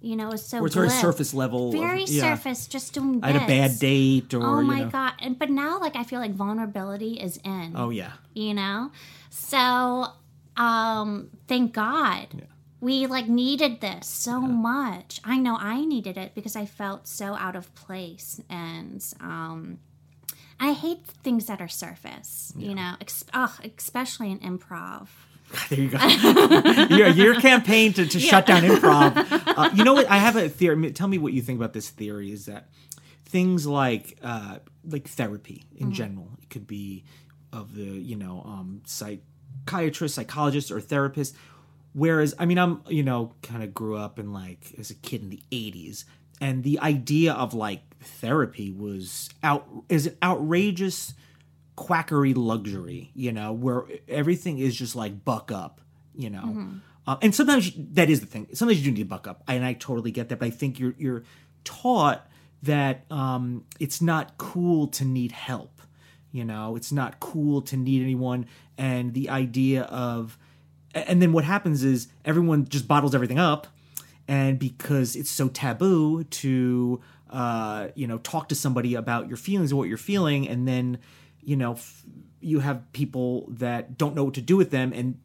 You 0.00 0.16
know, 0.16 0.28
it 0.28 0.32
was 0.32 0.46
so 0.46 0.58
Or 0.60 0.66
it's 0.66 0.74
very 0.74 0.88
surface 0.88 1.34
level. 1.34 1.68
of- 1.68 1.74
very 1.78 2.04
yeah. 2.06 2.34
surface, 2.34 2.66
just 2.66 2.94
doing. 2.94 3.20
I 3.22 3.32
had 3.32 3.42
a 3.42 3.46
bad 3.46 3.78
date, 3.78 4.32
or 4.34 4.42
Oh 4.42 4.60
you 4.60 4.66
my 4.66 4.80
know. 4.80 4.88
god! 4.88 5.12
And 5.20 5.38
but 5.38 5.50
now, 5.50 5.78
like, 5.78 5.94
I 5.94 6.04
feel 6.04 6.18
like 6.20 6.32
vulnerability 6.32 7.20
is 7.20 7.38
in. 7.44 7.74
Oh 7.76 7.90
yeah, 7.90 8.12
you 8.34 8.54
know 8.54 8.90
so 9.32 10.06
um 10.56 11.30
thank 11.46 11.72
god 11.72 12.26
we 12.80 13.06
like 13.06 13.28
needed 13.28 13.80
this 13.80 14.06
so 14.08 14.40
much 14.40 15.20
i 15.24 15.38
know 15.38 15.56
i 15.60 15.84
needed 15.84 16.16
it 16.18 16.34
because 16.34 16.56
i 16.56 16.66
felt 16.66 17.06
so 17.06 17.34
out 17.34 17.54
of 17.54 17.72
place 17.76 18.40
and 18.50 19.04
um 19.20 19.78
i 20.60 20.72
hate 20.72 21.04
things 21.24 21.46
that 21.46 21.60
are 21.60 21.68
surface 21.68 22.52
you 22.56 22.74
know 22.74 22.94
ex- 23.00 23.24
oh, 23.34 23.56
especially 23.76 24.30
in 24.30 24.38
improv 24.40 25.08
there 25.68 25.80
you 25.80 25.88
go. 25.88 25.98
your, 26.96 27.08
your 27.08 27.40
campaign 27.40 27.92
to, 27.94 28.06
to 28.06 28.20
shut 28.20 28.46
down 28.46 28.62
improv. 28.62 29.26
Uh, 29.60 29.68
you 29.74 29.84
know 29.84 29.94
what? 29.94 30.08
I 30.08 30.16
have 30.18 30.36
a 30.36 30.48
theory. 30.48 30.92
Tell 30.92 31.08
me 31.08 31.18
what 31.18 31.32
you 31.32 31.42
think 31.42 31.58
about 31.58 31.72
this 31.72 31.90
theory. 31.90 32.30
Is 32.30 32.46
that 32.46 32.68
things 33.26 33.66
like 33.66 34.16
uh, 34.22 34.58
like 34.88 35.06
therapy 35.08 35.64
in 35.76 35.92
general? 35.92 36.30
It 36.40 36.48
could 36.48 36.66
be 36.66 37.04
of 37.52 37.74
the 37.74 37.82
you 37.82 38.16
know 38.16 38.42
um, 38.46 38.80
psychiatrist, 38.86 40.14
psychologist, 40.14 40.70
or 40.70 40.80
therapist. 40.80 41.34
Whereas, 41.92 42.34
I 42.38 42.46
mean, 42.46 42.58
I'm 42.58 42.82
you 42.88 43.02
know 43.02 43.34
kind 43.42 43.62
of 43.62 43.74
grew 43.74 43.96
up 43.96 44.18
in 44.18 44.32
like 44.32 44.72
as 44.78 44.90
a 44.90 44.94
kid 44.94 45.22
in 45.22 45.30
the 45.30 45.42
'80s, 45.50 46.04
and 46.40 46.62
the 46.62 46.78
idea 46.78 47.32
of 47.32 47.52
like 47.52 47.82
therapy 48.00 48.70
was 48.70 49.28
out 49.42 49.68
is 49.88 50.06
an 50.06 50.16
outrageous 50.22 51.14
quackery 51.76 52.34
luxury, 52.34 53.10
you 53.14 53.32
know, 53.32 53.52
where 53.52 53.84
everything 54.08 54.58
is 54.58 54.76
just 54.76 54.94
like 54.94 55.24
buck 55.24 55.50
up, 55.50 55.80
you 56.14 56.28
know. 56.30 56.42
Uh, 57.06 57.16
and 57.22 57.34
sometimes 57.34 57.74
you, 57.74 57.86
that 57.92 58.10
is 58.10 58.20
the 58.20 58.26
thing. 58.26 58.46
Sometimes 58.52 58.78
you 58.78 58.84
do 58.84 58.90
need 58.96 59.04
to 59.04 59.08
buck 59.08 59.26
up, 59.26 59.42
and 59.48 59.64
I 59.64 59.72
totally 59.72 60.10
get 60.10 60.28
that. 60.28 60.38
But 60.38 60.46
I 60.46 60.50
think 60.50 60.78
you're 60.78 60.94
you're 60.98 61.24
taught 61.64 62.28
that 62.62 63.04
um, 63.10 63.64
it's 63.78 64.02
not 64.02 64.36
cool 64.36 64.86
to 64.88 65.04
need 65.04 65.32
help. 65.32 65.80
You 66.32 66.44
know, 66.44 66.76
it's 66.76 66.92
not 66.92 67.18
cool 67.18 67.62
to 67.62 67.76
need 67.76 68.02
anyone, 68.02 68.46
and 68.78 69.14
the 69.14 69.30
idea 69.30 69.82
of, 69.84 70.38
and 70.94 71.20
then 71.20 71.32
what 71.32 71.44
happens 71.44 71.82
is 71.82 72.08
everyone 72.24 72.68
just 72.68 72.86
bottles 72.86 73.14
everything 73.14 73.38
up, 73.38 73.66
and 74.28 74.58
because 74.58 75.16
it's 75.16 75.30
so 75.30 75.48
taboo 75.48 76.24
to 76.24 77.00
uh, 77.30 77.88
you 77.94 78.06
know 78.06 78.18
talk 78.18 78.48
to 78.48 78.54
somebody 78.54 78.94
about 78.94 79.28
your 79.28 79.36
feelings 79.36 79.70
and 79.70 79.78
what 79.78 79.88
you're 79.88 79.96
feeling 79.96 80.48
and 80.48 80.66
then 80.66 80.98
you 81.40 81.56
know 81.56 81.72
f- 81.72 82.04
you 82.40 82.60
have 82.60 82.92
people 82.92 83.46
that 83.48 83.96
don't 83.96 84.14
know 84.14 84.24
what 84.24 84.34
to 84.34 84.42
do 84.42 84.56
with 84.56 84.70
them 84.70 84.92
and 84.94 85.18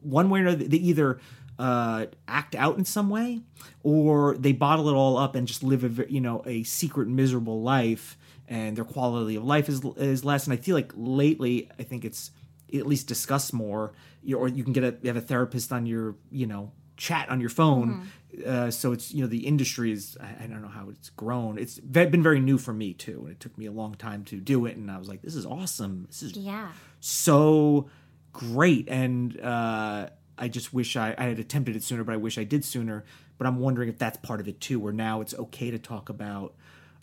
one 0.00 0.28
way 0.28 0.40
or 0.40 0.42
another 0.42 0.64
they 0.64 0.76
either 0.76 1.20
uh, 1.58 2.06
act 2.26 2.54
out 2.56 2.78
in 2.78 2.84
some 2.84 3.08
way 3.08 3.40
or 3.82 4.36
they 4.36 4.52
bottle 4.52 4.88
it 4.88 4.94
all 4.94 5.16
up 5.16 5.34
and 5.34 5.46
just 5.46 5.62
live 5.62 5.98
a 5.98 6.12
you 6.12 6.20
know 6.20 6.42
a 6.46 6.62
secret 6.64 7.06
miserable 7.06 7.62
life 7.62 8.16
and 8.48 8.76
their 8.76 8.84
quality 8.84 9.36
of 9.36 9.44
life 9.44 9.68
is 9.68 9.84
is 9.96 10.24
less. 10.24 10.44
And 10.46 10.52
i 10.52 10.56
feel 10.56 10.74
like 10.74 10.92
lately 10.96 11.70
i 11.78 11.82
think 11.82 12.04
it's 12.04 12.32
at 12.74 12.86
least 12.86 13.06
discussed 13.06 13.52
more 13.52 13.92
or 14.34 14.48
you 14.48 14.64
can 14.64 14.72
get 14.72 14.82
a 14.82 14.96
you 15.02 15.08
have 15.08 15.16
a 15.16 15.20
therapist 15.20 15.72
on 15.72 15.86
your 15.86 16.16
you 16.30 16.46
know 16.46 16.72
chat 16.96 17.28
on 17.28 17.40
your 17.40 17.50
phone 17.50 18.10
uh, 18.46 18.70
so 18.70 18.92
it's 18.92 19.12
you 19.12 19.22
know 19.22 19.28
the 19.28 19.46
industry 19.46 19.92
is 19.92 20.16
I, 20.20 20.44
I 20.44 20.46
don't 20.46 20.62
know 20.62 20.68
how 20.68 20.88
it's 20.88 21.10
grown. 21.10 21.58
It's 21.58 21.78
been 21.78 22.22
very 22.22 22.40
new 22.40 22.56
for 22.56 22.72
me 22.72 22.94
too 22.94 23.20
and 23.24 23.30
it 23.30 23.40
took 23.40 23.56
me 23.58 23.66
a 23.66 23.72
long 23.72 23.94
time 23.94 24.24
to 24.24 24.36
do 24.36 24.64
it 24.66 24.76
and 24.76 24.90
i 24.90 24.98
was 24.98 25.08
like 25.08 25.22
this 25.22 25.34
is 25.34 25.44
awesome. 25.44 26.06
This 26.08 26.22
is 26.22 26.36
yeah. 26.36 26.72
so 27.00 27.90
great. 28.32 28.88
And 28.88 29.38
uh, 29.40 30.08
i 30.38 30.48
just 30.48 30.72
wish 30.72 30.96
I, 30.96 31.14
I 31.18 31.24
had 31.24 31.38
attempted 31.38 31.76
it 31.76 31.82
sooner 31.82 32.04
but 32.04 32.14
i 32.14 32.16
wish 32.16 32.38
i 32.38 32.44
did 32.44 32.64
sooner. 32.64 33.04
But 33.38 33.46
i'm 33.46 33.58
wondering 33.58 33.88
if 33.88 33.98
that's 33.98 34.18
part 34.18 34.40
of 34.40 34.48
it 34.48 34.60
too 34.60 34.78
where 34.80 34.92
now 34.92 35.20
it's 35.20 35.34
okay 35.34 35.70
to 35.70 35.78
talk 35.78 36.08
about 36.08 36.54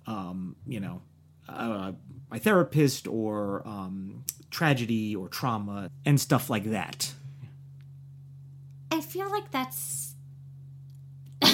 um, 0.08 0.56
you 0.66 0.80
know 0.80 1.02
uh, 1.48 1.92
my 2.32 2.40
therapist 2.40 3.08
or 3.08 3.68
um, 3.68 4.24
tragedy 4.50 5.16
or 5.16 5.28
trauma 5.28 5.92
and 6.06 6.20
stuff 6.20 6.50
like 6.50 6.66
that 6.66 7.14
i 8.92 9.02
feel 9.02 9.30
like 9.32 9.50
that's 9.52 10.14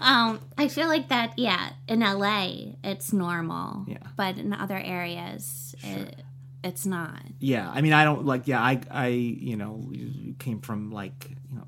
um 0.00 0.40
i 0.56 0.68
feel 0.68 0.88
like 0.88 1.08
that 1.08 1.32
yeah 1.38 1.70
in 1.88 2.00
la 2.00 2.46
it's 2.82 3.12
normal 3.12 3.84
Yeah. 3.86 3.98
but 4.16 4.38
in 4.38 4.52
other 4.52 4.78
areas 4.78 5.74
it, 5.82 6.22
it's 6.64 6.86
not 6.86 7.20
yeah 7.38 7.70
i 7.70 7.80
mean 7.80 7.92
i 7.92 8.04
don't 8.04 8.24
like 8.24 8.46
yeah 8.48 8.60
i 8.60 8.80
i 8.90 9.08
you 9.08 9.56
know 9.56 9.90
came 10.38 10.60
from 10.60 10.90
like 10.90 11.30
you 11.50 11.56
know 11.58 11.66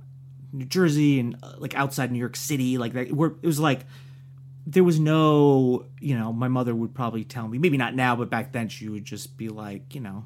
new 0.53 0.64
jersey 0.64 1.20
and 1.20 1.36
uh, 1.42 1.53
like 1.59 1.74
outside 1.74 2.11
new 2.12 2.18
york 2.18 2.36
city 2.36 2.78
like 2.78 2.92
that 2.94 3.12
where 3.12 3.30
it 3.42 3.46
was 3.46 3.61
like 3.61 3.84
there 4.66 4.84
was 4.84 4.98
no 4.98 5.86
you 6.00 6.16
know 6.16 6.32
my 6.32 6.48
mother 6.48 6.74
would 6.74 6.94
probably 6.94 7.24
tell 7.24 7.46
me 7.48 7.59
maybe 7.59 7.76
not 7.76 7.94
now 7.94 8.16
but 8.16 8.30
back 8.30 8.53
then 8.53 8.68
she 8.68 8.88
would 8.88 9.05
just 9.05 9.36
be 9.36 9.48
like 9.48 9.94
you 9.94 10.00
know 10.00 10.24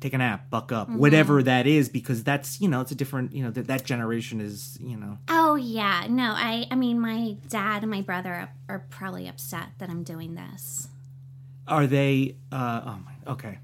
take 0.00 0.14
a 0.14 0.18
nap 0.18 0.48
buck 0.50 0.72
up 0.72 0.88
whatever 0.88 1.42
that 1.42 1.66
is 1.66 1.88
because 1.88 2.24
that's 2.24 2.60
you 2.60 2.68
know 2.68 2.80
it's 2.80 2.90
a 2.90 2.94
different 2.94 3.32
you 3.32 3.42
know 3.44 3.50
that 3.50 3.66
that 3.66 3.84
generation 3.84 4.40
is 4.40 4.78
you 4.80 4.96
know 4.96 5.18
Oh 5.28 5.54
yeah, 5.56 6.06
no, 6.08 6.32
I 6.34 6.66
I 6.70 6.74
mean 6.76 6.98
my 7.00 7.36
dad 7.48 7.82
and 7.82 7.90
my 7.90 8.00
brother 8.00 8.32
are, 8.32 8.48
are 8.68 8.78
probably 8.90 9.28
upset 9.28 9.68
that 9.78 9.90
I'm 9.90 10.02
doing 10.02 10.34
this. 10.34 10.88
are 11.68 11.86
they 11.86 12.36
uh 12.50 12.80
oh 12.86 12.98
my 13.06 13.32
okay 13.32 13.58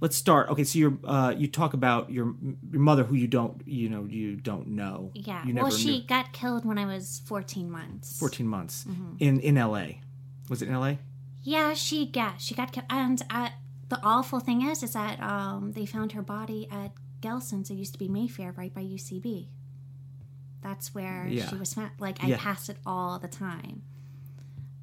let's 0.00 0.16
start 0.16 0.48
okay 0.50 0.64
so 0.64 0.78
you're 0.78 0.96
uh 1.04 1.34
you 1.36 1.46
talk 1.48 1.74
about 1.74 2.10
your 2.10 2.34
your 2.70 2.80
mother 2.80 3.02
who 3.04 3.14
you 3.14 3.26
don't 3.26 3.60
you 3.66 3.88
know 3.88 4.04
you 4.04 4.36
don't 4.36 4.66
know 4.68 5.10
Yeah. 5.14 5.44
you 5.46 5.52
never 5.52 5.68
well, 5.68 5.76
she 5.76 5.98
knew. 6.00 6.06
got 6.06 6.32
killed 6.32 6.64
when 6.64 6.78
I 6.78 6.86
was 6.86 7.20
14 7.26 7.70
months. 7.70 8.18
14 8.18 8.46
months 8.46 8.84
Mm-hmm. 8.88 9.12
in 9.18 9.40
in 9.40 9.54
LA. 9.56 9.86
Was 10.48 10.62
it 10.62 10.68
in 10.68 10.74
LA? 10.74 10.94
Yeah, 11.42 11.74
she 11.74 12.06
got 12.06 12.40
she 12.40 12.54
got 12.54 12.70
killed, 12.72 12.86
and 12.90 13.20
uh, 13.30 13.48
the 13.90 14.00
awful 14.02 14.40
thing 14.40 14.62
is, 14.62 14.82
is 14.82 14.92
that 14.94 15.20
um 15.22 15.72
they 15.72 15.84
found 15.86 16.12
her 16.12 16.22
body 16.22 16.66
at 16.70 16.92
Gelson's. 17.20 17.70
It 17.70 17.74
used 17.74 17.92
to 17.92 17.98
be 17.98 18.08
Mayfair, 18.08 18.52
right 18.56 18.72
by 18.74 18.80
UCB. 18.82 19.48
That's 20.62 20.94
where 20.94 21.26
Yeah. 21.28 21.46
she 21.48 21.56
was 21.56 21.74
found. 21.74 21.90
Like 21.98 22.22
I 22.24 22.28
Yeah. 22.28 22.38
pass 22.38 22.68
it 22.68 22.78
all 22.86 23.18
the 23.18 23.28
time. 23.28 23.82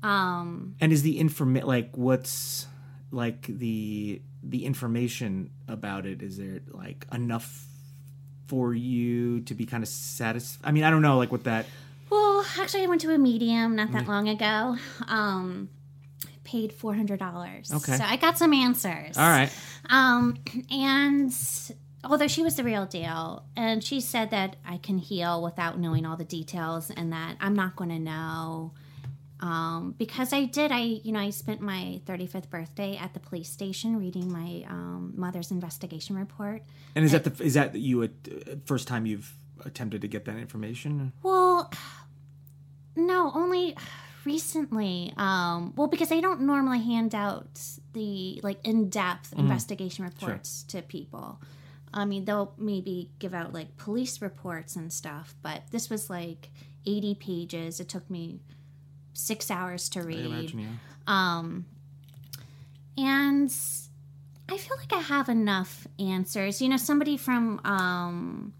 Um. 0.04 0.76
And 0.80 0.92
is 0.94 1.02
the 1.02 1.20
informa 1.20 1.64
like 1.64 1.96
what's 1.98 2.68
like 3.12 3.48
the 3.48 4.22
the 4.44 4.66
information 4.66 5.50
about 5.68 6.06
it 6.06 6.22
is 6.22 6.38
there 6.38 6.60
like 6.72 7.08
enough 7.12 7.66
for 8.48 8.74
you 8.74 9.42
to 9.42 9.54
be 9.56 9.66
kind 9.66 9.84
of 9.84 9.90
satisfied? 9.90 10.68
I 10.68 10.72
mean, 10.72 10.84
I 10.84 10.90
don't 10.92 11.02
know 11.02 11.18
like 11.18 11.32
what 11.32 11.44
that 11.46 11.66
Well, 12.10 12.46
actually, 12.60 12.84
I 12.84 12.88
went 12.88 13.02
to 13.02 13.14
a 13.14 13.18
medium 13.18 13.76
not 13.76 13.90
Mm. 13.90 13.94
that 13.94 14.08
long 14.08 14.30
ago. 14.30 14.78
Um, 15.08 15.70
paid 16.48 16.72
four 16.72 16.96
hundred 16.96 17.20
dollars. 17.20 17.72
Okay. 17.72 17.98
so 17.98 18.04
I 18.04 18.16
got 18.16 18.38
some 18.38 18.54
answers. 18.54 19.18
All 19.18 19.30
right. 19.30 19.52
Um, 19.90 20.40
and 20.72 21.32
although 22.04 22.28
she 22.28 22.42
was 22.42 22.56
the 22.56 22.64
real 22.64 22.86
deal, 22.86 23.44
and 23.56 23.84
she 23.84 24.00
said 24.00 24.32
that 24.32 24.56
I 24.66 24.78
can 24.78 24.98
heal 24.98 25.44
without 25.44 25.78
knowing 25.78 26.06
all 26.06 26.16
the 26.16 26.26
details, 26.26 26.90
and 26.90 27.12
that 27.12 27.36
I'm 27.40 27.54
not 27.54 27.76
going 27.76 27.92
to 27.92 28.00
know. 28.00 28.74
Um, 29.40 29.94
because 30.00 30.34
I 30.34 30.46
did, 30.46 30.72
I 30.72 30.80
you 30.80 31.12
know 31.12 31.20
I 31.20 31.30
spent 31.30 31.62
my 31.62 32.02
35th 32.06 32.50
birthday 32.50 32.98
at 32.98 33.14
the 33.14 33.20
police 33.20 33.50
station 33.50 34.00
reading 34.00 34.32
my 34.32 34.66
um, 34.68 35.14
mother's 35.16 35.52
investigation 35.52 36.16
report. 36.16 36.64
And 36.96 37.06
is 37.06 37.12
that 37.12 37.24
the 37.24 37.44
is 37.44 37.54
that 37.54 37.76
you 37.76 38.02
at 38.04 38.12
uh, 38.32 38.56
first 38.66 38.88
time 38.88 39.06
you've 39.06 39.36
attempted 39.66 40.02
to 40.02 40.08
get 40.08 40.26
that 40.26 40.38
information? 40.38 41.14
Well, 41.22 41.72
no, 42.96 43.32
only 43.36 43.76
recently. 44.28 45.14
Um, 45.16 45.74
well, 45.76 45.88
because 45.88 46.10
they 46.10 46.22
don't 46.22 46.42
normally 46.42 46.84
hand 46.84 47.16
out 47.16 47.48
the 47.94 48.42
like 48.44 48.60
in-depth 48.68 49.34
investigation 49.34 50.04
reports 50.04 50.64
to 50.64 50.82
people. 50.82 51.42
I 51.94 52.04
mean, 52.04 52.26
they'll 52.26 52.54
maybe 52.58 53.10
give 53.20 53.34
out 53.34 53.54
like 53.54 53.78
police 53.78 54.22
reports 54.22 54.76
and 54.76 54.92
stuff, 54.92 55.34
but 55.42 55.64
this 55.72 55.90
was 55.90 56.10
like 56.10 56.50
80 56.86 57.16
pages. 57.16 57.80
It 57.80 57.88
took 57.88 58.10
me 58.10 58.42
six 59.14 59.50
hours 59.50 59.88
to 59.90 60.04
read. 60.04 60.26
imagine, 60.26 60.60
yeah. 60.60 60.68
Um, 61.08 61.66
and 62.98 63.50
I 64.50 64.58
feel 64.58 64.78
like 64.78 64.92
I 64.92 65.00
have 65.00 65.30
enough 65.30 65.88
answers. 65.98 66.62
You 66.62 66.68
know, 66.68 66.78
somebody 66.78 67.16
from 67.16 67.62
um, 67.64 68.54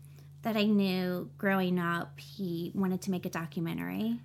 that 0.44 0.56
I 0.56 0.64
knew 0.64 1.30
growing 1.38 1.78
up, 1.78 2.20
he 2.20 2.72
wanted 2.74 3.02
to 3.02 3.12
make 3.12 3.26
a 3.26 3.30
documentary. 3.30 4.22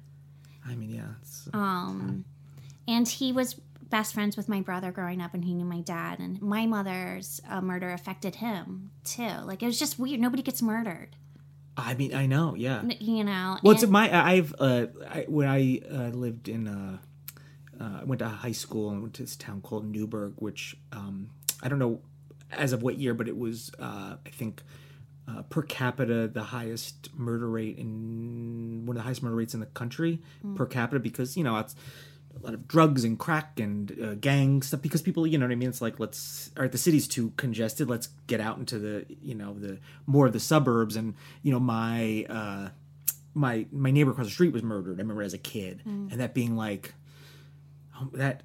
I 0.67 0.75
mean, 0.75 0.91
yeah. 0.91 1.15
It's, 1.21 1.49
Um, 1.53 2.25
and 2.87 3.07
he 3.09 3.33
was 3.33 3.55
best 3.91 4.15
friends 4.15 4.37
with 4.37 4.49
my 4.49 4.61
brother 4.61 4.91
growing 4.93 5.21
up, 5.21 5.35
and 5.35 5.45
he 5.45 5.55
knew 5.55 5.65
my 5.65 5.81
dad. 5.81 6.19
And 6.19 6.41
my 6.41 6.67
mother's 6.67 7.41
uh, 7.49 7.61
murder 7.61 7.91
affected 7.93 8.37
him 8.37 8.91
too. 9.05 9.29
Like 9.45 9.63
it 9.63 9.67
was 9.67 9.79
just 9.79 9.99
weird. 9.99 10.21
Nobody 10.21 10.43
gets 10.43 10.63
murdered, 10.63 11.17
I 11.77 11.95
mean, 11.95 12.15
I 12.15 12.27
know, 12.27 12.55
yeah. 12.55 12.83
you 13.01 13.25
know. 13.25 13.59
Well, 13.63 13.75
it's 13.75 13.83
and- 13.83 13.93
my 13.93 14.15
I've 14.15 14.55
uh 14.59 14.87
I, 15.09 15.25
when 15.29 15.49
I 15.49 15.81
uh, 15.91 16.09
lived 16.09 16.49
in 16.49 16.69
uh, 16.69 16.99
uh 17.81 18.01
went 18.05 18.19
to 18.21 18.29
high 18.29 18.53
school 18.53 18.91
and 18.91 19.01
went 19.03 19.15
to 19.15 19.23
this 19.23 19.37
town 19.37 19.61
called 19.63 19.85
Newburgh, 19.87 20.35
which 20.37 20.77
um 20.93 21.31
I 21.63 21.69
don't 21.69 21.79
know 21.79 22.01
as 22.51 22.73
of 22.73 22.83
what 22.83 22.99
year, 22.99 23.15
but 23.15 23.27
it 23.29 23.37
was 23.37 23.71
uh 23.79 24.17
I 24.25 24.31
think 24.31 24.63
uh, 25.29 25.43
per 25.43 25.63
capita 25.63 26.29
the 26.29 26.43
highest 26.43 27.11
murder 27.15 27.49
rate 27.49 27.79
in 27.79 28.83
one 28.85 28.97
of 28.97 29.01
the 29.01 29.05
highest 29.05 29.23
murder 29.23 29.37
rates 29.37 29.55
in 29.55 29.61
the 29.61 29.67
country 29.67 30.21
per 30.57 30.67
capita 30.67 30.99
because 31.01 31.37
you 31.37 31.45
know 31.45 31.57
it's 31.59 31.75
a 32.41 32.45
lot 32.45 32.55
of 32.55 32.67
drugs 32.67 33.05
and 33.05 33.19
crack 33.19 33.61
and 33.61 33.97
uh, 34.03 34.15
gang 34.15 34.63
stuff 34.63 34.81
because 34.81 35.03
people 35.03 35.27
you 35.27 35.39
know 35.39 35.45
what 35.47 35.53
I 35.53 35.55
mean? 35.57 35.69
It's 35.69 35.83
like 35.83 36.01
let's 36.01 36.51
all 36.57 36.63
right 36.63 36.73
the 36.73 36.79
city's 36.79 37.07
too 37.07 37.33
congested 37.37 37.89
let's 37.89 38.09
get 38.27 38.41
out 38.41 38.59
into 38.59 38.79
the 38.79 39.07
you 39.23 39.35
know 39.35 39.55
the 39.55 39.79
more 40.07 40.27
of 40.27 40.33
the 40.33 40.41
suburbs. 40.41 40.97
And 40.97 41.15
you 41.43 41.53
know 41.53 41.61
my 41.61 42.27
uh 42.29 42.69
my 43.35 43.67
my 43.71 43.91
neighbor 43.91 44.11
across 44.11 44.27
the 44.27 44.33
street 44.33 44.53
was 44.53 44.63
murdered 44.63 44.99
I 44.99 45.03
remember 45.03 45.23
as 45.23 45.35
a 45.35 45.39
kid. 45.39 45.83
And 46.11 46.21
that 46.21 46.35
being 46.35 46.57
like 46.57 46.95
um, 47.99 48.11
that 48.15 48.43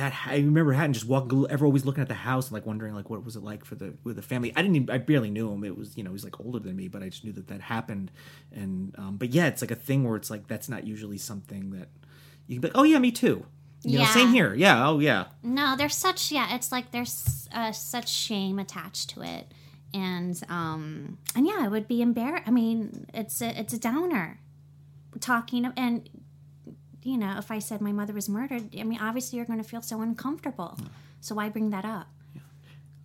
that 0.00 0.14
I 0.26 0.36
remember 0.36 0.72
having 0.72 0.94
just 0.94 1.06
walking, 1.06 1.46
ever 1.50 1.66
always 1.66 1.84
looking 1.84 2.00
at 2.00 2.08
the 2.08 2.14
house 2.14 2.46
and 2.46 2.54
like 2.54 2.64
wondering 2.64 2.94
like 2.94 3.10
what 3.10 3.22
was 3.24 3.36
it 3.36 3.42
like 3.42 3.64
for 3.66 3.74
the 3.74 3.92
with 4.02 4.16
the 4.16 4.22
family. 4.22 4.50
I 4.56 4.62
didn't, 4.62 4.76
even, 4.76 4.90
I 4.90 4.98
barely 4.98 5.30
knew 5.30 5.52
him. 5.52 5.62
It 5.62 5.76
was 5.76 5.96
you 5.96 6.02
know 6.02 6.10
he 6.10 6.14
was 6.14 6.24
like 6.24 6.40
older 6.40 6.58
than 6.58 6.74
me, 6.74 6.88
but 6.88 7.02
I 7.02 7.10
just 7.10 7.24
knew 7.24 7.32
that 7.32 7.48
that 7.48 7.60
happened. 7.60 8.10
And 8.52 8.94
um, 8.98 9.16
but 9.18 9.30
yeah, 9.30 9.46
it's 9.46 9.60
like 9.60 9.70
a 9.70 9.76
thing 9.76 10.04
where 10.04 10.16
it's 10.16 10.30
like 10.30 10.48
that's 10.48 10.68
not 10.68 10.86
usually 10.86 11.18
something 11.18 11.70
that 11.72 11.88
you 12.46 12.56
can 12.56 12.62
be 12.62 12.68
like, 12.68 12.76
oh 12.76 12.84
yeah, 12.84 12.98
me 12.98 13.10
too. 13.12 13.44
You 13.82 13.98
know, 13.98 14.04
Yeah. 14.04 14.14
same 14.14 14.32
here. 14.32 14.54
Yeah, 14.54 14.88
oh 14.88 14.98
yeah, 14.98 15.26
No, 15.42 15.76
there's 15.76 15.94
such 15.96 16.32
yeah. 16.32 16.54
It's 16.54 16.72
like 16.72 16.90
there's 16.92 17.48
uh, 17.52 17.72
such 17.72 18.08
shame 18.12 18.58
attached 18.58 19.10
to 19.10 19.22
it, 19.22 19.52
and 19.92 20.40
um 20.48 21.18
and 21.34 21.46
yeah, 21.46 21.64
it 21.66 21.70
would 21.70 21.88
be 21.88 22.00
embarrassed. 22.00 22.44
I 22.46 22.50
mean, 22.50 23.06
it's 23.12 23.40
a 23.42 23.58
it's 23.60 23.72
a 23.74 23.78
downer. 23.78 24.40
Talking 25.18 25.66
and 25.76 26.08
you 27.02 27.16
know, 27.16 27.36
if 27.38 27.50
I 27.50 27.58
said 27.58 27.80
my 27.80 27.92
mother 27.92 28.12
was 28.12 28.28
murdered, 28.28 28.74
I 28.78 28.82
mean, 28.84 29.00
obviously 29.00 29.36
you're 29.38 29.46
going 29.46 29.62
to 29.62 29.68
feel 29.68 29.82
so 29.82 30.00
uncomfortable. 30.02 30.78
So 31.20 31.34
why 31.34 31.48
bring 31.48 31.70
that 31.70 31.84
up? 31.84 32.08
Yeah. 32.34 32.40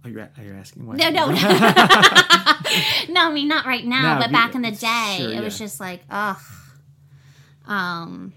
Are 0.04 0.10
you, 0.10 0.20
are 0.20 0.43
you 0.43 0.54
asking 0.54 0.86
why? 0.86 0.96
No, 0.96 1.10
no, 1.10 1.28
no. 1.28 1.34
no, 3.14 3.30
I 3.30 3.32
mean 3.34 3.48
not 3.48 3.66
right 3.66 3.86
now, 3.86 4.16
No, 4.16 4.22
but 4.22 4.32
back 4.32 4.56
in 4.56 4.62
the 4.62 4.72
day, 4.72 5.18
sure, 5.20 5.32
it 5.32 5.41
was 5.41 5.60
yeah. 5.60 5.66
just 5.66 5.80
like, 5.80 6.02
ugh. 6.10 6.38
Um, 7.66 8.34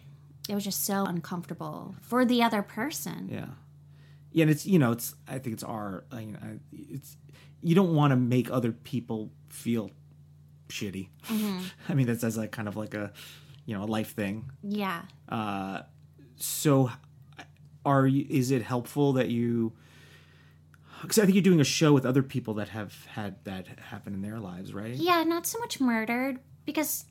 it 0.49 0.55
was 0.55 0.65
just 0.65 0.85
so 0.85 1.05
uncomfortable 1.05 1.95
for 2.01 2.25
the 2.25 2.43
other 2.43 2.63
person. 2.63 3.29
Yeah, 3.31 3.47
yeah, 4.33 4.43
and 4.43 4.51
it's 4.51 4.65
you 4.67 4.79
know 4.79 4.93
it's 4.93 5.15
I 5.29 5.39
think 5.39 5.55
it's 5.55 5.63
our 5.63 6.05
uh, 6.13 6.17
you 6.19 6.33
know 6.33 6.39
I- 6.43 6.59
it's 6.73 7.17
you 7.63 7.75
don't 7.75 7.95
want 7.95 8.13
to 8.13 8.17
make 8.17 8.51
other 8.51 8.73
people 8.73 9.31
feel 9.51 9.91
shitty. 10.69 11.09
I 11.89 11.95
mean 11.95 12.07
that's 12.07 12.25
as 12.25 12.39
like 12.39 12.53
kind 12.53 12.69
of 12.69 12.77
like 12.77 12.95
a 12.95 13.13
you 13.69 13.77
know 13.77 13.85
a 13.85 13.91
life 13.99 14.15
thing. 14.15 14.51
Yeah. 14.63 15.03
Uh, 15.29 15.83
so 16.37 16.91
are 17.85 18.07
you? 18.07 18.25
Is 18.31 18.51
it 18.51 18.63
helpful 18.63 19.13
that 19.13 19.29
you? 19.29 19.75
Because 21.03 21.19
I 21.19 21.27
think 21.27 21.35
you're 21.35 21.43
doing 21.43 21.61
a 21.61 21.65
show 21.65 21.93
with 21.93 22.07
other 22.07 22.23
people 22.23 22.55
that 22.55 22.71
have 22.71 23.05
had 23.05 23.37
that 23.45 23.67
happen 23.79 24.15
in 24.15 24.23
their 24.23 24.41
lives, 24.41 24.73
right? 24.73 24.95
Yeah, 24.95 25.23
not 25.23 25.47
so 25.47 25.59
much 25.59 25.81
murdered 25.81 26.39
because, 26.65 27.05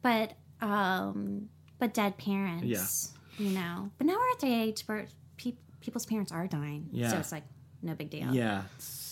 but 0.00 0.32
um, 0.62 1.50
but 1.78 1.92
dead 1.92 2.16
parents. 2.16 2.64
Yeah. 2.64 3.44
You 3.46 3.50
know, 3.50 3.90
but 3.98 4.06
now 4.06 4.14
we're 4.14 4.30
at 4.32 4.40
the 4.40 4.52
age 4.52 4.84
where 4.86 5.06
pe- 5.36 5.58
people's 5.80 6.06
parents 6.06 6.32
are 6.32 6.46
dying. 6.46 6.88
Yeah. 6.90 7.10
So 7.10 7.18
it's 7.18 7.32
like 7.32 7.44
no 7.82 7.94
big 7.94 8.10
deal. 8.10 8.32
Yeah. 8.34 8.62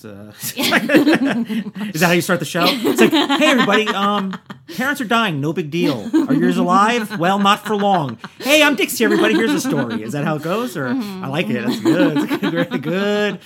Uh, 0.05 0.31
is 0.43 2.01
that 2.01 2.07
how 2.07 2.13
you 2.13 2.21
start 2.21 2.39
the 2.39 2.45
show? 2.45 2.65
It's 2.69 3.01
like, 3.01 3.11
hey 3.11 3.47
everybody, 3.47 3.89
um, 3.89 4.39
parents 4.77 5.01
are 5.01 5.05
dying, 5.07 5.41
no 5.41 5.53
big 5.53 5.71
deal. 5.71 6.09
Are 6.29 6.35
yours 6.35 6.59
alive? 6.59 7.19
Well, 7.19 7.39
not 7.39 7.65
for 7.67 7.75
long. 7.75 8.19
Hey, 8.39 8.63
I'm 8.63 8.77
Dixie. 8.77 9.05
Everybody, 9.05 9.35
here's 9.35 9.53
a 9.53 9.61
story. 9.61 10.03
Is 10.03 10.13
that 10.13 10.25
how 10.25 10.37
it 10.37 10.43
goes? 10.43 10.77
Or 10.77 10.89
I 10.89 11.27
like 11.29 11.49
it. 11.49 11.65
That's 11.67 11.81
good. 11.81 12.17
That's 12.17 12.37
good. 12.41 12.53
Very 12.53 12.79
good. 12.79 13.41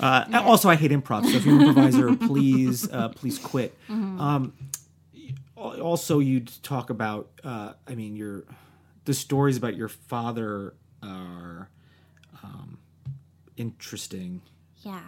Uh, 0.00 0.24
Also, 0.44 0.68
I 0.70 0.76
hate 0.76 0.92
improv. 0.92 1.24
So 1.24 1.36
if 1.36 1.44
you're 1.44 1.56
an 1.56 1.68
improviser, 1.68 2.14
please, 2.16 2.90
uh, 2.90 3.08
please 3.10 3.38
quit. 3.38 3.76
Um, 3.88 4.52
also, 5.56 6.20
you 6.20 6.40
talk 6.62 6.90
about. 6.90 7.28
Uh, 7.42 7.72
I 7.86 7.94
mean, 7.96 8.14
your 8.16 8.44
the 9.04 9.14
stories 9.14 9.56
about 9.56 9.76
your 9.76 9.88
father 9.88 10.74
are 11.02 11.68
um, 12.44 12.78
interesting. 13.56 14.42
Yeah. 14.82 15.00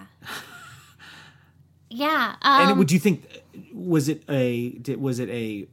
yeah. 1.90 2.36
Um, 2.42 2.68
and 2.68 2.78
would 2.78 2.92
you 2.92 2.98
think 2.98 3.42
was 3.72 4.08
it 4.08 4.22
a 4.28 4.70
did, 4.70 5.00
was 5.00 5.18
it 5.18 5.28
a 5.30 5.66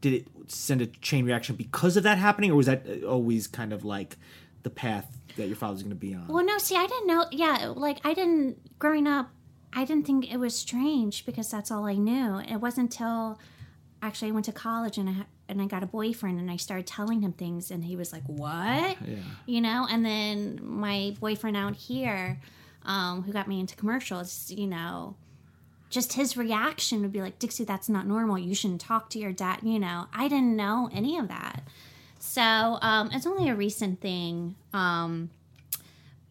did 0.00 0.12
it 0.14 0.26
send 0.46 0.80
a 0.80 0.86
chain 0.86 1.24
reaction 1.24 1.56
because 1.56 1.96
of 1.96 2.02
that 2.04 2.18
happening 2.18 2.50
or 2.50 2.54
was 2.54 2.66
that 2.66 3.04
always 3.04 3.46
kind 3.46 3.72
of 3.72 3.84
like 3.84 4.16
the 4.62 4.70
path 4.70 5.18
that 5.36 5.46
your 5.46 5.56
father's 5.56 5.82
going 5.82 5.90
to 5.90 5.96
be 5.96 6.14
on 6.14 6.26
Well, 6.28 6.44
no, 6.44 6.58
see, 6.58 6.76
I 6.76 6.86
didn't 6.86 7.06
know. 7.06 7.26
Yeah, 7.30 7.72
like 7.76 7.98
I 8.04 8.14
didn't 8.14 8.78
growing 8.78 9.06
up. 9.06 9.30
I 9.72 9.84
didn't 9.84 10.06
think 10.06 10.32
it 10.32 10.38
was 10.38 10.56
strange 10.56 11.26
because 11.26 11.50
that's 11.50 11.70
all 11.70 11.84
I 11.86 11.94
knew. 11.94 12.40
It 12.40 12.56
wasn't 12.56 12.92
until 12.94 13.38
actually 14.02 14.28
I 14.28 14.32
went 14.32 14.46
to 14.46 14.52
college 14.52 14.98
and 14.98 15.08
I 15.08 15.14
and 15.48 15.62
I 15.62 15.66
got 15.66 15.82
a 15.82 15.86
boyfriend 15.86 16.38
and 16.38 16.50
I 16.50 16.56
started 16.56 16.86
telling 16.86 17.22
him 17.22 17.32
things 17.32 17.70
and 17.70 17.84
he 17.84 17.96
was 17.96 18.12
like, 18.12 18.24
"What?" 18.26 18.96
yeah 19.06 19.16
You 19.46 19.60
know. 19.60 19.86
And 19.90 20.04
then 20.04 20.60
my 20.62 21.14
boyfriend 21.20 21.56
out 21.56 21.76
here, 21.76 22.40
um, 22.88 23.22
who 23.22 23.32
got 23.32 23.46
me 23.46 23.60
into 23.60 23.76
commercials, 23.76 24.50
you 24.50 24.66
know, 24.66 25.14
just 25.90 26.14
his 26.14 26.36
reaction 26.36 27.02
would 27.02 27.12
be 27.12 27.20
like, 27.20 27.38
"Dixie, 27.38 27.64
that's 27.64 27.88
not 27.88 28.06
normal. 28.06 28.38
You 28.38 28.54
shouldn't 28.54 28.80
talk 28.80 29.10
to 29.10 29.18
your 29.18 29.32
dad." 29.32 29.60
You 29.62 29.78
know, 29.78 30.06
I 30.12 30.26
didn't 30.26 30.56
know 30.56 30.90
any 30.92 31.16
of 31.18 31.28
that. 31.28 31.62
So 32.18 32.42
um, 32.42 33.10
it's 33.12 33.26
only 33.26 33.48
a 33.48 33.54
recent 33.54 34.00
thing. 34.00 34.56
Um, 34.72 35.30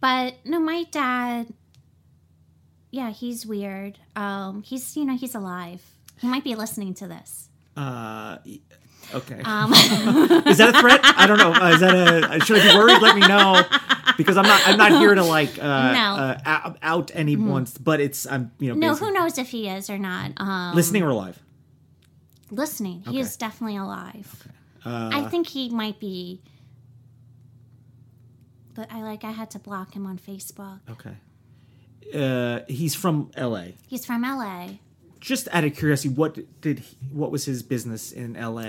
but 0.02 0.36
no, 0.44 0.60
my 0.60 0.84
dad, 0.92 1.54
yeah, 2.92 3.12
he's 3.12 3.46
weird. 3.46 3.98
Um, 4.16 4.64
he's 4.64 4.98
you 4.98 5.06
know 5.06 5.16
he's 5.16 5.34
alive. 5.36 5.84
He 6.20 6.28
might 6.28 6.44
be 6.44 6.56
listening 6.56 6.94
to 6.96 7.08
this. 7.08 7.50
uh 7.78 8.40
okay 9.14 9.42
Um, 9.44 9.72
is 10.48 10.58
that 10.58 10.74
a 10.76 10.80
threat 10.80 11.00
i 11.04 11.26
don't 11.28 11.38
know 11.38 11.54
uh, 11.54 11.72
is 11.74 11.80
that 11.80 11.94
a 11.96 12.40
should 12.46 12.60
i 12.60 12.72
be 12.72 12.78
worried 12.78 13.02
let 13.02 13.16
me 13.16 13.22
know 13.28 13.64
because 14.18 14.36
i'm 14.38 14.44
not 14.46 14.62
i'm 14.68 14.78
not 14.78 14.92
here 14.92 15.16
to 15.16 15.24
like 15.24 15.58
uh, 15.60 15.94
No. 15.94 16.16
uh 16.22 16.38
out, 16.46 16.78
out 16.82 17.12
anyone's 17.14 17.78
but 17.78 18.00
it's 18.02 18.26
i'm 18.28 18.52
you 18.60 18.70
know 18.70 18.76
no, 18.76 18.90
basically- 18.90 19.08
who 19.08 19.14
knows 19.14 19.38
if 19.38 19.50
he 19.50 19.70
is 19.70 19.90
or 19.90 19.98
not. 19.98 20.32
Um, 20.38 20.76
listening 20.76 21.04
or 21.04 21.10
alive 21.10 21.40
listening. 22.52 23.04
He 23.08 23.20
is 23.20 23.36
definitely 23.38 23.76
alive. 23.78 24.48
uh, 24.86 25.10
I 25.14 25.24
think 25.30 25.48
he 25.48 25.70
might 25.70 26.00
be. 26.00 26.42
But 28.74 28.92
I 28.92 29.02
like 29.02 29.24
I 29.24 29.32
had 29.32 29.52
to 29.52 29.60
block 29.60 29.94
him 29.96 30.06
on 30.06 30.18
Facebook. 30.18 30.80
okay 30.92 31.16
uh 32.14 32.62
he's 32.70 32.96
from 32.96 33.32
la 33.38 33.64
He's 33.88 34.06
from 34.06 34.22
LA. 34.22 34.70
Just 35.20 35.48
out 35.52 35.64
of 35.64 35.76
curiosity 35.76 36.10
what 36.10 36.38
did 36.62 36.80
he, 36.80 36.98
what 37.12 37.32
was 37.32 37.46
his 37.46 37.64
business 37.64 38.12
in 38.12 38.34
la 38.34 38.62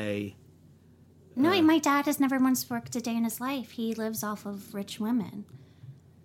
No, 1.36 1.62
my 1.62 1.78
dad 1.78 2.06
has 2.06 2.18
never 2.18 2.38
once 2.38 2.68
worked 2.68 2.96
a 2.96 3.00
day 3.00 3.16
in 3.16 3.24
his 3.24 3.40
life. 3.40 3.72
He 3.72 3.94
lives 3.94 4.22
off 4.22 4.46
of 4.46 4.74
rich 4.74 4.98
women. 4.98 5.44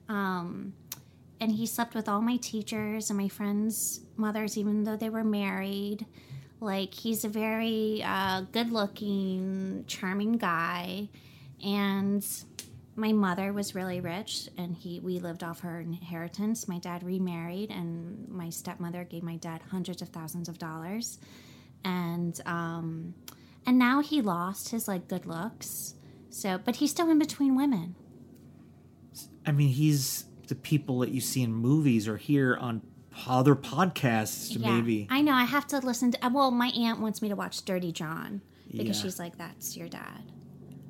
Um, 0.10 0.74
and 1.40 1.52
he 1.52 1.66
slept 1.66 1.94
with 1.94 2.08
all 2.08 2.22
my 2.22 2.38
teachers 2.38 3.10
and 3.10 3.18
my 3.18 3.28
friends' 3.28 4.02
mothers, 4.16 4.58
even 4.58 4.84
though 4.84 4.96
they 4.96 5.10
were 5.10 5.24
married. 5.24 6.06
Like, 6.60 6.94
he's 6.94 7.26
a 7.26 7.30
very 7.30 8.02
uh, 8.06 8.42
good 8.52 8.72
looking, 8.72 9.84
charming 9.88 10.38
guy. 10.38 11.10
And 11.64 12.26
my 12.96 13.12
mother 13.12 13.52
was 13.54 13.74
really 13.76 14.00
rich, 14.02 14.50
and 14.58 14.76
he 14.76 15.00
we 15.00 15.20
lived 15.20 15.44
off 15.44 15.62
her 15.62 15.80
inheritance. 15.82 16.68
My 16.68 16.78
dad 16.80 17.04
remarried, 17.04 17.72
and 17.72 18.28
my 18.30 18.50
stepmother 18.50 19.04
gave 19.04 19.24
my 19.24 19.36
dad 19.38 19.62
hundreds 19.72 20.02
of 20.02 20.10
thousands 20.10 20.48
of 20.50 20.58
dollars. 20.58 21.20
And, 21.86 22.40
um, 22.46 23.14
and 23.66 23.78
now 23.78 24.02
he 24.02 24.22
lost 24.22 24.70
his 24.70 24.88
like 24.88 25.08
good 25.10 25.26
looks 25.26 25.96
so 26.30 26.58
but 26.58 26.78
he's 26.78 26.92
still 26.92 27.10
in 27.10 27.20
between 27.20 27.56
women 27.56 27.96
I 29.46 29.52
mean, 29.52 29.68
he's 29.70 30.26
the 30.48 30.56
people 30.56 31.00
that 31.00 31.10
you 31.12 31.20
see 31.22 31.42
in 31.44 31.54
movies 31.54 32.08
or 32.08 32.18
hear 32.18 32.56
on 32.56 32.82
other 33.28 33.56
podcasts, 33.56 34.58
maybe. 34.60 35.08
i 35.10 35.22
know 35.22 35.34
i 35.34 35.44
have 35.44 35.68
to 35.68 35.78
listen 35.80 36.12
to 36.12 36.30
well 36.32 36.50
my 36.52 36.68
aunt 36.70 37.00
wants 37.00 37.22
me 37.22 37.30
to 37.30 37.36
watch 37.36 37.64
dirty 37.64 37.92
john 37.92 38.42
because 38.72 38.98
Yeah. 38.98 39.04
she's 39.04 39.20
like 39.20 39.38
that's 39.38 39.78
your 39.78 39.88
dad 39.88 40.24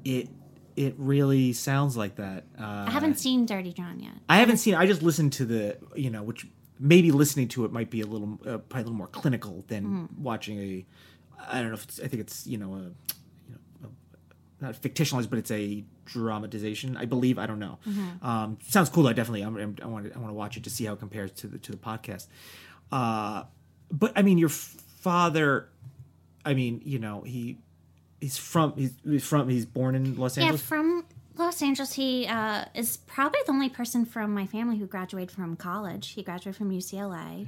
It 0.06 0.30
it 0.76 0.96
really 0.98 1.54
sounds 1.54 1.96
like 1.98 2.16
that. 2.16 2.44
Uh, 2.60 2.86
i 2.88 2.92
haven't 2.92 3.18
seen 3.20 3.46
dirty 3.46 3.72
john 3.74 4.00
yet 4.00 4.14
I 4.30 4.38
haven't 4.38 4.58
seen. 4.58 4.76
I 4.76 4.86
just 4.86 5.02
listened 5.04 5.34
to 5.34 5.46
the 5.46 5.78
you 5.96 6.10
know, 6.10 6.24
which 6.24 6.46
maybe 6.80 7.12
listening 7.12 7.48
to 7.50 7.66
it 7.66 7.72
might 7.72 7.90
be 7.90 8.02
a 8.02 8.06
little 8.06 8.40
uh, 8.46 8.58
probably 8.58 8.82
a 8.82 8.84
little 8.86 8.94
more 8.98 9.08
clinical 9.08 9.64
than 9.68 9.84
Mm-hmm. 9.84 10.24
watching 10.24 10.60
a. 10.60 10.86
I 11.48 11.60
don't 11.60 11.70
know 11.70 11.74
if 11.76 11.84
it's. 11.84 12.00
I 12.00 12.08
think 12.08 12.22
it's 12.22 12.48
you 12.48 12.58
know 12.58 12.74
a. 12.74 12.80
You 12.80 13.56
know, 13.82 13.90
a, 14.62 14.64
not 14.64 14.82
fictionalized, 14.82 15.30
but 15.30 15.40
it's 15.40 15.52
a 15.52 15.84
dramatization. 16.06 16.96
I 16.98 17.06
believe. 17.06 17.38
I 17.38 17.46
don't 17.46 17.60
know. 17.60 17.80
Mm-hmm. 17.88 18.26
Um, 18.26 18.58
sounds 18.68 18.90
cool. 18.90 19.08
I 19.08 19.14
definitely. 19.14 19.42
I'm, 19.42 19.56
I'm, 19.58 19.76
I 19.84 19.88
want. 19.88 20.06
To, 20.06 20.16
I 20.16 20.20
want 20.20 20.30
to 20.30 20.36
watch 20.36 20.58
it 20.58 20.64
to 20.64 20.70
see 20.70 20.86
how 20.86 20.94
it 20.94 21.00
compares 21.00 21.32
to 21.32 21.48
the 21.48 21.58
to 21.60 21.72
the 21.72 21.78
podcast. 21.78 22.28
Uh, 22.92 23.44
but 23.92 24.14
I 24.16 24.22
mean, 24.22 24.38
your 24.38 24.50
father. 24.50 25.70
I 26.46 26.54
mean, 26.54 26.82
you 26.84 27.00
know, 27.00 27.22
he 27.22 27.58
he's 28.24 28.38
from 28.38 28.74
he's, 28.78 28.94
he's 29.04 29.24
from 29.26 29.50
he's 29.50 29.66
born 29.66 29.96
in 29.96 30.16
Los 30.18 30.38
Angeles. 30.38 30.62
yeah 30.62 30.68
from 30.68 31.06
los 31.36 31.62
angeles 31.64 31.94
he 31.94 32.28
uh, 32.28 32.64
is 32.76 32.98
probably 32.98 33.40
the 33.48 33.52
only 33.52 33.68
person 33.70 34.06
from 34.06 34.34
my 34.34 34.46
family 34.46 34.78
who 34.78 34.86
graduated 34.86 35.32
from 35.32 35.56
college 35.56 36.10
he 36.10 36.22
graduated 36.24 36.56
from 36.58 36.70
ucla 36.72 37.46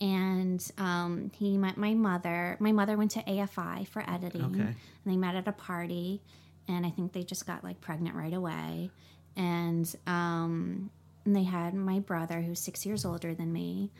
and 0.00 0.60
um, 0.76 1.30
he 1.34 1.56
met 1.56 1.78
my 1.78 1.94
mother. 1.94 2.58
My 2.60 2.70
mother 2.72 2.98
went 2.98 3.12
to 3.12 3.22
AFI 3.22 3.88
for 3.88 4.04
editing, 4.06 4.44
Okay. 4.44 4.60
and 4.60 4.76
they 5.06 5.16
met 5.16 5.34
at 5.36 5.48
a 5.48 5.52
party, 5.52 6.20
and 6.68 6.84
I 6.84 6.90
think 6.90 7.14
they 7.14 7.22
just 7.22 7.46
got 7.46 7.64
like 7.64 7.80
pregnant 7.80 8.14
right 8.14 8.34
away, 8.34 8.90
and 9.36 9.86
um, 10.06 10.90
and 11.24 11.34
they 11.34 11.44
had 11.44 11.72
my 11.72 12.00
brother 12.00 12.42
who's 12.42 12.60
six 12.60 12.84
years 12.84 13.06
older 13.06 13.32
than 13.32 13.50
me, 13.54 13.90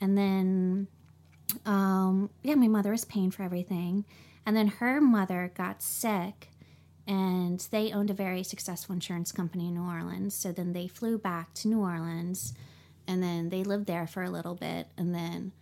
and 0.00 0.16
then 0.16 0.86
um, 1.66 2.30
yeah, 2.44 2.54
my 2.54 2.68
mother 2.68 2.92
was 2.92 3.04
paying 3.04 3.32
for 3.32 3.42
everything, 3.42 4.04
and 4.46 4.56
then 4.56 4.68
her 4.68 5.00
mother 5.00 5.52
got 5.54 5.82
sick, 5.82 6.48
and 7.06 7.60
they 7.70 7.92
owned 7.92 8.10
a 8.10 8.14
very 8.14 8.42
successful 8.42 8.94
insurance 8.94 9.32
company 9.32 9.68
in 9.68 9.74
New 9.74 9.82
Orleans. 9.82 10.34
So 10.34 10.52
then 10.52 10.72
they 10.72 10.86
flew 10.88 11.18
back 11.18 11.54
to 11.54 11.68
New 11.68 11.80
Orleans, 11.80 12.54
and 13.06 13.22
then 13.22 13.48
they 13.48 13.64
lived 13.64 13.86
there 13.86 14.06
for 14.06 14.22
a 14.22 14.30
little 14.30 14.54
bit, 14.54 14.88
and 14.96 15.14
then, 15.14 15.52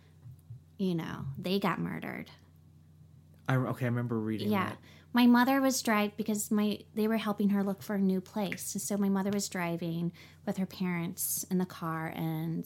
you 0.77 0.95
know, 0.95 1.25
they 1.37 1.59
got 1.59 1.79
murdered. 1.79 2.29
I, 3.47 3.55
okay, 3.55 3.85
I 3.85 3.89
remember 3.89 4.19
reading 4.19 4.51
Yeah. 4.51 4.69
that. 4.69 4.77
My 5.11 5.25
mother 5.25 5.59
was 5.59 5.81
driving 5.81 6.11
because 6.17 6.51
my 6.51 6.79
they 6.93 7.07
were 7.07 7.17
helping 7.17 7.49
her 7.49 7.63
look 7.63 7.81
for 7.81 7.95
a 7.95 7.99
new 7.99 8.21
place. 8.21 8.75
So 8.79 8.95
my 8.95 9.09
mother 9.09 9.31
was 9.31 9.49
driving 9.49 10.11
with 10.45 10.57
her 10.57 10.67
parents 10.67 11.43
in 11.49 11.57
the 11.57 11.65
car 11.65 12.13
and 12.15 12.63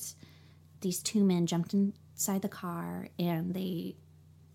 these 0.81 1.01
two 1.01 1.23
men 1.23 1.45
jumped 1.47 1.73
inside 1.73 2.41
the 2.41 2.49
car 2.49 3.07
and 3.17 3.53
they 3.53 3.95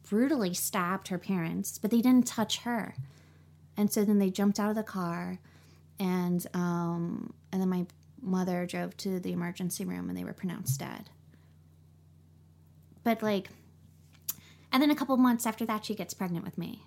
brutally 0.09 0.55
stabbed 0.55 1.09
her 1.09 1.19
parents, 1.19 1.79
but 1.79 1.91
they 1.91 2.01
didn't 2.01 2.27
touch 2.27 2.59
her. 2.61 2.95
And 3.77 3.93
so 3.93 4.05
then 4.05 4.19
they 4.19 4.31
jumped 4.31 4.59
out 4.59 4.71
of 4.71 4.77
the 4.77 4.83
car 4.83 5.39
and 6.01 6.47
um 6.55 7.33
and 7.53 7.61
then 7.61 7.69
my 7.69 7.87
mother 8.23 8.67
drove 8.67 8.97
to 8.99 9.21
the 9.21 9.33
emergency 9.33 9.85
room 9.85 10.09
and 10.09 10.17
they 10.19 10.25
were 10.25 10.33
pronounced 10.33 10.81
dead. 10.81 11.11
But 13.05 13.23
like 13.23 13.49
and 14.73 14.83
then 14.83 14.91
a 14.91 14.95
couple 14.95 15.17
months 15.17 15.47
after 15.47 15.65
that 15.67 15.85
she 15.85 15.95
gets 15.95 16.13
pregnant 16.15 16.45
with 16.45 16.59
me 16.59 16.83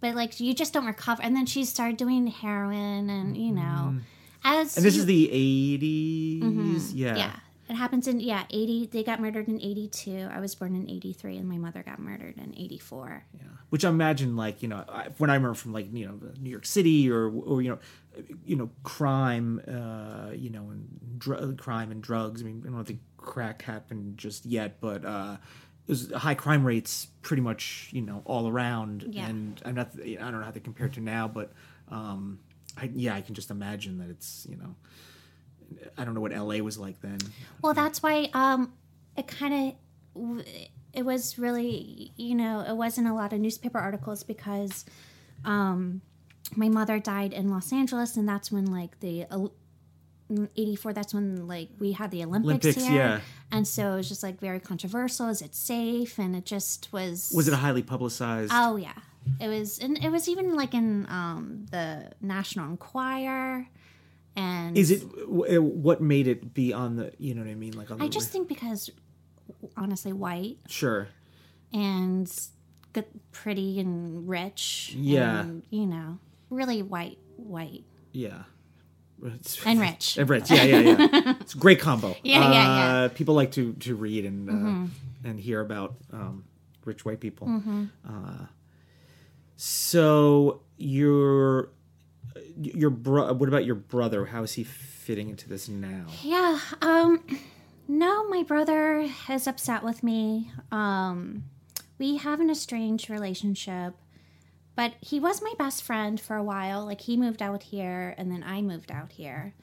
but 0.00 0.14
like 0.14 0.38
you 0.38 0.54
just 0.54 0.72
don't 0.72 0.84
recover 0.86 1.22
and 1.22 1.34
then 1.34 1.46
she 1.46 1.64
started 1.64 1.96
doing 1.96 2.26
heroin 2.26 3.08
and 3.10 3.36
you 3.36 3.50
know 3.52 3.96
as 4.44 4.76
And 4.76 4.84
this 4.86 4.94
you- 4.94 5.00
is 5.00 5.06
the 5.06 5.78
80s? 5.80 6.92
Yeah. 6.94 7.16
yeah 7.16 7.36
it 7.68 7.74
happens 7.74 8.06
in 8.08 8.20
yeah 8.20 8.44
80 8.50 8.86
they 8.86 9.02
got 9.02 9.20
murdered 9.20 9.48
in 9.48 9.60
82 9.60 10.28
i 10.32 10.40
was 10.40 10.54
born 10.54 10.74
in 10.74 10.88
83 10.88 11.36
and 11.36 11.48
my 11.48 11.58
mother 11.58 11.82
got 11.82 11.98
murdered 11.98 12.36
in 12.38 12.54
84 12.56 13.24
Yeah, 13.34 13.42
Which 13.70 13.84
I 13.84 13.88
imagine, 13.90 14.36
like, 14.36 14.62
you 14.62 14.68
know, 14.68 14.84
I, 14.88 15.08
when 15.18 15.30
I 15.30 15.34
remember 15.34 15.54
from, 15.54 15.72
like, 15.72 15.92
you 15.92 16.06
know, 16.06 16.18
New 16.40 16.50
York 16.50 16.66
City 16.66 17.10
or, 17.10 17.28
or 17.28 17.60
you 17.62 17.70
know, 17.70 17.78
you 18.44 18.56
know, 18.56 18.70
crime, 18.82 19.60
uh, 19.68 20.32
you 20.32 20.50
know, 20.50 20.70
and 20.70 21.18
dr- 21.18 21.56
crime 21.58 21.90
and 21.90 22.02
drugs. 22.02 22.42
I 22.42 22.46
mean, 22.46 22.64
I 22.66 22.70
don't 22.70 22.84
think 22.84 23.00
crack 23.16 23.62
happened 23.62 24.18
just 24.18 24.46
yet, 24.46 24.80
but 24.80 25.04
uh, 25.04 25.36
it 25.86 25.90
was 25.90 26.10
high 26.12 26.34
crime 26.34 26.64
rates 26.64 27.08
pretty 27.22 27.42
much, 27.42 27.90
you 27.92 28.02
know, 28.02 28.22
all 28.24 28.48
around. 28.48 29.04
Yeah. 29.10 29.26
And 29.26 29.60
I'm 29.64 29.74
not, 29.74 29.90
I 30.02 30.14
don't 30.14 30.40
know 30.40 30.44
how 30.44 30.50
to 30.50 30.60
compare 30.60 30.86
it 30.86 30.94
to 30.94 31.00
now, 31.00 31.28
but 31.28 31.52
um, 31.90 32.38
I, 32.76 32.90
yeah, 32.94 33.14
I 33.14 33.20
can 33.20 33.34
just 33.34 33.50
imagine 33.50 33.98
that 33.98 34.08
it's, 34.10 34.46
you 34.50 34.56
know, 34.56 34.74
I 35.96 36.04
don't 36.04 36.14
know 36.14 36.20
what 36.20 36.32
LA 36.32 36.56
was 36.56 36.78
like 36.78 37.00
then. 37.00 37.18
well 37.62 37.74
that's 37.74 38.02
why 38.02 38.28
um 38.34 38.72
it 39.16 39.26
kind 39.26 39.74
of 40.16 40.44
it 40.92 41.04
was 41.04 41.38
really 41.38 42.12
you 42.16 42.34
know 42.34 42.60
it 42.60 42.74
wasn't 42.76 43.06
a 43.06 43.14
lot 43.14 43.32
of 43.32 43.40
newspaper 43.40 43.78
articles 43.78 44.22
because 44.22 44.84
um 45.44 46.00
my 46.56 46.68
mother 46.68 46.98
died 46.98 47.32
in 47.32 47.48
los 47.50 47.72
angeles 47.72 48.16
and 48.16 48.28
that's 48.28 48.50
when 48.50 48.66
like 48.66 48.98
the 49.00 49.24
uh, 49.30 49.46
84 50.56 50.92
that's 50.92 51.14
when 51.14 51.46
like 51.46 51.68
we 51.78 51.92
had 51.92 52.10
the 52.10 52.22
olympics, 52.24 52.64
Olympics, 52.64 52.86
here 52.86 52.96
yeah. 52.96 53.20
and 53.50 53.66
so 53.66 53.92
it 53.92 53.96
was 53.96 54.08
just 54.08 54.22
like 54.22 54.40
very 54.40 54.60
controversial 54.60 55.28
is 55.28 55.40
it 55.42 55.54
safe 55.54 56.18
and 56.18 56.34
it 56.36 56.44
just 56.44 56.92
was 56.92 57.32
Was 57.34 57.48
it 57.48 57.54
highly 57.54 57.82
publicized? 57.82 58.50
oh 58.54 58.76
yeah 58.76 58.92
it 59.40 59.48
was 59.48 59.78
and 59.78 60.02
it 60.02 60.10
was 60.10 60.28
even 60.28 60.54
like 60.54 60.74
in 60.74 61.06
um 61.08 61.66
the 61.70 62.10
national 62.20 62.70
enquirer 62.70 63.66
and 64.38 64.76
Is 64.78 64.90
it 64.90 65.00
what 65.28 66.00
made 66.00 66.26
it 66.26 66.54
be 66.54 66.72
on 66.72 66.96
the? 66.96 67.12
You 67.18 67.34
know 67.34 67.42
what 67.42 67.50
I 67.50 67.54
mean? 67.54 67.74
Like 67.76 67.90
on 67.90 67.98
the 67.98 68.04
i 68.04 68.08
just 68.08 68.30
think 68.30 68.46
because 68.48 68.90
honestly 69.76 70.12
white 70.12 70.58
sure. 70.68 71.08
and 71.72 72.30
good 72.92 73.06
pretty 73.32 73.80
and 73.80 74.28
rich 74.28 74.94
Yeah. 74.96 75.40
and 75.40 75.62
you 75.70 75.86
know 75.86 76.18
really 76.50 76.82
white 76.82 77.18
white 77.36 77.84
Yeah. 78.12 78.42
And 79.66 79.80
rich 79.80 80.16
And 80.16 80.30
rich. 80.30 80.48
Yeah, 80.50 80.62
yeah, 80.62 80.80
yeah. 80.80 81.34
It's 81.42 81.54
a 81.54 81.58
great 81.58 81.80
combo. 81.80 82.14
Yeah, 82.22 82.38
yeah, 82.38 82.50
yeah. 82.52 82.66
Mm-hmm. 82.66 83.04
Uh, 83.04 83.08
people 83.18 83.34
like 83.34 83.50
to 83.58 83.72
to 83.86 83.96
read 83.96 84.22
and 84.24 84.38
uh, 84.48 85.28
and 85.28 85.40
hear 85.40 85.60
about 85.60 85.96
um, 86.12 86.44
rich 86.84 87.04
white 87.04 87.18
people. 87.20 87.46
Uh, 88.08 88.46
so 89.56 90.62
your 90.76 91.70
your 92.60 92.90
bro. 92.90 93.32
What 93.32 93.48
about 93.48 93.64
your 93.64 93.74
brother? 93.74 94.26
How 94.26 94.42
is 94.42 94.54
he 94.54 94.64
fitting 94.64 95.28
into 95.28 95.48
this 95.48 95.68
now? 95.68 96.06
Yeah. 96.22 96.58
Um 96.82 97.24
no, 97.86 98.28
my 98.28 98.42
brother 98.42 99.08
is 99.30 99.46
upset 99.46 99.82
with 99.82 100.02
me. 100.02 100.50
Um 100.70 101.44
we 101.98 102.16
have 102.18 102.40
an 102.40 102.50
estranged 102.50 103.10
relationship. 103.10 103.94
But 104.76 104.94
he 105.00 105.18
was 105.18 105.42
my 105.42 105.52
best 105.58 105.82
friend 105.82 106.20
for 106.20 106.36
a 106.36 106.42
while. 106.44 106.84
Like 106.86 107.00
he 107.00 107.16
moved 107.16 107.42
out 107.42 107.64
here 107.64 108.14
and 108.16 108.30
then 108.30 108.44
I 108.46 108.62
moved 108.62 108.92
out 108.92 109.10
here. 109.12 109.54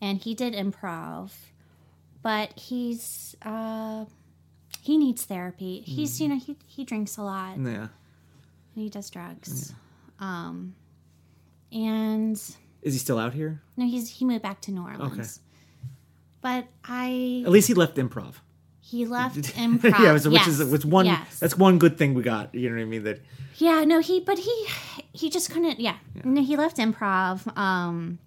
And 0.00 0.18
he 0.18 0.34
did 0.34 0.54
improv. 0.54 1.30
But 2.22 2.58
he's 2.58 3.36
uh 3.42 4.06
he 4.80 4.96
needs 4.96 5.24
therapy. 5.24 5.80
He's 5.84 6.20
you 6.20 6.28
know, 6.28 6.38
he 6.38 6.56
he 6.66 6.84
drinks 6.84 7.16
a 7.18 7.22
lot 7.22 7.56
and 7.56 7.66
Yeah. 7.66 7.88
he 8.74 8.88
does 8.88 9.10
drugs. 9.10 9.74
Um 10.18 10.74
and 11.72 12.36
Is 12.82 12.92
he 12.94 12.98
still 12.98 13.18
out 13.18 13.32
here? 13.34 13.62
no, 13.76 13.86
he's 13.86 14.08
he 14.10 14.24
moved 14.24 14.42
back 14.42 14.60
to 14.62 14.70
New 14.72 14.82
Orleans. 14.82 15.12
Okay. 15.12 15.48
But 16.40 16.66
I 16.84 17.42
At 17.46 17.52
least 17.52 17.68
he 17.68 17.74
left 17.74 17.96
improv. 17.96 18.34
He 18.80 19.06
left 19.06 19.36
improv. 19.56 19.98
yeah, 20.00 20.16
so 20.18 20.30
which 20.30 20.40
yes. 20.46 20.60
is 20.60 20.70
which 20.70 20.84
one? 20.84 21.06
Yes. 21.06 21.38
That's 21.38 21.56
one 21.56 21.78
good 21.78 21.96
thing 21.98 22.14
we 22.14 22.22
got. 22.22 22.54
You 22.54 22.68
know 22.68 22.76
what 22.76 22.82
I 22.82 22.84
mean? 22.86 23.04
That 23.04 23.20
yeah. 23.56 23.84
No, 23.84 24.00
he 24.00 24.20
but 24.20 24.38
he 24.38 24.66
he 25.12 25.30
just 25.30 25.50
couldn't. 25.50 25.78
Yeah, 25.80 25.96
no, 26.24 26.42
he 26.42 26.56
left 26.56 26.76
improv. 26.78 27.56
Um, 27.56 28.18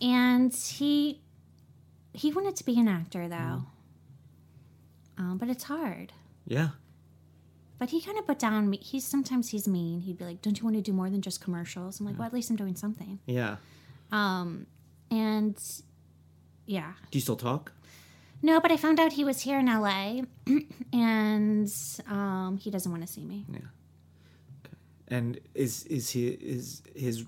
and 0.00 0.54
he 0.54 1.20
he 2.14 2.32
wanted 2.32 2.56
to 2.56 2.64
be 2.64 2.78
an 2.78 2.88
actor 2.88 3.28
though. 3.28 3.64
Um, 5.18 5.36
but 5.38 5.48
it's 5.50 5.64
hard. 5.64 6.12
yeah. 6.46 6.70
But 7.80 7.90
he 7.90 8.00
kind 8.00 8.16
of 8.18 8.26
put 8.26 8.38
down. 8.38 8.68
me- 8.70 8.78
He's 8.82 9.04
sometimes 9.06 9.48
he's 9.48 9.66
mean. 9.66 10.00
He'd 10.02 10.18
be 10.18 10.24
like, 10.26 10.40
"Don't 10.42 10.56
you 10.58 10.64
want 10.64 10.76
to 10.76 10.82
do 10.82 10.92
more 10.92 11.10
than 11.10 11.22
just 11.22 11.40
commercials?" 11.40 11.98
I'm 11.98 12.06
like, 12.06 12.16
"Well, 12.18 12.26
at 12.26 12.32
least 12.34 12.50
I'm 12.50 12.56
doing 12.56 12.76
something." 12.76 13.18
Yeah. 13.26 13.56
And 15.10 15.56
yeah, 16.66 16.92
Do 17.10 17.18
you 17.18 17.20
still 17.22 17.36
talk? 17.36 17.72
no. 18.42 18.60
But 18.60 18.70
I 18.70 18.76
found 18.76 19.00
out 19.00 19.12
he 19.14 19.24
was 19.24 19.40
here 19.40 19.58
in 19.58 19.66
LA, 19.66 20.22
and 20.92 21.72
um, 22.06 22.58
he 22.60 22.70
doesn't 22.70 22.90
want 22.92 23.02
to 23.06 23.12
see 23.12 23.24
me. 23.24 23.44
Yeah. 23.50 23.58
Okay. 24.64 24.76
And 25.08 25.40
is 25.54 25.84
is 25.84 26.10
he 26.10 26.28
is 26.28 26.82
his 26.94 27.24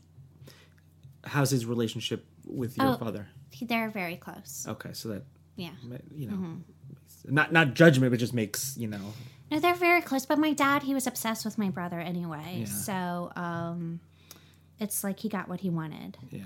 how's 1.24 1.50
his 1.50 1.66
relationship 1.66 2.24
with 2.46 2.76
your 2.76 2.88
Oh. 2.88 2.96
father? 2.96 3.26
They're 3.60 3.90
very 3.90 4.16
close. 4.16 4.64
Okay, 4.68 4.90
so 4.92 5.08
that 5.10 5.24
Yeah. 5.56 5.70
you 6.14 6.26
know, 6.28 6.34
Mm-hmm. 6.34 7.34
not 7.34 7.52
not 7.52 7.74
judgment, 7.74 8.10
but 8.12 8.20
just 8.20 8.34
makes 8.34 8.76
you 8.76 8.88
know. 8.88 9.12
No, 9.52 9.60
they're 9.60 9.74
very 9.74 10.00
close. 10.02 10.24
But 10.26 10.38
my 10.38 10.52
dad, 10.52 10.82
he 10.82 10.94
was 10.94 11.06
obsessed 11.06 11.44
with 11.44 11.58
my 11.58 11.68
brother 11.70 12.00
anyway. 12.00 12.60
Yeah. 12.60 12.64
So 12.64 13.32
um, 13.36 14.00
it's 14.80 15.04
like 15.04 15.20
he 15.20 15.28
got 15.28 15.48
what 15.48 15.60
he 15.60 15.70
wanted. 15.70 16.16
Yeah. 16.30 16.40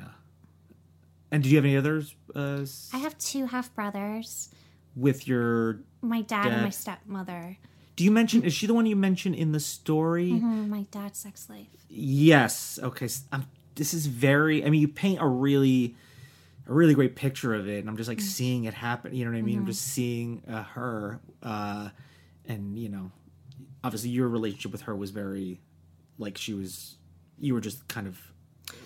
And 1.31 1.43
did 1.43 1.51
you 1.51 1.57
have 1.57 1.65
any 1.65 1.77
others 1.77 2.15
uh, 2.35 2.59
s- 2.63 2.91
I 2.93 2.99
have 2.99 3.17
two 3.19 3.47
half 3.47 3.75
brothers. 3.75 4.51
with 4.95 5.27
your? 5.29 5.81
My 6.03 6.23
dad, 6.23 6.49
and 6.53 6.63
my 6.63 6.71
stepmother. 6.71 7.57
Do 7.97 8.05
you 8.05 8.11
mention? 8.11 8.43
Is 8.45 8.53
she 8.53 8.67
the 8.67 8.75
one 8.75 8.87
you 8.87 8.97
mentioned 8.97 9.35
in 9.37 9.53
the 9.53 9.61
story? 9.61 10.31
Mm, 10.33 10.69
My 10.69 10.83
dad's 10.91 11.19
sex 11.19 11.49
life. 11.49 11.67
Yes. 11.89 12.79
Okay. 12.83 13.09
I'm, 13.33 13.47
this 13.77 13.95
is 13.95 14.07
very. 14.07 14.65
I 14.65 14.71
mean, 14.71 14.81
you 14.81 14.89
paint 14.89 15.21
a 15.21 15.27
really, 15.27 15.97
a 16.69 16.73
really 16.73 16.95
great 16.95 17.17
picture 17.17 17.55
of 17.55 17.69
it, 17.69 17.79
and 17.81 17.89
I'm 17.89 17.97
just 17.97 18.09
like 18.09 18.21
seeing 18.21 18.65
it 18.65 18.75
happen. 18.75 19.15
You 19.15 19.25
know 19.25 19.31
what 19.31 19.39
I 19.39 19.43
mean? 19.43 19.59
I'm 19.59 19.67
just 19.67 19.83
seeing 19.83 20.43
uh, 20.49 20.63
her, 20.63 21.21
uh, 21.43 21.89
and 22.49 22.79
you 22.79 22.89
know, 22.89 23.11
obviously 23.83 24.11
your 24.11 24.29
relationship 24.29 24.73
with 24.73 24.83
her 24.83 24.95
was 24.95 25.11
very, 25.11 25.61
like 26.19 26.39
she 26.39 26.55
was. 26.55 26.97
You 27.39 27.53
were 27.53 27.61
just 27.61 27.87
kind 27.89 28.07
of 28.07 28.19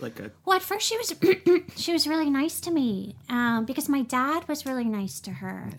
like 0.00 0.18
a 0.20 0.30
Well, 0.44 0.56
at 0.56 0.62
first 0.62 0.86
she 0.86 0.96
was 0.96 1.14
she 1.76 1.92
was 1.92 2.06
really 2.06 2.30
nice 2.30 2.61
to 2.61 2.70
me 2.70 3.16
um, 3.28 3.64
because 3.64 3.88
my 3.88 4.02
dad 4.02 4.46
was 4.48 4.66
really 4.66 4.84
nice 4.84 5.20
to 5.20 5.30
her, 5.30 5.70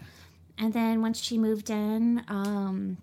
and 0.58 0.74
then 0.74 1.02
once 1.02 1.20
she 1.20 1.38
moved 1.38 1.70
in, 1.70 2.24
um, 2.28 2.98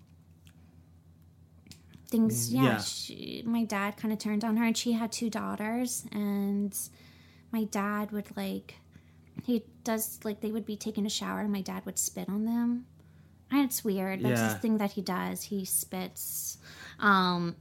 things 2.07 2.53
yeah, 2.53 2.63
yeah. 2.63 2.77
She, 2.79 3.43
my 3.45 3.63
dad 3.63 3.97
kind 3.97 4.11
of 4.13 4.19
turned 4.19 4.43
on 4.43 4.57
her, 4.57 4.65
and 4.65 4.77
she 4.77 4.93
had 4.93 5.11
two 5.11 5.29
daughters, 5.29 6.05
and 6.11 6.75
my 7.51 7.63
dad 7.65 8.11
would 8.11 8.35
like 8.35 8.75
he 9.43 9.63
does 9.83 10.19
like 10.23 10.41
they 10.41 10.51
would 10.51 10.65
be 10.65 10.75
taking 10.75 11.05
a 11.05 11.09
shower, 11.09 11.41
and 11.41 11.51
my 11.51 11.61
dad 11.61 11.85
would 11.85 11.97
spit 11.97 12.27
on 12.29 12.45
them, 12.45 12.85
it's 13.51 13.83
weird. 13.83 14.21
That's 14.21 14.39
Yeah. 14.39 14.47
this 14.53 14.61
thing 14.61 14.77
that 14.77 14.91
he 14.91 15.01
does. 15.01 15.43
He 15.43 15.65
spits 15.65 16.57
um, 16.99 17.55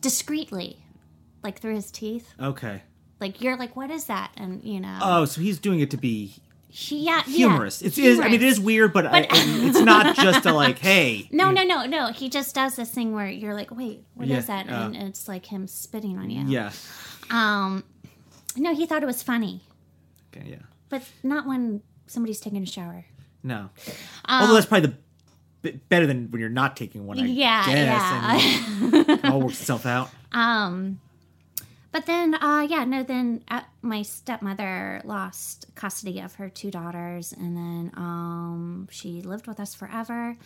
discreetly, 0.00 0.78
like 1.42 1.60
through 1.60 1.74
his 1.74 1.90
teeth. 1.90 2.32
Okay. 2.40 2.82
Like 3.20 3.40
you're 3.40 3.56
like, 3.56 3.76
what 3.76 3.90
is 3.90 4.06
that? 4.06 4.32
And 4.36 4.62
you 4.64 4.80
know, 4.80 4.98
Oh, 5.00 5.24
so 5.24 5.40
he's 5.40 5.58
doing 5.58 5.80
it 5.80 5.90
to 5.92 5.96
be 5.96 6.34
he, 6.68 7.04
yeah, 7.04 7.22
humorous. 7.22 7.82
Yeah, 7.82 7.88
It's, 7.88 7.98
it's 7.98 8.18
I 8.20 8.24
mean, 8.24 8.32
it 8.34 8.40
humorous. 8.40 8.58
is 8.58 8.60
weird, 8.60 8.92
but, 8.94 9.06
I, 9.06 9.26
it's 9.30 9.78
not 9.80 10.16
just 10.16 10.46
a 10.46 10.52
like, 10.54 10.78
hey. 10.80 11.28
No, 11.30 11.50
no, 11.50 11.62
no, 11.64 11.84
no. 11.84 12.12
He 12.12 12.28
just 12.30 12.54
does 12.54 12.76
this 12.76 12.90
thing 12.90 13.12
where 13.12 13.28
you're 13.28 13.54
like, 13.54 13.70
wait, 13.70 14.04
what 14.14 14.26
is 14.26 14.48
Yeah, 14.48 14.62
that? 14.64 14.70
uh, 14.72 14.86
and 14.86 14.96
it's 14.96 15.28
like 15.28 15.46
him 15.46 15.66
spitting 15.68 16.16
on 16.18 16.30
you. 16.30 16.44
Yeah. 16.46 16.72
Um, 17.30 17.84
no, 18.56 18.74
he 18.74 18.86
thought 18.86 19.02
it 19.02 19.06
was 19.06 19.22
funny, 19.22 19.60
Okay. 20.34 20.48
Yeah. 20.50 20.56
but 20.88 21.02
not 21.22 21.46
when 21.46 21.82
somebody's 22.06 22.40
taking 22.40 22.62
a 22.62 22.66
shower. 22.66 23.04
No. 23.42 23.68
Although 24.28 24.54
that's 24.54 24.66
probably 24.66 24.88
the 24.88 24.96
better 25.88 26.06
than 26.06 26.30
when 26.30 26.40
you're 26.40 26.50
not 26.50 26.76
taking 26.76 27.06
one. 27.06 27.18
I 27.18 27.24
Yeah, 27.24 27.66
guess, 27.66 28.92
yeah. 29.06 29.16
all 29.30 29.40
works 29.40 29.60
itself 29.60 29.86
out. 29.86 30.10
Um, 30.32 30.98
but 31.92 32.06
then, 32.06 32.34
uh, 32.34 32.62
yeah, 32.62 32.84
no, 32.86 33.02
then 33.02 33.42
uh, 33.48 33.60
my 33.82 34.00
stepmother 34.00 35.02
lost 35.04 35.66
custody 35.74 36.20
of 36.20 36.36
her 36.36 36.48
two 36.48 36.70
daughters, 36.70 37.34
and 37.34 37.54
then 37.54 37.90
um, 37.98 38.88
she 38.90 39.20
lived 39.20 39.46
with 39.46 39.60
us 39.60 39.74
forever. 39.74 40.38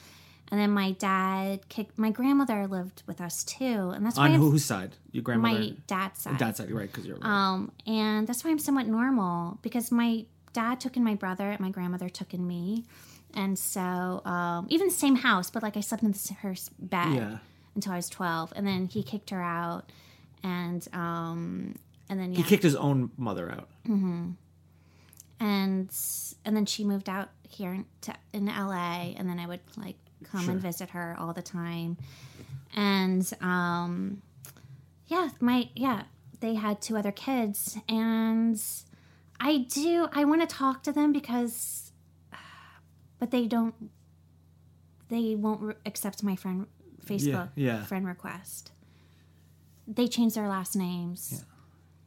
And 0.50 0.60
then 0.60 0.70
my 0.72 0.90
dad 0.92 1.68
kicked. 1.68 1.98
My 1.98 2.10
grandmother 2.10 2.66
lived 2.66 3.04
with 3.06 3.20
us 3.20 3.44
too, 3.44 3.90
and 3.94 4.04
that's 4.04 4.16
why 4.16 4.24
On 4.26 4.34
I'm, 4.34 4.40
whose 4.40 4.64
side? 4.64 4.96
Your 5.12 5.22
grandmother. 5.22 5.58
my 5.60 5.72
dad's 5.86 6.20
side. 6.22 6.38
Dad's 6.38 6.58
side, 6.58 6.70
right? 6.72 6.90
Because 6.90 7.06
you're 7.06 7.16
right. 7.18 7.24
Um, 7.24 7.70
and 7.86 8.26
that's 8.26 8.42
why 8.44 8.50
I'm 8.50 8.58
somewhat 8.58 8.86
normal 8.88 9.58
because 9.62 9.92
my 9.92 10.24
dad 10.52 10.80
took 10.80 10.96
in 10.96 11.04
my 11.04 11.14
brother 11.14 11.50
and 11.50 11.60
my 11.60 11.70
grandmother 11.70 12.08
took 12.08 12.34
in 12.34 12.44
me. 12.46 12.84
And 13.34 13.58
so, 13.58 14.22
um, 14.24 14.66
even 14.70 14.88
the 14.88 14.94
same 14.94 15.16
house, 15.16 15.50
but 15.50 15.62
like 15.62 15.76
I 15.76 15.80
slept 15.80 16.02
in 16.02 16.12
this, 16.12 16.30
her 16.40 16.54
bed 16.78 17.14
Yeah. 17.14 17.38
until 17.74 17.92
I 17.92 17.96
was 17.96 18.08
12. 18.08 18.52
And 18.56 18.66
then 18.66 18.86
he 18.86 19.02
kicked 19.02 19.30
her 19.30 19.42
out. 19.42 19.90
And, 20.42 20.86
um, 20.94 21.74
and 22.08 22.18
then, 22.18 22.32
yeah. 22.32 22.38
he 22.38 22.42
kicked 22.44 22.62
his 22.62 22.76
own 22.76 23.10
mother 23.18 23.50
out. 23.50 23.68
and, 23.84 24.28
and 25.40 26.56
then 26.56 26.66
she 26.66 26.84
moved 26.84 27.08
out 27.08 27.28
here 27.48 27.84
to, 28.02 28.14
in 28.32 28.46
LA. 28.46 29.12
And 29.16 29.28
then 29.28 29.38
I 29.38 29.46
would 29.46 29.60
like 29.76 29.96
come 30.24 30.48
and 30.48 30.60
visit 30.60 30.90
her 30.90 31.14
all 31.18 31.32
the 31.32 31.42
time. 31.42 31.98
And, 32.74 33.30
um, 33.42 34.22
yeah, 35.08 35.30
my, 35.40 35.68
yeah, 35.74 36.04
they 36.40 36.54
had 36.54 36.80
two 36.80 36.96
other 36.96 37.12
kids. 37.12 37.76
And, 37.88 38.60
I 39.38 39.58
do. 39.58 40.08
I 40.12 40.24
want 40.24 40.40
to 40.40 40.46
talk 40.46 40.82
to 40.84 40.92
them 40.92 41.12
because, 41.12 41.85
but 43.18 43.30
they 43.30 43.46
don't. 43.46 43.74
They 45.08 45.34
won't 45.34 45.60
re- 45.60 45.74
accept 45.84 46.22
my 46.22 46.36
friend 46.36 46.66
Facebook 47.04 47.50
yeah. 47.54 47.84
friend 47.84 48.06
request. 48.06 48.72
They 49.86 50.08
changed 50.08 50.36
their 50.36 50.48
last 50.48 50.74
names. 50.74 51.30
Yeah. 51.32 51.44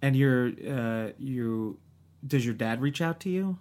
And 0.01 0.15
you're, 0.15 0.47
uh, 0.47 1.11
you, 1.17 1.77
does 2.25 2.45
your 2.45 2.53
dad 2.53 2.81
reach 2.81 3.01
out 3.01 3.19
to 3.21 3.29
you? 3.29 3.57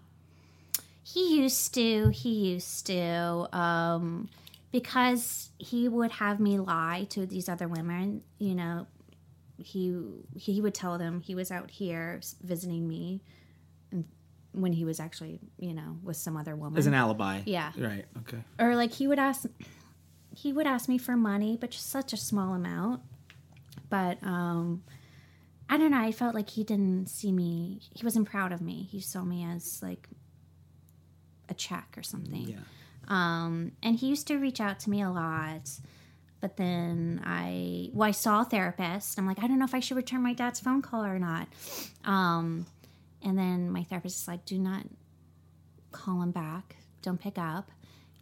He 1.03 1.41
used 1.41 1.75
to. 1.75 2.11
He 2.11 2.53
used 2.53 2.87
to. 2.87 3.49
Um, 3.57 4.29
because 4.71 5.51
he 5.59 5.89
would 5.89 6.13
have 6.13 6.41
me 6.41 6.59
lie 6.59 7.07
to 7.11 7.27
these 7.27 7.49
other 7.49 7.69
women. 7.69 8.23
You 8.39 8.55
know, 8.55 8.87
he 9.57 9.97
he 10.37 10.61
would 10.61 10.75
tell 10.75 10.99
them 10.99 11.21
he 11.21 11.35
was 11.35 11.51
out 11.51 11.71
here 11.71 12.21
visiting 12.43 12.87
me, 12.87 13.23
when 14.53 14.73
he 14.73 14.85
was 14.85 14.99
actually, 15.01 15.41
you 15.59 15.75
know, 15.75 15.99
with 16.03 16.17
some 16.17 16.37
other 16.37 16.57
woman. 16.57 16.79
As 16.79 16.87
an 16.87 16.95
alibi. 16.95 17.43
Yeah. 17.47 17.71
Right. 17.77 18.05
Okay. 18.19 18.39
or 18.59 18.75
like 18.77 18.93
he 18.93 19.07
would 19.07 19.19
ask 19.19 19.45
he 20.35 20.53
would 20.53 20.67
ask 20.67 20.89
me 20.89 20.99
for 20.99 21.17
money 21.17 21.57
but 21.61 21.71
just 21.71 21.89
such 21.89 22.13
a 22.13 22.17
small 22.17 22.55
amount 22.55 23.01
but 23.91 24.19
um 24.23 24.83
i 25.69 25.77
don't 25.77 25.91
know 25.91 25.99
i 26.01 26.13
felt 26.13 26.33
like 26.35 26.49
he 26.51 26.63
didn't 26.63 27.09
see 27.09 27.33
me 27.33 27.81
he 27.95 28.05
wasn't 28.05 28.29
proud 28.29 28.53
of 28.53 28.61
me 28.61 28.87
he 28.93 29.01
saw 29.01 29.23
me 29.25 29.43
as 29.45 29.83
like 29.83 30.07
a 31.49 31.55
check 31.55 31.89
or 31.97 32.03
something 32.05 32.47
Yeah. 32.51 32.59
um 33.09 33.73
and 33.83 33.97
he 33.97 34.07
used 34.09 34.27
to 34.29 34.37
reach 34.37 34.61
out 34.61 34.79
to 34.81 34.91
me 34.91 35.01
a 35.03 35.11
lot 35.11 35.69
but 36.41 36.57
then 36.57 37.21
i 37.25 37.89
well 37.93 38.07
i 38.09 38.13
saw 38.13 38.43
a 38.43 38.45
therapist 38.45 39.19
i'm 39.19 39.27
like 39.27 39.43
i 39.43 39.47
don't 39.49 39.59
know 39.59 39.65
if 39.65 39.75
i 39.75 39.81
should 39.81 39.97
return 39.97 40.23
my 40.23 40.35
dad's 40.35 40.61
phone 40.61 40.83
call 40.83 41.05
or 41.05 41.19
not 41.19 41.49
um 42.05 42.67
and 43.23 43.39
then 43.39 43.71
my 43.71 43.83
therapist 43.83 44.21
is 44.23 44.29
like 44.29 44.45
do 44.45 44.59
not 44.59 44.85
call 45.93 46.23
him 46.23 46.31
back 46.31 46.77
don't 47.03 47.21
pick 47.21 47.39
up 47.39 47.71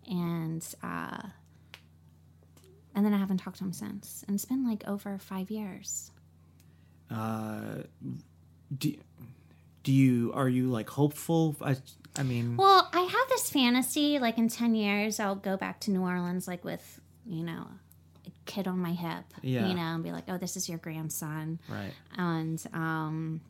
and 0.09 0.65
uh 0.83 1.21
and 2.95 3.05
then 3.05 3.13
i 3.13 3.19
haven't 3.19 3.39
talked 3.39 3.59
to 3.59 3.65
him 3.65 3.73
since 3.73 4.25
and 4.27 4.35
it's 4.35 4.45
been 4.45 4.67
like 4.69 4.87
over 4.89 5.19
five 5.19 5.51
years 5.51 6.11
Uh, 7.11 7.83
do, 8.77 8.95
do 9.85 9.93
you, 9.93 10.33
are 10.35 10.49
you 10.49 10.67
like 10.69 10.91
hopeful? 10.91 11.55
I, 11.61 11.77
I 12.19 12.23
mean, 12.25 12.57
well 12.57 12.89
i 12.93 13.01
have 13.01 13.29
this 13.29 13.51
fantasy 13.51 14.19
like 14.19 14.39
in 14.39 14.49
10 14.49 14.75
years 14.75 15.21
i'll 15.21 15.37
go 15.37 15.57
back 15.57 15.81
to 15.81 15.91
new 15.91 16.01
orleans 16.03 16.49
like 16.49 16.65
with 16.65 17.01
you 17.27 17.45
know 17.45 17.67
a 18.27 18.31
kid 18.47 18.67
on 18.67 18.79
my 18.79 18.93
hip 18.93 19.25
Yeah. 19.43 19.69
you 19.69 19.75
know 19.75 19.83
and 19.83 20.03
be 20.03 20.11
like 20.13 20.25
oh 20.29 20.39
this 20.39 20.57
is 20.57 20.69
your 20.69 20.79
grandson 20.79 21.61
right. 21.69 21.93
and 22.17 22.65
um 22.73 23.41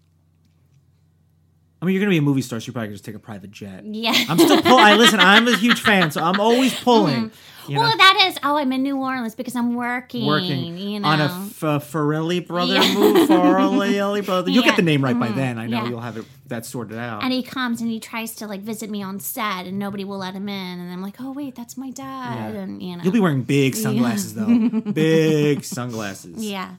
I 1.86 1.88
mean, 1.88 1.94
you're 1.94 2.04
to 2.04 2.10
be 2.10 2.16
a 2.18 2.22
movie 2.22 2.42
star, 2.42 2.58
so 2.58 2.66
you 2.66 2.72
probably 2.72 2.90
just 2.92 3.04
take 3.04 3.14
a 3.14 3.18
private 3.20 3.52
jet. 3.52 3.84
yeah 3.84 4.12
I'm 4.28 4.38
still 4.38 4.60
pull. 4.60 4.76
I 4.78 4.94
listen. 4.96 5.20
I'm 5.20 5.46
a 5.46 5.56
huge 5.56 5.80
fan, 5.88 6.10
so 6.10 6.20
I'm 6.22 6.40
always 6.40 6.74
pulling. 6.80 7.30
Know, 7.68 7.80
well 7.80 7.96
that 7.96 8.28
is 8.28 8.38
oh 8.44 8.56
i'm 8.56 8.70
in 8.72 8.84
new 8.84 8.96
orleans 8.96 9.34
because 9.34 9.56
i'm 9.56 9.74
working 9.74 10.24
working 10.24 10.78
you 10.78 11.00
know 11.00 11.08
on 11.08 11.20
a 11.20 11.24
F- 11.24 11.90
Farrelly 11.90 12.46
brother 12.46 12.74
Yeah. 12.74 12.94
movie. 12.94 13.26
Farrelly 13.26 14.24
brother. 14.24 14.52
You'll 14.52 14.62
Yeah. 14.62 14.70
get 14.70 14.76
the 14.76 14.82
name 14.82 15.02
right 15.02 15.18
by 15.18 15.30
then. 15.32 15.58
I 15.58 15.66
know 15.66 15.82
Yeah. 15.82 15.88
you'll 15.88 16.00
have 16.00 16.16
it 16.16 16.24
that 16.46 16.64
sorted 16.64 16.96
out. 16.96 17.24
and 17.24 17.32
he 17.32 17.42
comes 17.42 17.80
and 17.80 17.90
he 17.90 17.98
tries 17.98 18.36
to 18.36 18.46
like 18.46 18.60
visit 18.60 18.88
me 18.88 19.02
on 19.02 19.18
set 19.18 19.66
and 19.66 19.80
nobody 19.80 20.04
will 20.04 20.18
let 20.18 20.34
him 20.34 20.48
in 20.48 20.78
and 20.78 20.92
i'm 20.92 21.02
like 21.02 21.16
oh 21.20 21.32
wait 21.32 21.56
that's 21.56 21.76
my 21.76 21.90
dad 21.90 22.54
and 22.54 22.80
you 22.80 22.96
know 22.96 23.02
You'll 23.02 23.12
be 23.12 23.18
wearing 23.18 23.42
big 23.42 23.74
sunglasses 23.74 24.34
though. 24.34 24.46
big 24.92 25.64
sunglasses. 25.64 26.44
yeah 26.44 26.76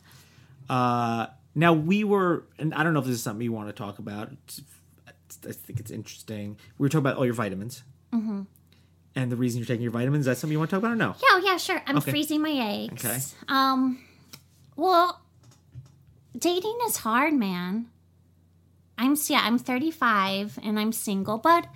Uh, 0.70 1.26
now 1.54 1.74
we 1.74 2.06
were, 2.06 2.46
and 2.60 2.74
I 2.74 2.84
don't 2.84 2.94
know 2.94 3.00
if 3.00 3.06
this 3.08 3.16
is 3.16 3.24
something 3.24 3.44
you 3.44 3.52
want 3.52 3.68
to 3.68 3.74
talk 3.74 4.00
about. 4.00 4.32
I 5.48 5.52
think 5.52 5.80
it's 5.80 5.92
interesting. 5.92 6.58
We 6.78 6.84
were 6.86 6.90
talking 6.90 7.00
about 7.00 7.18
all 7.18 7.26
your 7.26 7.34
vitamins. 7.34 7.84
Mm-hmm. 8.14 8.42
And 9.16 9.32
the 9.32 9.36
reason 9.36 9.60
you're 9.60 9.66
taking 9.68 9.82
your 9.82 9.92
vitamins, 9.92 10.22
is 10.22 10.26
that 10.28 10.38
something 10.38 10.52
you 10.52 10.60
want 10.60 10.70
to 10.70 10.76
talk 10.76 10.82
about 10.84 10.92
or 10.92 10.96
no? 10.96 11.16
Yeah, 11.22 11.40
yeah, 11.52 11.58
sure. 11.58 11.82
I'm 11.88 11.98
Okay. 11.98 12.12
freezing 12.12 12.42
my 12.42 12.52
eggs. 12.52 13.04
Okay. 13.06 13.18
Um, 13.48 14.00
well, 14.76 15.22
dating 16.38 16.78
is 16.88 16.98
hard, 16.98 17.34
man. 17.34 17.88
I'm 18.98 19.16
yeah, 19.28 19.42
I'm 19.44 19.60
35 19.60 20.60
and 20.64 20.80
I'm 20.80 20.92
single, 20.92 21.38
but 21.38 21.68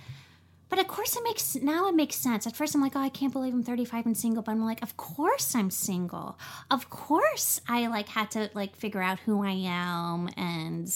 but 0.68 0.78
of 0.78 0.88
course 0.88 1.16
it 1.16 1.22
makes 1.22 1.54
now 1.56 1.88
it 1.88 1.94
makes 1.94 2.16
sense. 2.16 2.46
At 2.46 2.56
first 2.56 2.74
I'm 2.74 2.80
like, 2.80 2.96
oh, 2.96 3.00
I 3.00 3.08
can't 3.10 3.32
believe 3.32 3.52
I'm 3.54 3.62
35 3.62 4.06
and 4.06 4.16
single, 4.16 4.42
but 4.42 4.52
I'm 4.52 4.64
like, 4.64 4.82
of 4.82 4.96
course 4.96 5.54
I'm 5.54 5.70
single. 5.70 6.38
Of 6.70 6.90
course 6.90 7.60
I 7.68 7.86
like 7.88 8.08
had 8.08 8.30
to 8.32 8.50
like 8.54 8.74
figure 8.76 9.02
out 9.02 9.20
who 9.20 9.44
I 9.44 9.52
am 9.52 10.30
and 10.36 10.88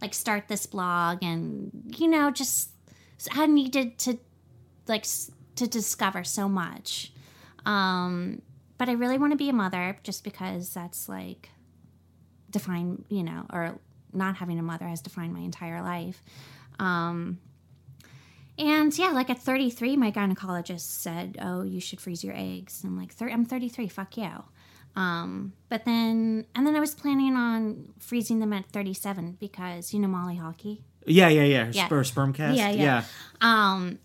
like 0.00 0.14
start 0.14 0.48
this 0.48 0.66
blog 0.66 1.22
and 1.22 1.70
you 1.98 2.08
know 2.08 2.30
just 2.30 2.70
I 3.32 3.46
needed 3.46 3.98
to 4.00 4.18
like 4.86 5.06
to 5.56 5.66
discover 5.66 6.24
so 6.24 6.48
much. 6.48 7.12
Um, 7.66 8.42
but 8.78 8.88
I 8.88 8.92
really 8.92 9.18
want 9.18 9.32
to 9.32 9.36
be 9.36 9.48
a 9.48 9.52
mother 9.52 9.98
just 10.02 10.24
because 10.24 10.72
that's 10.72 11.08
like 11.08 11.50
defined, 12.50 13.04
you 13.08 13.22
know, 13.24 13.44
or 13.52 13.78
not 14.12 14.36
having 14.36 14.58
a 14.58 14.62
mother 14.62 14.86
has 14.86 15.00
defined 15.00 15.34
my 15.34 15.40
entire 15.40 15.82
life. 15.82 16.22
Um, 16.78 17.38
and 18.56 18.96
yeah, 18.96 19.10
like 19.10 19.30
at 19.30 19.38
33, 19.38 19.96
my 19.96 20.10
gynecologist 20.10 20.80
said, 20.80 21.36
"Oh, 21.40 21.62
you 21.62 21.80
should 21.80 22.00
freeze 22.00 22.24
your 22.24 22.34
eggs." 22.36 22.82
I'm 22.84 22.96
like, 22.96 23.12
"I'm 23.20 23.44
33. 23.44 23.88
Fuck 23.88 24.16
you." 24.16 24.44
Um, 24.98 25.52
but 25.68 25.84
then, 25.84 26.44
and 26.54 26.66
then 26.66 26.74
I 26.74 26.80
was 26.80 26.94
planning 26.94 27.36
on 27.36 27.92
freezing 28.00 28.40
them 28.40 28.52
at 28.52 28.66
37 28.66 29.36
because 29.38 29.92
you 29.94 30.00
know 30.00 30.08
Molly 30.08 30.36
Hockey. 30.36 30.82
Yeah, 31.06 31.28
yeah, 31.28 31.44
yeah. 31.44 31.64
Her 31.66 31.70
Yeah. 31.72 31.88
Sper, 31.88 32.04
sperm 32.06 32.32
cast. 32.32 32.56
Yeah, 32.58 32.70
yeah. 32.70 33.04
Um, 33.40 33.98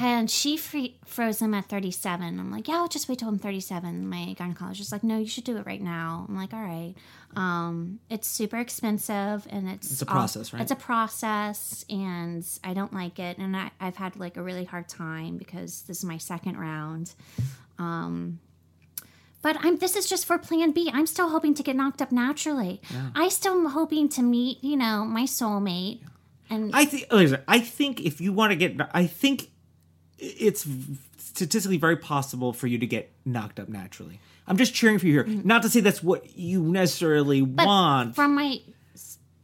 and 0.00 0.30
she 0.30 0.56
free- 0.56 0.96
froze 1.04 1.40
them 1.40 1.52
at 1.52 1.66
37. 1.66 2.38
I'm 2.40 2.50
like, 2.50 2.66
yeah, 2.68 2.76
I'll 2.76 2.88
just 2.88 3.08
wait 3.08 3.18
till 3.18 3.28
I'm 3.28 3.38
37. 3.38 4.08
My 4.08 4.34
gynecologist 4.38 4.80
is 4.80 4.92
like, 4.92 5.02
no, 5.02 5.18
you 5.18 5.26
should 5.26 5.44
do 5.44 5.56
it 5.56 5.66
right 5.66 5.82
now. 5.82 6.24
I'm 6.28 6.36
like, 6.36 6.54
all 6.54 6.62
right. 6.62 6.94
Um, 7.36 7.98
it's 8.08 8.26
super 8.28 8.56
expensive 8.58 9.46
and 9.50 9.68
it's 9.68 9.90
It's 9.90 10.02
a 10.02 10.06
all- 10.08 10.14
process, 10.14 10.52
right? 10.52 10.62
It's 10.62 10.70
a 10.70 10.76
process, 10.76 11.84
and 11.90 12.44
I 12.64 12.72
don't 12.72 12.92
like 12.94 13.18
it. 13.18 13.38
And 13.38 13.56
I, 13.56 13.70
I've 13.80 13.96
had 13.96 14.16
like 14.16 14.36
a 14.36 14.42
really 14.42 14.64
hard 14.64 14.88
time 14.88 15.36
because 15.36 15.82
this 15.82 15.98
is 15.98 16.04
my 16.04 16.18
second 16.18 16.56
round. 16.56 17.12
Um, 17.78 18.38
but 19.42 19.56
I'm. 19.60 19.76
This 19.78 19.96
is 19.96 20.08
just 20.08 20.26
for 20.26 20.38
Plan 20.38 20.72
B. 20.72 20.90
I'm 20.92 21.06
still 21.06 21.30
hoping 21.30 21.54
to 21.54 21.62
get 21.62 21.76
knocked 21.76 22.02
up 22.02 22.12
naturally. 22.12 22.80
I 23.14 23.28
still 23.28 23.54
am 23.54 23.66
hoping 23.66 24.08
to 24.10 24.22
meet, 24.22 24.62
you 24.62 24.76
know, 24.76 25.04
my 25.04 25.22
soulmate. 25.24 26.00
And 26.48 26.70
I 26.74 26.84
think. 26.84 27.06
Listen, 27.12 27.40
I 27.48 27.60
think 27.60 28.00
if 28.00 28.20
you 28.20 28.32
want 28.32 28.50
to 28.52 28.56
get, 28.56 28.76
I 28.92 29.06
think 29.06 29.50
it's 30.18 30.66
statistically 31.18 31.78
very 31.78 31.96
possible 31.96 32.52
for 32.52 32.66
you 32.66 32.78
to 32.78 32.86
get 32.86 33.12
knocked 33.24 33.58
up 33.60 33.68
naturally. 33.68 34.20
I'm 34.46 34.56
just 34.56 34.74
cheering 34.74 34.98
for 34.98 35.06
you 35.06 35.12
here. 35.12 35.24
Not 35.44 35.62
to 35.62 35.70
say 35.70 35.80
that's 35.80 36.02
what 36.02 36.36
you 36.36 36.62
necessarily 36.62 37.42
But 37.42 37.66
want. 37.66 38.16
from 38.16 38.34
my 38.34 38.58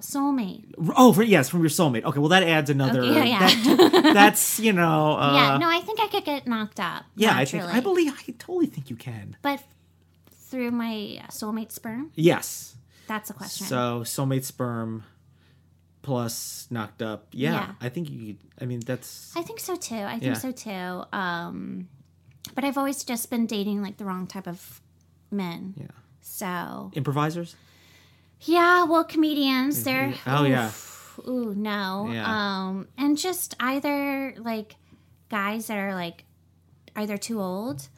soulmate. 0.01 0.65
oh, 0.97 1.13
for, 1.13 1.23
yes, 1.23 1.49
from 1.49 1.61
your 1.61 1.71
soulmate. 1.71 2.05
Okay, 2.05 2.19
well 2.19 2.29
that 2.31 2.43
adds 2.43 2.71
another. 2.71 3.01
Okay, 3.03 3.29
yeah, 3.29 3.49
yeah. 3.49 3.77
that- 3.77 4.11
that's 4.15 4.59
you 4.61 4.73
know. 4.73 5.13
Uh, 5.17 5.33
yeah, 5.35 5.59
no, 5.59 5.69
I 5.69 5.81
think 5.81 6.01
I 6.01 6.09
could 6.09 6.25
get 6.25 6.47
knocked 6.47 6.81
up. 6.81 7.05
Yeah, 7.15 7.37
I 7.37 7.45
think. 7.45 7.65
I 7.65 7.81
believe 7.81 8.13
I 8.13 8.33
totally 8.39 8.67
think 8.67 8.91
you 8.91 8.97
can. 8.97 9.37
But 9.43 9.63
through 10.57 10.71
my 10.71 11.21
soulmate 11.29 11.71
sperm, 11.71 12.11
Yes. 12.15 12.77
that's 13.07 13.29
a 13.29 13.35
question. 13.35 13.67
So 13.67 14.01
soulmate 14.05 14.45
sperm 14.45 15.05
plus 16.03 16.67
knocked 16.71 17.03
up. 17.03 17.27
Yeah, 17.33 17.53
Yeah. 17.53 17.73
I 17.81 17.89
think 17.91 18.09
you. 18.11 18.35
could- 18.35 18.43
I 18.61 18.65
mean, 18.65 18.81
that's 18.81 19.37
I 19.37 19.43
think 19.43 19.61
so 19.61 19.77
too. 19.77 19.97
I 19.97 20.13
think 20.19 20.35
Yeah. 20.35 20.35
so 20.35 20.53
too. 20.53 21.05
Um, 21.13 21.89
but 22.55 22.65
I've 22.65 22.79
always 22.79 23.05
just 23.05 23.29
been 23.29 23.45
dating 23.47 23.83
like 23.83 23.99
the 23.99 24.05
wrong 24.07 24.27
type 24.27 24.47
of 24.47 24.81
men. 25.31 25.75
yeah. 25.77 25.89
So 26.23 26.91
Improvisers. 26.95 27.55
yeah, 28.41 28.85
well, 28.85 29.05
comedians, 29.05 29.83
they're 29.85 30.15
Oh 30.27 30.45
yeah. 30.45 30.69
oof, 30.69 31.21
ooh 31.29 31.55
no. 31.55 32.09
Yeah. 32.11 32.25
Um, 32.27 32.89
and 32.97 33.19
just 33.19 33.55
either 33.61 34.35
like 34.39 34.77
guys 35.29 35.67
that 35.67 35.77
are 35.77 35.95
like 35.95 36.25
either 36.95 37.19
too 37.19 37.41
old 37.43 37.89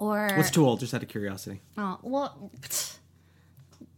or 0.00 0.30
What's 0.36 0.50
too 0.50 0.66
old? 0.66 0.80
Just 0.80 0.92
out 0.94 1.02
of 1.02 1.08
curiosity. 1.08 1.60
oh 1.78 1.98
well. 2.02 2.50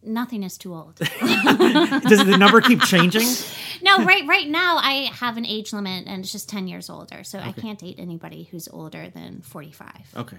Nothing 0.05 0.43
is 0.43 0.59
too 0.59 0.75
old. 0.75 0.97
Does 0.99 2.25
the 2.25 2.37
number 2.37 2.61
keep 2.61 2.81
changing? 2.83 3.23
no, 3.83 3.99
right 4.05 4.27
right 4.27 4.49
now 4.49 4.79
I 4.79 5.09
have 5.15 5.37
an 5.37 5.47
age 5.47 5.73
limit 5.73 6.09
and 6.09 6.25
it's 6.25 6.33
just 6.33 6.49
10 6.49 6.67
years 6.67 6.91
older. 6.91 7.23
So 7.23 7.39
I 7.39 7.53
can't 7.53 7.79
date 7.79 7.97
anybody 7.99 8.49
who's 8.51 8.67
older 8.67 9.11
than 9.11 9.43
45. 9.43 9.89
Okay. 10.17 10.39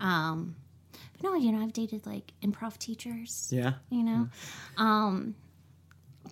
Um 0.00 0.56
but 1.12 1.22
no, 1.22 1.34
you 1.36 1.52
know, 1.52 1.62
I've 1.62 1.72
dated 1.72 2.06
like 2.06 2.32
improv 2.42 2.76
teachers, 2.78 3.48
Yeah. 3.52 3.74
you 3.88 4.02
know. 4.02 4.28
Um 4.76 5.36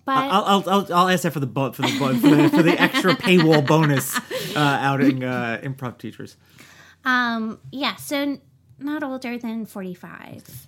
but 0.03 0.11
I'll, 0.17 0.43
I'll, 0.43 0.69
I'll, 0.69 0.93
I'll 0.93 1.07
ask 1.09 1.23
that 1.23 1.31
for 1.31 1.39
the 1.39 1.47
bo- 1.47 1.71
for 1.71 1.83
the, 1.83 1.97
bo- 1.99 2.15
for 2.15 2.27
the 2.35 2.49
for 2.49 2.63
the 2.63 2.81
extra 2.81 3.13
paywall 3.15 3.65
bonus 3.65 4.17
uh, 4.55 4.59
outing 4.59 5.23
uh, 5.23 5.61
improv 5.63 5.97
teachers. 5.99 6.35
um 7.05 7.59
yeah, 7.71 7.95
so 7.95 8.39
not 8.79 9.03
older 9.03 9.37
than 9.37 9.65
45. 9.65 10.67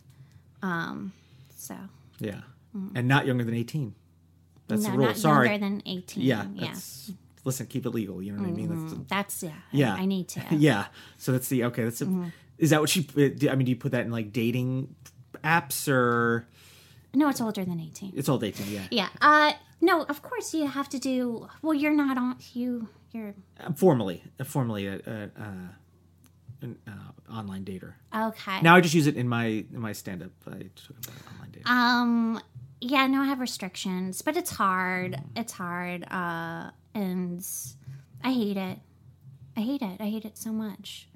Um 0.61 1.13
so 1.55 1.75
Yeah, 2.19 2.41
and 2.95 3.07
not 3.07 3.25
younger 3.25 3.43
than 3.43 3.53
eighteen. 3.53 3.95
That's 4.67 4.83
Mm. 4.83 4.85
no, 4.85 4.91
the 4.91 4.97
rule. 4.97 5.07
not 5.07 5.17
Sorry. 5.17 5.49
younger 5.49 5.65
than 5.65 5.81
18. 5.85 6.23
yeah. 6.23 6.45
yeah. 6.53 6.75
Listen, 7.45 7.65
keep 7.67 7.85
it 7.85 7.89
legal. 7.91 8.21
You 8.21 8.33
know 8.33 8.41
what 8.43 8.49
I 8.49 8.51
mean? 8.51 8.69
That's, 9.07 9.07
That's 9.07 9.43
yeah. 9.43 9.51
Yeah. 9.71 9.95
I, 9.95 9.99
I 9.99 10.05
need 10.05 10.27
to. 10.29 10.41
yeah. 10.51 10.87
So 11.17 11.31
that's 11.31 11.47
the 11.47 11.63
okay. 11.65 11.83
That's 11.85 12.01
a, 12.01 12.05
Mm-hmm. 12.05 12.27
is 12.57 12.69
that 12.71 12.81
what 12.81 12.89
she? 12.89 13.07
I 13.17 13.55
mean, 13.55 13.65
do 13.65 13.69
you 13.71 13.75
put 13.77 13.91
that 13.93 14.05
in 14.05 14.11
like 14.11 14.31
dating 14.33 14.93
apps 15.43 15.87
or 15.87 16.47
No, 17.15 17.29
it's 17.29 17.41
older 17.41 17.63
than 17.65 17.79
18. 17.79 18.13
it's 18.15 18.27
all 18.29 18.37
dating? 18.37 18.67
Yeah. 18.67 18.87
Yeah. 18.91 19.09
Uh 19.21 19.53
no, 19.81 20.03
of 20.03 20.21
course 20.21 20.53
you 20.53 20.67
have 20.67 20.89
to 20.89 20.99
do 20.99 21.47
well 21.61 21.73
you're 21.73 21.95
not 21.95 22.17
on 22.17 22.35
you 22.53 22.89
you're 23.13 23.33
I'm 23.59 23.73
formally, 23.73 24.21
uh, 24.39 24.43
formally 24.43 24.85
a, 24.87 24.95
a, 25.07 25.23
uh, 25.41 25.67
an 26.61 26.77
uh, 26.87 27.31
online 27.33 27.63
dater. 27.65 27.93
okay. 28.15 28.61
Now 28.61 28.75
I 28.75 28.81
just 28.81 28.93
use 28.93 29.07
it 29.07 29.15
in 29.15 29.27
my 29.27 29.45
in 29.45 29.79
my 29.79 29.93
stand 29.93 30.21
up. 30.23 30.31
I 30.47 30.51
about 30.51 30.67
online 31.33 31.51
dating. 31.51 31.63
Um 31.67 32.41
yeah, 32.81 33.07
no, 33.07 33.21
I 33.21 33.25
have 33.25 33.39
restrictions, 33.39 34.21
but 34.21 34.37
it's 34.37 34.51
hard. 34.51 35.19
It's 35.35 35.53
hard. 35.53 36.03
Uh 36.11 36.71
and 36.93 37.45
I 38.23 38.31
hate 38.33 38.57
it. 38.57 38.79
I 39.55 39.61
hate 39.61 39.81
it. 39.81 39.97
I 40.01 40.05
hate 40.09 40.25
it 40.25 40.37
so 40.37 40.51
much. 40.51 41.07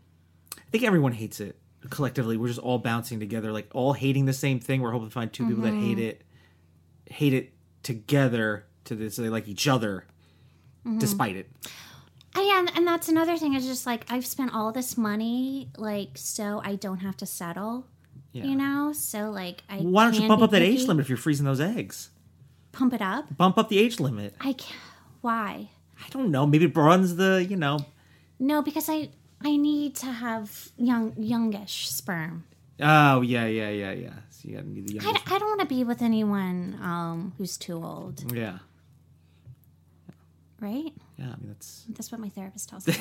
I 0.57 0.61
think 0.71 0.83
everyone 0.83 1.11
hates 1.13 1.39
it 1.39 1.57
collectively. 1.89 2.37
We're 2.37 2.47
just 2.47 2.59
all 2.59 2.77
bouncing 2.79 3.19
together, 3.19 3.51
like 3.51 3.67
all 3.73 3.93
hating 3.93 4.25
the 4.25 4.33
same 4.33 4.59
thing. 4.59 4.81
We're 4.81 4.91
hoping 4.91 5.09
to 5.09 5.13
find 5.13 5.31
2 5.31 5.47
people 5.47 5.63
that 5.63 5.73
hate 5.73 5.97
Mm-hmm. 5.97 5.99
it, 6.01 6.21
hate 7.09 7.33
it 7.33 7.53
together 7.83 8.65
to 8.85 8.95
this. 8.95 9.15
So 9.15 9.21
they 9.21 9.29
like 9.29 9.47
each 9.47 9.67
other, 9.67 10.05
Mm-hmm. 10.85 10.99
despite 10.99 11.35
it. 11.37 11.49
Yeah, 12.35 12.59
and, 12.59 12.71
and 12.75 12.87
that's 12.87 13.09
another 13.09 13.37
thing 13.37 13.55
is 13.55 13.65
just 13.65 13.85
like 13.85 14.05
I've 14.09 14.25
spent 14.25 14.53
all 14.53 14.71
this 14.71 14.95
money 14.97 15.69
like 15.77 16.11
so 16.15 16.61
I 16.63 16.75
don't 16.75 16.99
have 16.99 17.17
to 17.17 17.25
settle. 17.25 17.87
Yeah. 18.31 18.45
You 18.45 18.55
know? 18.55 18.93
So 18.93 19.31
like 19.31 19.63
I 19.69 19.77
Why 19.77 20.03
don't 20.03 20.19
you 20.19 20.27
bump 20.27 20.41
up 20.41 20.51
that 20.51 20.61
age 20.61 20.83
limit 20.83 21.03
if 21.03 21.09
you're 21.09 21.17
freezing 21.17 21.45
those 21.45 21.59
eggs? 21.59 22.09
Pump 22.71 22.93
it 22.93 23.01
up? 23.01 23.35
Bump 23.35 23.57
up 23.57 23.69
the 23.69 23.79
age 23.79 23.99
limit. 23.99 24.35
I 24.39 24.53
can't. 24.53 24.79
Why? 25.21 25.69
I 25.99 26.09
don't 26.09 26.31
know. 26.31 26.45
Maybe 26.45 26.65
it 26.65 26.75
runs 26.75 27.15
the 27.15 27.45
you 27.47 27.55
know. 27.55 27.79
No, 28.39 28.61
because 28.61 28.89
I 28.89 29.09
I 29.41 29.55
need 29.55 29.95
to 29.97 30.07
have 30.07 30.69
young 30.77 31.13
youngish 31.17 31.89
sperm. 31.89 32.45
Oh 32.79 33.21
yeah, 33.21 33.45
yeah, 33.45 33.69
yeah, 33.69 33.91
yeah. 33.91 34.13
So 34.29 34.49
you 34.49 34.55
gotta 34.55 34.69
need 34.69 34.87
the 34.87 34.99
I. 34.99 35.35
I 35.35 35.39
don't 35.39 35.49
want 35.49 35.61
to 35.61 35.67
be 35.67 35.83
with 35.83 36.01
anyone 36.01 36.77
um, 36.81 37.33
who's 37.37 37.57
too 37.57 37.83
old, 37.83 38.31
Yeah, 38.33 38.59
Right? 40.63 40.93
Yeah, 41.17 41.25
I 41.25 41.35
mean, 41.41 41.47
that's. 41.47 41.83
That's 41.89 42.09
what 42.09 42.21
my 42.21 42.29
therapist 42.29 42.69
tells 42.69 42.87
me. 42.87 42.93